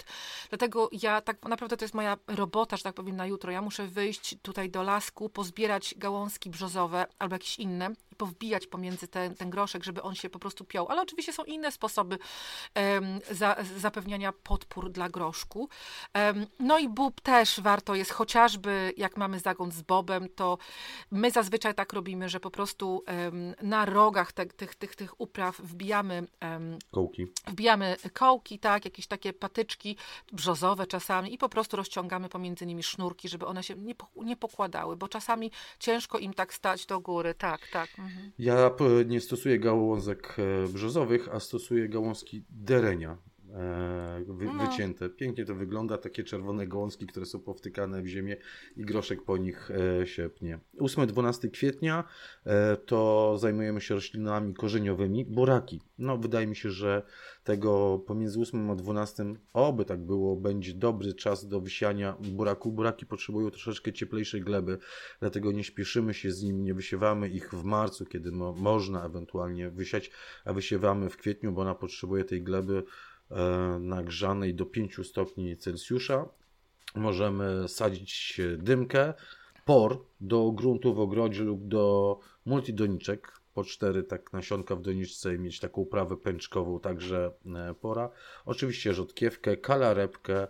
Dlatego 0.50 0.90
ja 0.92 1.22
tak 1.22 1.44
naprawdę 1.44 1.78
to 1.78 1.86
jest 1.86 1.96
moja 1.96 2.18
robota, 2.28 2.78
że 2.78 2.84
tak 2.84 2.96
powiem, 2.96 3.16
na 3.16 3.26
jutro. 3.26 3.52
Ja 3.52 3.62
muszę 3.62 3.88
wyjść 3.88 4.36
tutaj 4.42 4.70
do 4.70 4.84
lasku, 4.84 5.30
pozbierać 5.30 5.96
gałązki 5.98 6.50
brzozowe 6.50 7.06
albo 7.20 7.36
jakieś 7.36 7.60
inne 7.60 7.90
powbijać 8.20 8.68
pomiędzy 8.68 9.08
ten, 9.08 9.36
ten 9.36 9.50
groszek, 9.50 9.84
żeby 9.84 10.02
on 10.02 10.16
się 10.16 10.30
po 10.30 10.40
prostu 10.40 10.66
piął. 10.66 10.88
Ale 10.90 11.02
oczywiście 11.02 11.34
są 11.34 11.44
inne 11.44 11.72
sposoby 11.72 12.18
em, 12.74 13.20
za, 13.32 13.56
zapewniania 13.78 14.32
podpór 14.34 14.92
dla 14.92 15.10
groszku. 15.10 15.70
Em, 16.14 16.48
no 16.60 16.80
i 16.80 16.90
bób 16.90 17.22
też 17.22 17.60
warto 17.62 17.96
jest, 17.96 18.12
chociażby 18.12 18.94
jak 18.98 19.18
mamy 19.18 19.40
zagon 19.40 19.72
z 19.72 19.82
bobem, 19.82 20.30
to 20.36 20.58
my 21.12 21.32
zazwyczaj 21.32 21.76
tak 21.76 21.94
robimy, 21.94 22.30
że 22.30 22.40
po 22.40 22.52
prostu 22.52 23.04
em, 23.06 23.56
na 23.62 23.86
rogach 23.86 24.32
te, 24.32 24.46
tych, 24.46 24.76
tych, 24.76 24.96
tych 24.96 25.22
upraw 25.22 25.58
wbijamy 25.58 26.28
Kołki. 26.92 27.28
wbijamy 27.48 27.98
kołki, 28.14 28.60
tak, 28.60 28.86
jakieś 28.86 29.08
takie 29.08 29.34
patyczki 29.34 29.98
brzozowe 30.32 30.88
czasami 30.88 31.34
i 31.34 31.38
po 31.38 31.50
prostu 31.50 31.78
rozciągamy 31.78 32.30
pomiędzy 32.30 32.66
nimi 32.66 32.84
sznurki, 32.84 33.30
żeby 33.30 33.46
one 33.46 33.64
się 33.64 33.76
nie, 33.76 33.96
nie 34.16 34.36
pokładały, 34.38 34.98
bo 34.98 35.08
czasami 35.08 35.52
ciężko 35.80 36.18
im 36.18 36.34
tak 36.34 36.54
stać 36.54 36.86
do 36.86 37.00
góry. 37.00 37.34
Tak, 37.34 37.68
tak. 37.72 37.90
Ja 38.40 38.70
p- 38.70 39.06
nie 39.08 39.22
stosuję 39.22 39.60
gałązek 39.60 40.36
e, 40.40 40.68
brzozowych, 40.68 41.30
a 41.32 41.40
stosuję 41.40 41.90
gałązki 41.90 42.44
derenia. 42.50 43.18
E, 43.54 44.24
Wy, 44.28 44.46
No. 44.46 44.68
Wycięte. 44.68 45.10
Pięknie 45.10 45.46
to 45.46 45.56
wygląda, 45.56 45.98
takie 45.98 46.24
czerwone 46.24 46.68
gałązki, 46.68 47.08
które 47.08 47.26
są 47.26 47.40
powtykane 47.40 48.02
w 48.02 48.08
ziemię 48.08 48.38
i 48.78 48.86
groszek 48.86 49.24
po 49.24 49.38
nich 49.38 49.72
e, 50.02 50.08
się 50.08 50.30
pnie. 50.30 50.60
8-12 50.80 51.52
kwietnia 51.52 52.04
e, 52.46 52.78
to 52.78 53.38
zajmujemy 53.38 53.82
się 53.82 53.96
roślinami 53.96 54.54
korzeniowymi. 54.54 55.26
Buraki. 55.26 55.82
No 55.98 56.18
wydaje 56.18 56.48
mi 56.48 56.56
się, 56.56 56.72
że 56.72 57.04
tego 57.44 58.00
pomiędzy 58.08 58.40
8 58.40 58.70
a 58.70 58.76
12, 58.76 59.26
oby 59.54 59.86
tak 59.86 60.00
było, 60.00 60.36
będzie 60.36 60.74
dobry 60.74 61.14
czas 61.14 61.48
do 61.48 61.62
wysiania 61.62 62.18
buraku. 62.20 62.72
Buraki 62.72 63.06
potrzebują 63.06 63.52
troszeczkę 63.52 63.94
cieplejszej 63.94 64.42
gleby, 64.42 64.78
dlatego 65.20 65.52
nie 65.52 65.64
śpieszymy 65.64 66.14
się 66.14 66.32
z 66.32 66.44
nimi, 66.44 66.64
nie 66.64 66.74
wysiewamy 66.74 67.30
ich 67.30 67.54
w 67.54 67.64
marcu, 67.64 68.06
kiedy 68.06 68.32
mo 68.32 68.54
można 68.54 69.06
ewentualnie 69.06 69.70
wysiać, 69.70 70.12
a 70.46 70.54
wysiewamy 70.54 71.10
w 71.10 71.18
kwietniu, 71.18 71.52
bo 71.52 71.62
ona 71.62 71.76
potrzebuje 71.76 72.26
tej 72.26 72.44
gleby 72.44 72.84
nagrzanej 73.80 74.56
do 74.56 74.66
5 74.66 75.08
stopni 75.08 75.58
Celsjusza. 75.58 76.30
Możemy 76.96 77.68
sadzić 77.68 78.42
dymkę, 78.58 79.14
por 79.66 80.06
do 80.22 80.52
gruntu 80.52 80.94
w 80.94 81.00
ogrodzie 81.00 81.44
lub 81.44 81.68
do 81.68 82.20
multidoniczek, 82.46 83.40
po 83.54 83.64
cztery 83.64 84.04
tak 84.04 84.34
nasionka 84.34 84.76
w 84.76 84.82
doniczce 84.82 85.36
i 85.36 85.40
mieć 85.40 85.60
taką 85.60 85.82
uprawę 85.82 86.18
pęczkową, 86.18 86.80
także 86.80 87.32
e, 87.56 87.74
pora. 87.74 88.10
Oczywiście 88.46 88.94
rzodkiewkę, 88.94 89.58
kalarepkę, 89.58 90.48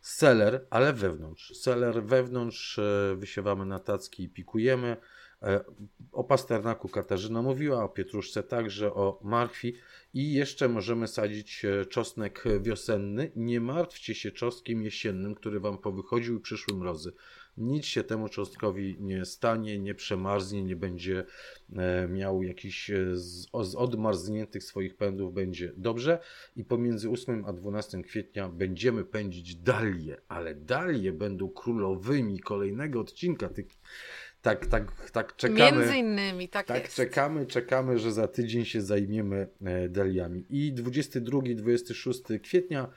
seler, 0.00 0.66
ale 0.70 0.92
wewnątrz. 0.92 1.56
Seler 1.56 2.04
wewnątrz 2.04 2.78
e, 2.78 3.16
wysiewamy 3.16 3.66
na 3.66 3.78
tacki 3.78 4.22
i 4.22 4.28
pikujemy. 4.28 4.96
E, 5.42 5.64
O 6.12 6.24
pasternaku 6.24 6.88
Katarzyna 6.88 7.42
mówiła, 7.42 7.84
o 7.84 7.88
pietruszce 7.88 8.42
także, 8.42 8.94
o 8.94 9.20
marchwi 9.22 9.74
i 10.14 10.32
jeszcze 10.32 10.68
możemy 10.68 11.08
sadzić 11.08 11.64
e, 11.64 11.86
czosnek 11.86 12.44
wiosenny. 12.60 13.32
Nie 13.36 13.60
martwcie 13.60 14.14
się 14.14 14.30
czosnkiem 14.30 14.82
jesiennym, 14.82 15.34
który 15.34 15.60
Wam 15.60 15.78
powychodził 15.78 16.38
i 16.38 16.40
przyszły 16.40 16.76
mrozy. 16.76 17.12
Nic 17.56 17.84
się 17.84 18.04
temu 18.04 18.28
czosnkowi 18.28 18.96
nie 19.00 19.24
stanie, 19.24 19.78
nie 19.78 19.94
przemarznie, 19.94 20.62
nie 20.62 20.76
będzie 20.76 21.24
e, 21.76 22.08
miał 22.08 22.42
jakichś 22.42 22.90
z, 23.12 23.48
z 23.62 23.74
odmarzniętych 23.74 24.64
swoich 24.64 24.96
pędów, 24.96 25.34
będzie 25.34 25.72
dobrze. 25.76 26.18
I 26.56 26.64
pomiędzy 26.64 27.10
8 27.10 27.44
a 27.46 27.52
12 27.52 28.02
kwietnia 28.02 28.48
będziemy 28.48 29.04
pędzić 29.04 29.56
dalie, 29.56 30.20
ale 30.28 30.54
dalie 30.54 31.12
będą 31.12 31.48
królowymi 31.48 32.40
kolejnego 32.40 33.00
odcinka. 33.00 33.48
Tych, 33.48 33.66
tak, 34.42 34.66
tak, 34.66 35.10
tak 35.10 35.36
czekamy. 35.36 35.60
Między 35.78 35.96
innymi, 35.96 36.48
tak, 36.48 36.66
Tak, 36.66 36.82
jest. 36.82 36.96
czekamy, 36.96 37.46
czekamy, 37.46 37.98
że 37.98 38.12
za 38.12 38.28
tydzień 38.28 38.64
się 38.64 38.82
zajmiemy 38.82 39.48
e, 39.64 39.88
daliami. 39.88 40.46
I 40.50 40.74
22-26 40.74 42.40
kwietnia 42.40 42.88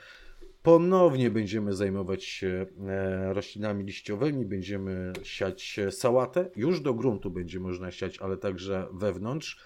ponownie 0.64 1.32
będziemy 1.32 1.74
zajmować 1.74 2.24
się 2.24 2.66
e, 2.88 3.34
roślinami 3.34 3.84
liściowymi, 3.84 4.46
będziemy 4.46 5.14
siać 5.24 5.80
e, 5.80 5.92
sałatę. 5.92 6.50
Już 6.56 6.82
do 6.82 6.94
gruntu 6.94 7.32
będzie 7.32 7.60
można 7.60 7.92
siać, 7.92 8.18
ale 8.18 8.38
także 8.38 8.88
wewnątrz. 8.94 9.60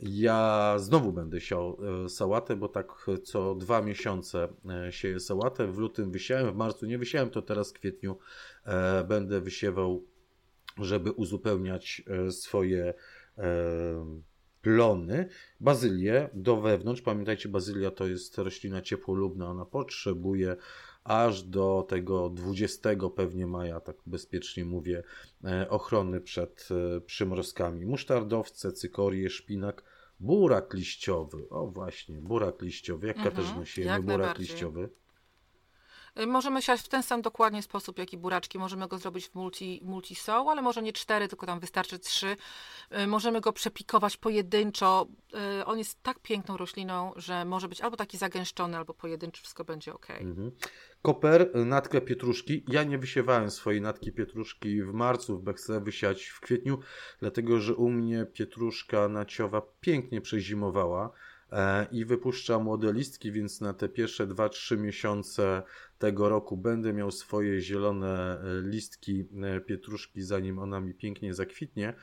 Ja 0.00 0.74
znowu 0.78 1.12
będę 1.12 1.40
siał 1.40 1.78
sałatę, 2.08 2.56
bo 2.56 2.68
tak 2.68 3.06
co 3.24 3.54
dwa 3.54 3.82
miesiące 3.82 4.48
sieję 4.90 5.20
sałatę. 5.20 5.66
W 5.66 5.78
lutym 5.78 6.10
wysiałem, 6.10 6.52
w 6.52 6.56
marcu 6.56 6.86
nie 6.86 6.98
wysiałem, 6.98 7.30
to 7.30 7.42
teraz 7.42 7.70
w 7.70 7.72
kwietniu 7.72 8.18
będę 9.08 9.40
wysiewał 9.40 10.04
żeby 10.78 11.12
uzupełniać 11.12 12.02
e, 12.06 12.30
swoje 12.32 12.94
e, 13.38 13.44
plony. 14.62 15.28
Bazylię 15.60 16.28
do 16.34 16.60
wewnątrz. 16.60 17.02
Pamiętajcie, 17.02 17.48
bazylia 17.48 17.90
to 17.90 18.06
jest 18.06 18.38
roślina 18.38 18.82
ciepłolubna. 18.82 19.50
Ona 19.50 19.64
potrzebuje 19.64 20.56
aż 21.04 21.42
do 21.42 21.86
tego 21.88 22.30
20 22.30 22.90
pewnie 23.16 23.46
maja, 23.46 23.80
tak 23.80 23.96
bezpiecznie 24.06 24.64
mówię, 24.64 25.02
e, 25.44 25.70
ochrony 25.70 26.20
przed 26.20 26.68
przymrozkami. 27.06 27.86
Musztardowce, 27.86 28.72
cykorie, 28.72 29.30
szpinak, 29.30 29.82
burak 30.20 30.74
liściowy. 30.74 31.48
O 31.50 31.66
właśnie, 31.66 32.20
burak 32.20 32.62
liściowy. 32.62 33.06
Jak 33.06 33.16
Mhm, 33.16 33.36
Katarzyna 33.36 33.64
siejemy 33.64 34.02
burak 34.02 34.38
liściowy? 34.38 34.88
Y, 36.20 36.26
Możemy 36.26 36.62
siać 36.62 36.80
w 36.80 36.88
ten 36.88 37.02
sam 37.02 37.22
dokładnie 37.22 37.62
sposób, 37.62 37.98
jak 37.98 38.12
i 38.12 38.18
buraczki. 38.18 38.58
Możemy 38.58 38.88
go 38.88 38.98
zrobić 38.98 39.28
w 39.28 39.34
multi, 39.34 39.80
multisoł, 39.84 40.50
ale 40.50 40.62
może 40.62 40.82
nie 40.82 40.92
cztery, 40.92 41.28
tylko 41.28 41.46
tam 41.46 41.60
wystarczy 41.60 41.98
trzy. 41.98 42.36
Y, 43.02 43.06
Możemy 43.06 43.40
go 43.40 43.52
przepikować 43.52 44.16
pojedynczo. 44.16 45.06
Y, 45.60 45.64
On 45.64 45.78
jest 45.78 46.02
tak 46.02 46.18
piękną 46.18 46.56
rośliną, 46.56 47.12
że 47.16 47.44
może 47.44 47.68
być 47.68 47.80
albo 47.80 47.96
taki 47.96 48.18
zagęszczony, 48.18 48.76
albo 48.76 48.94
pojedynczy, 48.94 49.42
wszystko 49.42 49.64
będzie 49.64 49.94
ok. 49.94 50.10
Mhm. 50.10 50.50
Koper, 51.02 51.50
natkę 51.54 52.00
pietruszki. 52.00 52.64
Ja 52.68 52.84
nie 52.84 52.98
wysiewałem 52.98 53.50
swojej 53.50 53.80
natki 53.80 54.12
pietruszki 54.12 54.82
w 54.82 54.92
marcu, 54.92 55.38
bo 55.38 55.52
chcę 55.52 55.80
wysiać 55.80 56.24
w 56.24 56.40
kwietniu, 56.40 56.78
dlatego 57.20 57.60
że 57.60 57.74
u 57.74 57.90
mnie 57.90 58.26
pietruszka 58.32 59.08
naciowa 59.08 59.62
pięknie 59.80 60.20
przezimowała 60.20 61.10
i 61.92 62.04
wypuszcza 62.04 62.58
młode 62.58 62.92
listki, 62.92 63.32
więc 63.32 63.60
na 63.60 63.74
te 63.74 63.88
pierwsze 63.88 64.26
2-3 64.26 64.78
miesiące 64.78 65.62
tego 65.98 66.28
roku 66.28 66.56
będę 66.56 66.92
miał 66.92 67.10
swoje 67.10 67.60
zielone 67.60 68.40
e, 68.40 68.62
listki 68.62 69.24
e, 69.42 69.60
pietruszki, 69.60 70.22
zanim 70.22 70.58
ona 70.58 70.80
mi 70.80 70.94
pięknie 70.94 71.34
zakwitnie. 71.34 71.94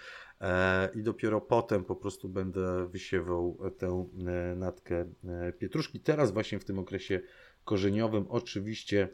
E, 0.42 0.90
I 0.96 1.04
dopiero 1.04 1.42
potem 1.42 1.86
po 1.86 1.96
prostu 1.96 2.30
będę 2.30 2.88
wysiewał 2.88 3.58
tę 3.78 4.10
e, 4.28 4.56
natkę 4.56 5.06
e, 5.26 5.54
pietruszki. 5.54 6.00
Teraz 6.00 6.32
właśnie 6.32 6.60
w 6.60 6.66
tym 6.66 6.80
okresie 6.80 7.22
korzeniowym 7.64 8.26
oczywiście 8.30 9.10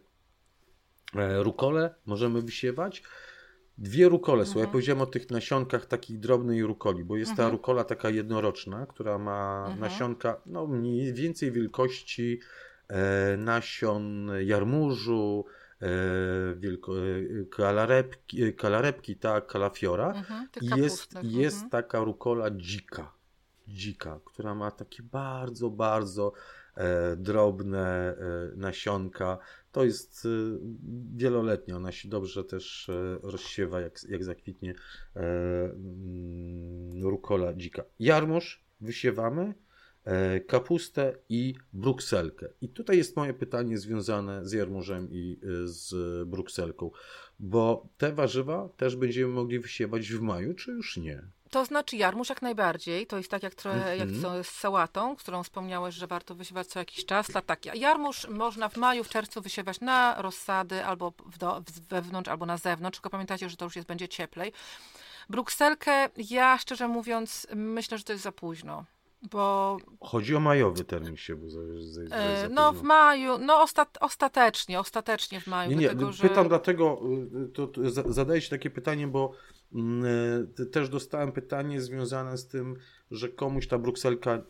e, 1.16 1.44
rukole 1.44 1.96
możemy 2.06 2.42
wysiewać. 2.42 3.04
Dwie 3.78 4.10
rukole 4.10 4.46
są. 4.46 4.52
Ja 4.52 4.66
Mhm. 4.66 4.72
powiedziałem 4.72 5.02
o 5.02 5.06
tych 5.06 5.30
nasionkach 5.32 5.86
takich 5.86 6.20
drobnej 6.20 6.64
rukoli, 6.64 7.04
bo 7.06 7.18
jest 7.18 7.32
ta 7.36 7.44
Mhm. 7.44 7.52
rukola 7.52 7.84
taka 7.84 8.10
jednoroczna, 8.10 8.86
która 8.86 9.18
ma 9.18 9.60
Mhm. 9.64 9.80
nasionka 9.80 10.42
no, 10.46 10.68
mniej 10.68 11.14
więcej 11.14 11.52
wielkości 11.52 12.40
e, 12.90 13.38
nasion 13.38 14.30
jarmużu, 14.42 15.46
e, 15.82 15.88
wielko, 16.56 16.94
e, 16.98 17.46
kalarepki, 17.52 18.44
e, 18.44 18.54
kalarepki, 18.54 19.16
tak, 19.16 19.48
kalafiora. 19.48 20.12
Mhm, 20.14 20.48
I 20.62 20.82
jest, 20.82 21.14
jest 21.24 21.56
mhm. 21.56 21.70
taka 21.70 22.00
rukola 22.04 22.52
dzika, 22.52 23.12
dzika, 23.68 24.20
która 24.26 24.56
ma 24.56 24.72
takie 24.72 25.04
bardzo, 25.04 25.70
bardzo 25.70 26.34
e, 26.76 27.16
drobne 27.16 28.16
e, 28.18 28.18
nasionka. 28.56 29.38
To 29.72 29.86
jest 29.86 30.26
e, 30.26 30.30
wieloletnia, 31.16 31.76
ona 31.76 31.92
się 31.92 32.10
dobrze 32.10 32.44
też 32.44 32.90
e, 32.90 33.20
rozsiewa, 33.22 33.82
jak, 33.82 34.00
jak 34.10 34.24
zakwitnie 34.24 34.76
e, 35.16 35.20
mm, 35.20 37.04
rukola 37.04 37.54
dzika. 37.54 37.84
Jarmuż 38.00 38.64
wysiewamy, 38.82 39.54
e, 40.06 40.40
kapustę 40.40 41.18
i 41.30 41.56
brukselkę. 41.74 42.50
I 42.62 42.70
tutaj 42.70 42.98
jest 42.98 43.16
moje 43.16 43.34
pytanie 43.34 43.78
związane 43.78 44.46
z 44.46 44.52
jarmużem 44.52 45.08
i 45.12 45.40
z 45.64 45.94
brukselką, 46.28 46.92
bo 47.40 47.90
te 47.98 48.14
warzywa 48.14 48.70
też 48.78 48.96
będziemy 48.96 49.34
mogli 49.34 49.60
wysiewać 49.60 50.12
w 50.12 50.22
maju, 50.22 50.54
czy 50.54 50.72
już 50.72 50.98
nie? 50.98 51.37
To 51.58 51.66
znaczy 51.66 51.98
jarmuż 51.98 52.30
jak 52.30 52.42
najbardziej. 52.42 53.08
To 53.08 53.18
jest 53.18 53.32
tak 53.32 53.44
jak, 53.44 53.56
trochę, 53.56 53.98
jak 53.98 54.10
Mhm. 54.10 54.44
z 54.44 54.48
sałatą, 54.48 55.16
którą 55.16 55.44
wspomniałeś, 55.44 55.96
że 55.96 56.08
warto 56.08 56.36
wysiewać 56.36 56.68
co 56.68 56.80
jakiś 56.80 57.06
czas. 57.06 57.28
Tak, 57.46 57.66
jarmuż 57.76 58.28
można 58.28 58.70
w 58.70 58.78
maju, 58.78 59.04
w 59.04 59.10
czerwcu 59.10 59.42
wysiewać 59.42 59.82
na 59.82 60.22
rozsady 60.22 60.86
albo 60.86 61.14
w 61.26 61.38
do, 61.38 61.64
wewnątrz, 61.90 62.30
albo 62.30 62.46
na 62.46 62.58
zewnątrz. 62.58 62.98
Tylko 62.98 63.10
pamiętajcie, 63.10 63.50
że 63.50 63.58
to 63.58 63.66
już 63.66 63.76
jest, 63.76 63.88
będzie 63.88 64.08
cieplej. 64.08 64.54
Brukselkę 65.30 66.10
ja 66.18 66.58
szczerze 66.58 66.88
mówiąc 66.88 67.48
myślę, 67.56 67.98
że 67.98 68.04
to 68.04 68.14
jest 68.14 68.24
za 68.24 68.32
późno. 68.32 68.86
bo... 69.32 69.78
Chodzi 70.02 70.36
o 70.36 70.40
majowy 70.40 70.84
termin 70.84 71.18
się, 71.18 71.36
bo 71.36 71.48
e, 72.16 72.50
No 72.50 72.74
w 72.74 72.82
maju, 72.82 73.38
no 73.38 73.62
ostat, 73.62 73.98
ostatecznie, 74.02 74.80
ostatecznie 74.80 75.42
w 75.42 75.48
maju. 75.48 75.70
Nie, 75.70 75.76
nie, 75.76 75.90
dlatego, 75.90 76.12
pytam 76.22 76.44
że... 76.44 76.50
dlatego, 76.50 77.02
y, 77.46 77.48
to, 77.48 77.68
to 77.68 77.82
zadaję 78.14 78.42
się 78.42 78.50
takie 78.50 78.70
pytanie, 78.70 79.08
bo 79.08 79.32
mm, 79.32 79.38
y, 79.38 79.57
też 80.72 80.90
dostałem 80.90 81.32
pytanie 81.32 81.82
związane 81.82 82.38
z 82.38 82.48
tym, 82.48 82.76
że 83.12 83.30
komuś 83.30 83.68
ta 83.68 83.78
brukselka 83.78 84.42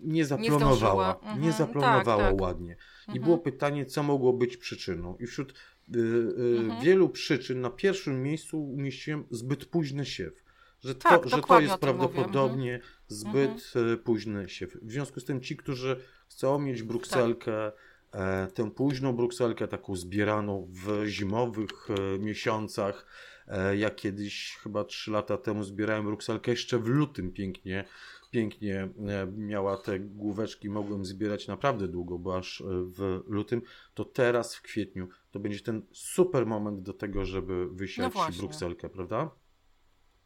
nie 0.00 0.24
zaplanowała, 0.24 1.06
nie, 1.22 1.28
mhm, 1.28 1.40
nie 1.40 1.52
zaplanowała 1.52 2.22
tak, 2.22 2.32
tak. 2.32 2.40
ładnie. 2.40 2.76
I 3.08 3.10
mhm. 3.10 3.24
było 3.24 3.38
pytanie, 3.38 3.86
co 3.86 4.02
mogło 4.02 4.32
być 4.32 4.56
przyczyną. 4.56 5.16
I 5.16 5.26
wśród 5.26 5.52
y, 5.52 5.98
y, 5.98 6.58
mhm. 6.58 6.84
wielu 6.84 7.08
przyczyn 7.08 7.60
na 7.60 7.70
pierwszym 7.70 8.22
miejscu 8.22 8.64
umieściłem 8.64 9.24
zbyt 9.30 9.64
późny 9.64 10.06
siew. 10.06 10.44
Że 10.80 10.94
to, 10.94 11.08
tak, 11.08 11.28
że 11.28 11.42
to 11.42 11.60
jest 11.60 11.76
prawdopodobnie 11.76 12.74
mhm. 12.74 12.92
zbyt 13.08 13.72
późny 14.04 14.48
siew. 14.48 14.76
W 14.82 14.92
związku 14.92 15.20
z 15.20 15.24
tym 15.24 15.40
ci, 15.40 15.56
którzy 15.56 16.00
chcą 16.28 16.58
mieć 16.58 16.82
brukselkę, 16.82 17.72
tak. 18.10 18.20
e, 18.20 18.48
tę 18.54 18.70
późną 18.70 19.12
brukselkę, 19.12 19.68
taką 19.68 19.96
zbieraną 19.96 20.68
w 20.70 21.06
zimowych 21.06 21.88
e, 21.90 22.18
miesiącach, 22.18 23.06
e, 23.06 23.27
ja 23.76 23.90
kiedyś 23.90 24.56
chyba 24.62 24.84
3 24.84 25.10
lata 25.10 25.38
temu 25.38 25.64
zbierałem 25.64 26.04
brukselkę 26.04 26.50
jeszcze 26.50 26.78
w 26.78 26.86
lutym 26.86 27.32
pięknie 27.32 27.84
pięknie 28.30 28.88
e, 29.08 29.26
miała 29.26 29.76
te 29.76 30.00
główeczki, 30.00 30.70
mogłem 30.70 31.04
zbierać 31.04 31.46
naprawdę 31.46 31.88
długo, 31.88 32.18
bo 32.18 32.36
aż 32.36 32.60
e, 32.60 32.64
w 32.68 33.22
lutym, 33.26 33.62
to 33.94 34.04
teraz 34.04 34.54
w 34.54 34.62
kwietniu 34.62 35.08
to 35.30 35.40
będzie 35.40 35.60
ten 35.60 35.86
super 35.92 36.46
moment 36.46 36.80
do 36.80 36.92
tego, 36.92 37.24
żeby 37.24 37.68
wysiać 37.68 38.14
no 38.14 38.28
brukselkę, 38.38 38.88
prawda? 38.88 39.30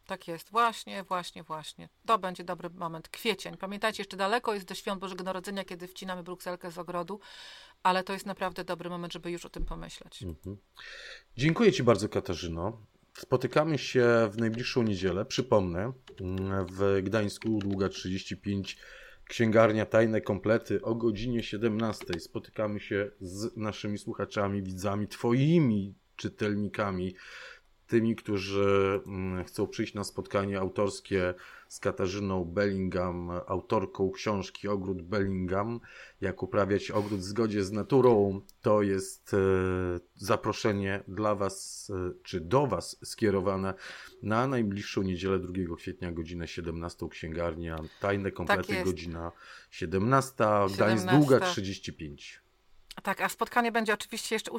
Tak 0.05 0.27
jest, 0.27 0.51
właśnie, 0.51 1.03
właśnie, 1.03 1.43
właśnie. 1.43 1.89
To 2.05 2.19
będzie 2.19 2.43
dobry 2.43 2.69
moment. 2.69 3.09
Kwiecień. 3.09 3.57
Pamiętajcie, 3.57 4.01
jeszcze 4.01 4.17
daleko 4.17 4.53
jest 4.53 4.65
do 4.65 4.75
świąt 4.75 5.01
Bożego 5.01 5.23
Narodzenia, 5.23 5.63
kiedy 5.63 5.87
wcinamy 5.87 6.23
brukselkę 6.23 6.71
z 6.71 6.77
ogrodu, 6.77 7.19
ale 7.83 8.03
to 8.03 8.13
jest 8.13 8.25
naprawdę 8.25 8.63
dobry 8.63 8.89
moment, 8.89 9.13
żeby 9.13 9.31
już 9.31 9.45
o 9.45 9.49
tym 9.49 9.65
pomyśleć. 9.65 10.23
Mhm. 10.23 10.57
Dziękuję 11.37 11.71
Ci 11.71 11.83
bardzo, 11.83 12.09
Katarzyno. 12.09 12.85
Spotykamy 13.17 13.77
się 13.77 14.29
w 14.31 14.37
najbliższą 14.37 14.83
niedzielę. 14.83 15.25
Przypomnę, 15.25 15.93
w 16.71 17.01
Gdańsku, 17.03 17.59
długa 17.59 17.89
35, 17.89 18.77
księgarnia 19.29 19.85
Tajne 19.85 20.21
Komplety 20.21 20.81
o 20.81 20.95
godzinie 20.95 21.43
17. 21.43 22.19
Spotykamy 22.19 22.79
się 22.79 23.11
z 23.21 23.57
naszymi 23.57 23.97
słuchaczami, 23.97 24.63
widzami, 24.63 25.07
Twoimi 25.07 25.95
czytelnikami 26.15 27.15
tymi, 27.87 28.15
którzy 28.15 29.01
mm, 29.05 29.43
chcą 29.43 29.67
przyjść 29.67 29.93
na 29.93 30.03
spotkanie 30.03 30.59
autorskie 30.59 31.33
z 31.67 31.79
Katarzyną 31.79 32.45
Bellingham, 32.45 33.31
autorką 33.47 34.11
książki 34.11 34.67
Ogród 34.67 35.01
Bellingham, 35.01 35.79
jak 36.21 36.43
uprawiać 36.43 36.91
ogród 36.91 37.19
w 37.19 37.23
zgodzie 37.23 37.63
z 37.63 37.71
naturą, 37.71 38.41
to 38.61 38.81
jest 38.81 39.33
e, 39.33 39.37
zaproszenie 40.15 41.03
dla 41.07 41.35
Was, 41.35 41.91
e, 41.95 42.11
czy 42.23 42.41
do 42.41 42.67
Was 42.67 42.97
skierowane 43.03 43.73
na 44.23 44.47
najbliższą 44.47 45.01
niedzielę 45.01 45.39
2 45.39 45.75
kwietnia, 45.77 46.11
godzinę 46.11 46.47
17, 46.47 47.09
księgarnia, 47.09 47.79
tajne 47.99 48.31
komplety, 48.31 48.75
tak 48.75 48.85
godzina 48.85 49.31
17, 49.71 50.33
Gdańsk 50.75 51.07
Długa 51.07 51.39
35. 51.39 52.43
Tak, 53.03 53.21
a 53.21 53.29
spotkanie 53.29 53.71
będzie 53.71 53.93
oczywiście 53.93 54.35
jeszcze 54.35 54.51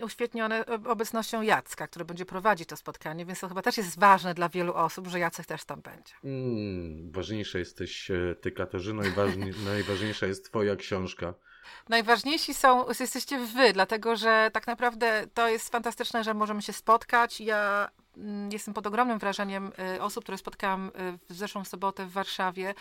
uświetnione 0.00 0.64
obecnością 0.66 1.42
Jacka, 1.42 1.86
który 1.86 2.04
będzie 2.04 2.26
prowadzić 2.26 2.68
to 2.68 2.76
spotkanie, 2.76 3.26
więc 3.26 3.40
to 3.40 3.48
chyba 3.48 3.62
też 3.62 3.76
jest 3.76 3.98
ważne 3.98 4.34
dla 4.34 4.48
wielu 4.48 4.74
osób, 4.74 5.06
że 5.08 5.18
Jacek 5.18 5.46
też 5.46 5.64
tam 5.64 5.80
będzie. 5.80 6.14
Mm, 6.24 7.12
ważniejsza 7.12 7.58
jesteś 7.58 8.10
e, 8.10 8.34
ty, 8.40 8.52
Katarzyno, 8.52 9.04
i 9.04 9.10
ważni, 9.10 9.50
najważniejsza 9.64 10.26
jest 10.26 10.44
twoja 10.44 10.76
książka. 10.76 11.34
Najważniejsi 11.88 12.54
są, 12.54 12.86
jesteście 13.00 13.38
wy, 13.38 13.72
dlatego 13.72 14.16
że 14.16 14.50
tak 14.52 14.66
naprawdę 14.66 15.26
to 15.34 15.48
jest 15.48 15.68
fantastyczne, 15.68 16.24
że 16.24 16.34
możemy 16.34 16.62
się 16.62 16.72
spotkać. 16.72 17.40
Ja 17.40 17.90
jestem 18.52 18.74
pod 18.74 18.86
ogromnym 18.86 19.18
wrażeniem 19.18 19.72
e, 19.78 20.02
osób, 20.02 20.24
które 20.24 20.38
spotkałam 20.38 20.90
e, 20.94 21.18
w 21.30 21.34
zeszłą 21.34 21.64
sobotę 21.64 22.06
w 22.06 22.12
Warszawie. 22.12 22.74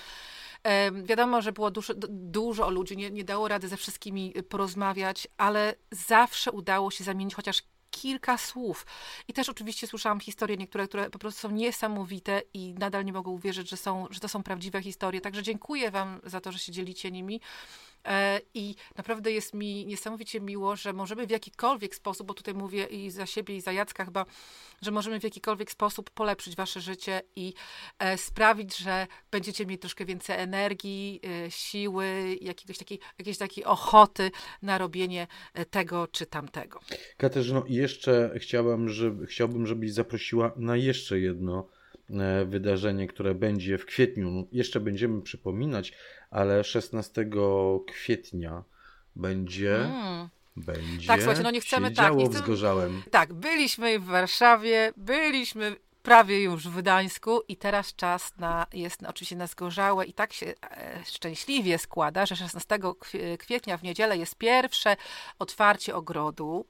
Wiadomo, 1.03 1.41
że 1.41 1.51
było 1.51 1.71
dużo, 1.71 1.93
dużo 2.09 2.69
ludzi, 2.69 2.97
nie, 2.97 3.11
nie 3.11 3.23
dało 3.23 3.47
rady 3.47 3.67
ze 3.67 3.77
wszystkimi 3.77 4.33
y, 4.37 4.43
porozmawiać, 4.43 5.27
ale 5.37 5.75
zawsze 5.91 6.51
udało 6.51 6.91
się 6.91 7.03
zamienić 7.03 7.35
chociaż 7.35 7.63
kilka 7.91 8.37
słów. 8.37 8.85
I 9.27 9.33
też 9.33 9.49
oczywiście 9.49 9.87
słyszałam 9.87 10.19
historie 10.19 10.57
niektóre, 10.57 10.87
które 10.87 11.09
po 11.09 11.19
prostu 11.19 11.41
są 11.41 11.51
niesamowite 11.51 12.41
i 12.53 12.73
nadal 12.73 13.05
nie 13.05 13.13
mogą 13.13 13.31
uwierzyć, 13.31 13.69
że, 13.69 13.77
są, 13.77 14.07
że 14.09 14.19
to 14.19 14.27
są 14.27 14.43
prawdziwe 14.43 14.81
historie. 14.81 15.21
Także 15.21 15.43
dziękuję 15.43 15.91
Wam 15.91 16.21
za 16.23 16.41
to, 16.41 16.51
że 16.51 16.59
się 16.59 16.71
dzielicie 16.71 17.11
nimi. 17.11 17.41
E, 18.05 18.41
I 18.53 18.75
naprawdę 18.97 19.31
jest 19.31 19.53
mi 19.53 19.85
niesamowicie 19.85 20.41
miło, 20.41 20.75
że 20.75 20.93
możemy 20.93 21.27
w 21.27 21.29
jakikolwiek 21.29 21.95
sposób, 21.95 22.27
bo 22.27 22.33
tutaj 22.33 22.53
mówię 22.53 22.85
i 22.85 23.11
za 23.11 23.25
siebie, 23.25 23.55
i 23.55 23.61
za 23.61 23.71
Jacka 23.71 24.05
chyba, 24.05 24.25
że 24.81 24.91
możemy 24.91 25.19
w 25.19 25.23
jakikolwiek 25.23 25.71
sposób 25.71 26.09
polepszyć 26.09 26.55
wasze 26.55 26.81
życie 26.81 27.21
i 27.35 27.53
e, 27.99 28.17
sprawić, 28.17 28.77
że 28.77 29.07
będziecie 29.31 29.65
mieć 29.65 29.81
troszkę 29.81 30.05
więcej 30.05 30.39
energii, 30.39 31.19
e, 31.45 31.51
siły, 31.51 32.37
jakiegoś 32.41 32.77
takiej, 32.77 32.99
jakiejś 33.19 33.37
takiej 33.37 33.65
ochoty 33.65 34.31
na 34.61 34.77
robienie 34.77 35.27
tego 35.71 36.07
czy 36.07 36.25
tamtego. 36.25 36.79
Katarzyno, 37.17 37.63
jeszcze 37.67 38.31
chciałbym, 38.37 38.89
żeby, 38.89 39.25
chciałbym, 39.25 39.67
żebyś 39.67 39.93
zaprosiła 39.93 40.51
na 40.55 40.75
jeszcze 40.75 41.19
jedno 41.19 41.67
wydarzenie, 42.45 43.07
które 43.07 43.35
będzie 43.35 43.77
w 43.77 43.85
kwietniu. 43.85 44.47
Jeszcze 44.51 44.79
będziemy 44.79 45.21
przypominać, 45.21 45.93
ale 46.31 46.63
16 46.63 47.25
kwietnia 47.87 48.63
będzie. 49.15 49.75
Mm. 49.75 50.29
Będzie. 50.55 51.07
Tak, 51.07 51.19
słuchajcie, 51.19 51.43
no 51.43 51.51
nie 51.51 51.61
chcemy 51.61 51.91
tak. 51.91 52.15
Nie 52.15 52.25
chcemy, 52.25 52.39
wzgorzałem. 52.39 53.03
Tak, 53.11 53.33
byliśmy 53.33 53.99
w 53.99 54.05
Warszawie, 54.05 54.93
byliśmy 54.97 55.75
prawie 56.03 56.43
już 56.43 56.67
w 56.67 56.77
Gdańsku 56.77 57.41
i 57.47 57.57
teraz 57.57 57.95
czas 57.95 58.37
na, 58.37 58.67
jest 58.73 59.03
oczywiście 59.07 59.35
na 59.35 59.47
zgorzałe 59.47 60.05
i 60.05 60.13
tak 60.13 60.33
się 60.33 60.45
e, 60.45 61.03
szczęśliwie 61.05 61.77
składa, 61.77 62.25
że 62.25 62.35
16 62.35 62.79
kwietnia 63.39 63.77
w 63.77 63.83
niedzielę 63.83 64.17
jest 64.17 64.35
pierwsze 64.35 64.97
otwarcie 65.39 65.95
ogrodu. 65.95 66.65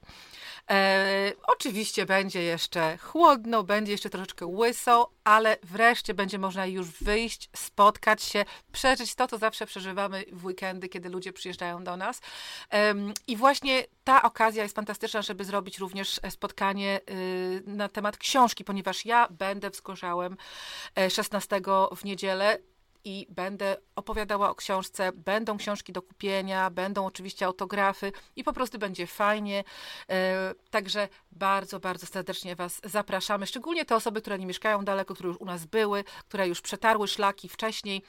E, 0.70 1.32
oczywiście 1.42 2.06
będzie 2.06 2.42
jeszcze 2.42 2.98
chłodno, 2.98 3.62
będzie 3.62 3.92
jeszcze 3.92 4.10
troszeczkę 4.10 4.46
łyso, 4.46 5.10
ale 5.24 5.56
wreszcie 5.62 6.14
będzie 6.14 6.38
można 6.38 6.66
już 6.66 6.86
wyjść, 6.86 7.50
spotkać 7.56 8.22
się, 8.22 8.44
przeżyć 8.72 9.14
to, 9.14 9.28
co 9.28 9.38
zawsze 9.38 9.66
przeżywamy 9.66 10.24
w 10.32 10.44
weekendy, 10.44 10.88
kiedy 10.88 11.08
ludzie 11.08 11.32
przyjeżdżają 11.32 11.84
do 11.84 11.96
nas. 11.96 12.20
I 13.26 13.36
właśnie 13.36 13.84
ta 14.04 14.22
okazja 14.22 14.62
jest 14.62 14.76
fantastyczna, 14.76 15.22
żeby 15.22 15.44
zrobić 15.44 15.78
również 15.78 16.20
spotkanie 16.30 17.00
y, 17.10 17.62
na 17.66 17.88
temat 17.88 18.16
książki, 18.16 18.64
ponieważ 18.64 19.06
ja 19.06 19.28
będę 19.30 19.70
w 19.70 19.76
Skorzałem 19.76 20.36
16 21.08 21.56
e, 21.56 21.60
w 21.96 22.04
niedzielę 22.04 22.58
i 23.04 23.26
będę 23.30 23.76
opowiadała 23.96 24.50
o 24.50 24.54
książce. 24.54 25.12
Będą 25.12 25.58
książki 25.58 25.92
do 25.92 26.02
kupienia, 26.02 26.70
będą 26.70 27.06
oczywiście 27.06 27.46
autografy 27.46 28.12
i 28.36 28.44
po 28.44 28.52
prostu 28.52 28.78
będzie 28.78 29.06
fajnie. 29.06 29.64
E, 30.10 30.54
także 30.70 31.08
bardzo, 31.32 31.80
bardzo 31.80 32.06
serdecznie 32.06 32.56
Was 32.56 32.80
zapraszamy. 32.84 33.46
Szczególnie 33.46 33.84
te 33.84 33.96
osoby, 33.96 34.20
które 34.20 34.38
nie 34.38 34.46
mieszkają 34.46 34.84
daleko, 34.84 35.14
które 35.14 35.28
już 35.28 35.36
u 35.40 35.44
nas 35.44 35.66
były, 35.66 36.04
które 36.04 36.48
już 36.48 36.60
przetarły 36.60 37.08
szlaki 37.08 37.48
wcześniej. 37.48 38.02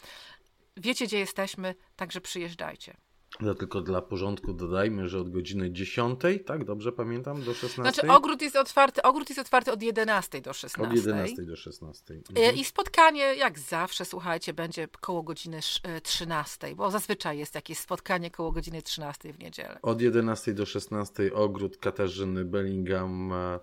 Wiecie, 0.78 1.06
gdzie 1.06 1.20
jesteśmy, 1.20 1.76
także 1.96 2.22
przyjeżdżajcie. 2.22 2.98
No 3.42 3.56
tylko 3.56 3.82
dla 3.82 4.02
porządku 4.02 4.54
dodajmy, 4.54 5.10
że 5.10 5.20
od 5.20 5.30
godziny 5.30 5.72
10, 5.72 6.20
tak 6.46 6.66
dobrze 6.66 6.92
pamiętam, 6.92 7.44
do 7.44 7.54
16. 7.54 7.82
Znaczy 7.82 8.12
ogród 8.12 8.42
jest 8.42 8.56
otwarty, 8.56 9.02
ogród 9.02 9.30
jest 9.30 9.40
otwarty 9.40 9.72
od 9.72 9.84
11 9.84 10.42
do 10.42 10.54
16. 10.54 10.92
Od 10.92 10.96
11 10.96 11.44
do 11.44 11.56
16. 11.56 12.14
Mhm. 12.14 12.56
I 12.56 12.64
spotkanie, 12.64 13.36
jak 13.36 13.60
zawsze, 13.60 14.06
słuchajcie, 14.06 14.54
będzie 14.54 14.88
koło 14.88 15.24
godziny 15.24 15.60
13, 16.04 16.68
e, 16.68 16.76
bo 16.76 16.92
zazwyczaj 16.92 17.38
jest 17.38 17.56
jakieś 17.56 17.78
spotkanie 17.78 18.32
koło 18.32 18.52
godziny 18.52 18.82
13 18.82 19.34
w 19.34 19.40
niedzielę. 19.40 19.80
Od 19.82 20.02
11 20.02 20.54
do 20.54 20.66
16 20.66 21.34
ogród 21.34 21.78
Katarzyny 21.78 22.46
Bellingham 22.46 23.34
e, 23.34 23.60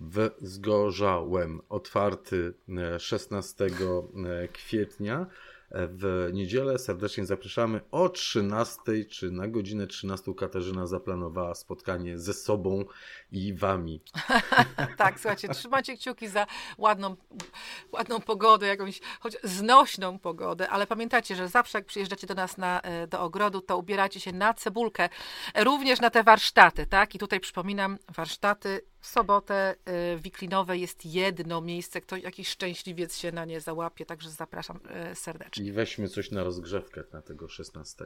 w 0.00 0.30
Zgorzałem, 0.40 1.60
otwarty 1.68 2.54
16 2.98 3.64
e, 3.64 4.48
kwietnia 4.48 5.26
w 5.74 6.30
niedzielę. 6.32 6.78
Serdecznie 6.78 7.26
zapraszamy 7.26 7.80
o 7.90 8.08
13 8.08 8.80
czy 9.10 9.30
na 9.30 9.48
godzinę 9.48 9.86
13 9.86 10.34
Katarzyna 10.34 10.86
zaplanowała 10.86 11.54
spotkanie 11.54 12.18
ze 12.18 12.34
sobą 12.34 12.84
i 13.34 13.54
wami. 13.54 14.00
tak, 14.96 15.20
słuchajcie, 15.20 15.48
trzymajcie 15.48 15.96
kciuki 15.96 16.28
za 16.28 16.46
ładną, 16.78 17.16
ładną 17.92 18.20
pogodę, 18.20 18.66
jakąś 18.66 19.00
choć 19.20 19.36
znośną 19.42 20.18
pogodę, 20.18 20.68
ale 20.68 20.86
pamiętajcie, 20.86 21.36
że 21.36 21.48
zawsze 21.48 21.78
jak 21.78 21.86
przyjeżdżacie 21.86 22.26
do 22.26 22.34
nas 22.34 22.58
na, 22.58 22.80
e, 22.80 23.06
do 23.06 23.20
ogrodu, 23.20 23.60
to 23.60 23.78
ubieracie 23.78 24.20
się 24.20 24.32
na 24.32 24.54
cebulkę, 24.54 25.08
również 25.54 26.00
na 26.00 26.10
te 26.10 26.22
warsztaty, 26.22 26.86
tak? 26.86 27.14
I 27.14 27.18
tutaj 27.18 27.40
przypominam, 27.40 27.98
warsztaty 28.08 28.80
W 29.00 29.06
sobotę 29.06 29.74
y, 30.14 30.18
wiklinowe 30.18 30.78
jest 30.78 31.06
jedno 31.06 31.60
miejsce, 31.60 32.00
ktoś, 32.00 32.22
jakiś 32.22 32.48
szczęśliwiec 32.48 33.16
się 33.18 33.32
na 33.32 33.44
nie 33.44 33.60
załapie, 33.60 34.06
także 34.06 34.30
zapraszam 34.30 34.80
y, 35.12 35.14
serdecznie. 35.14 35.66
I 35.66 35.72
weźmy 35.72 36.08
coś 36.08 36.30
na 36.30 36.44
rozgrzewkę 36.44 37.04
na 37.12 37.22
tego 37.22 37.48
16. 37.48 38.04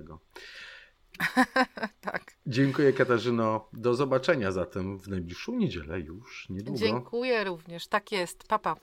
Tak. 2.00 2.32
Dziękuję 2.46 2.92
Katarzyno. 2.92 3.68
Do 3.72 3.94
zobaczenia 3.94 4.52
zatem 4.52 4.98
w 4.98 5.08
najbliższą 5.08 5.56
niedzielę 5.56 6.00
już 6.00 6.48
niedługo. 6.50 6.78
Dziękuję 6.78 7.44
również. 7.44 7.86
Tak 7.86 8.12
jest. 8.12 8.44
Papa. 8.48 8.76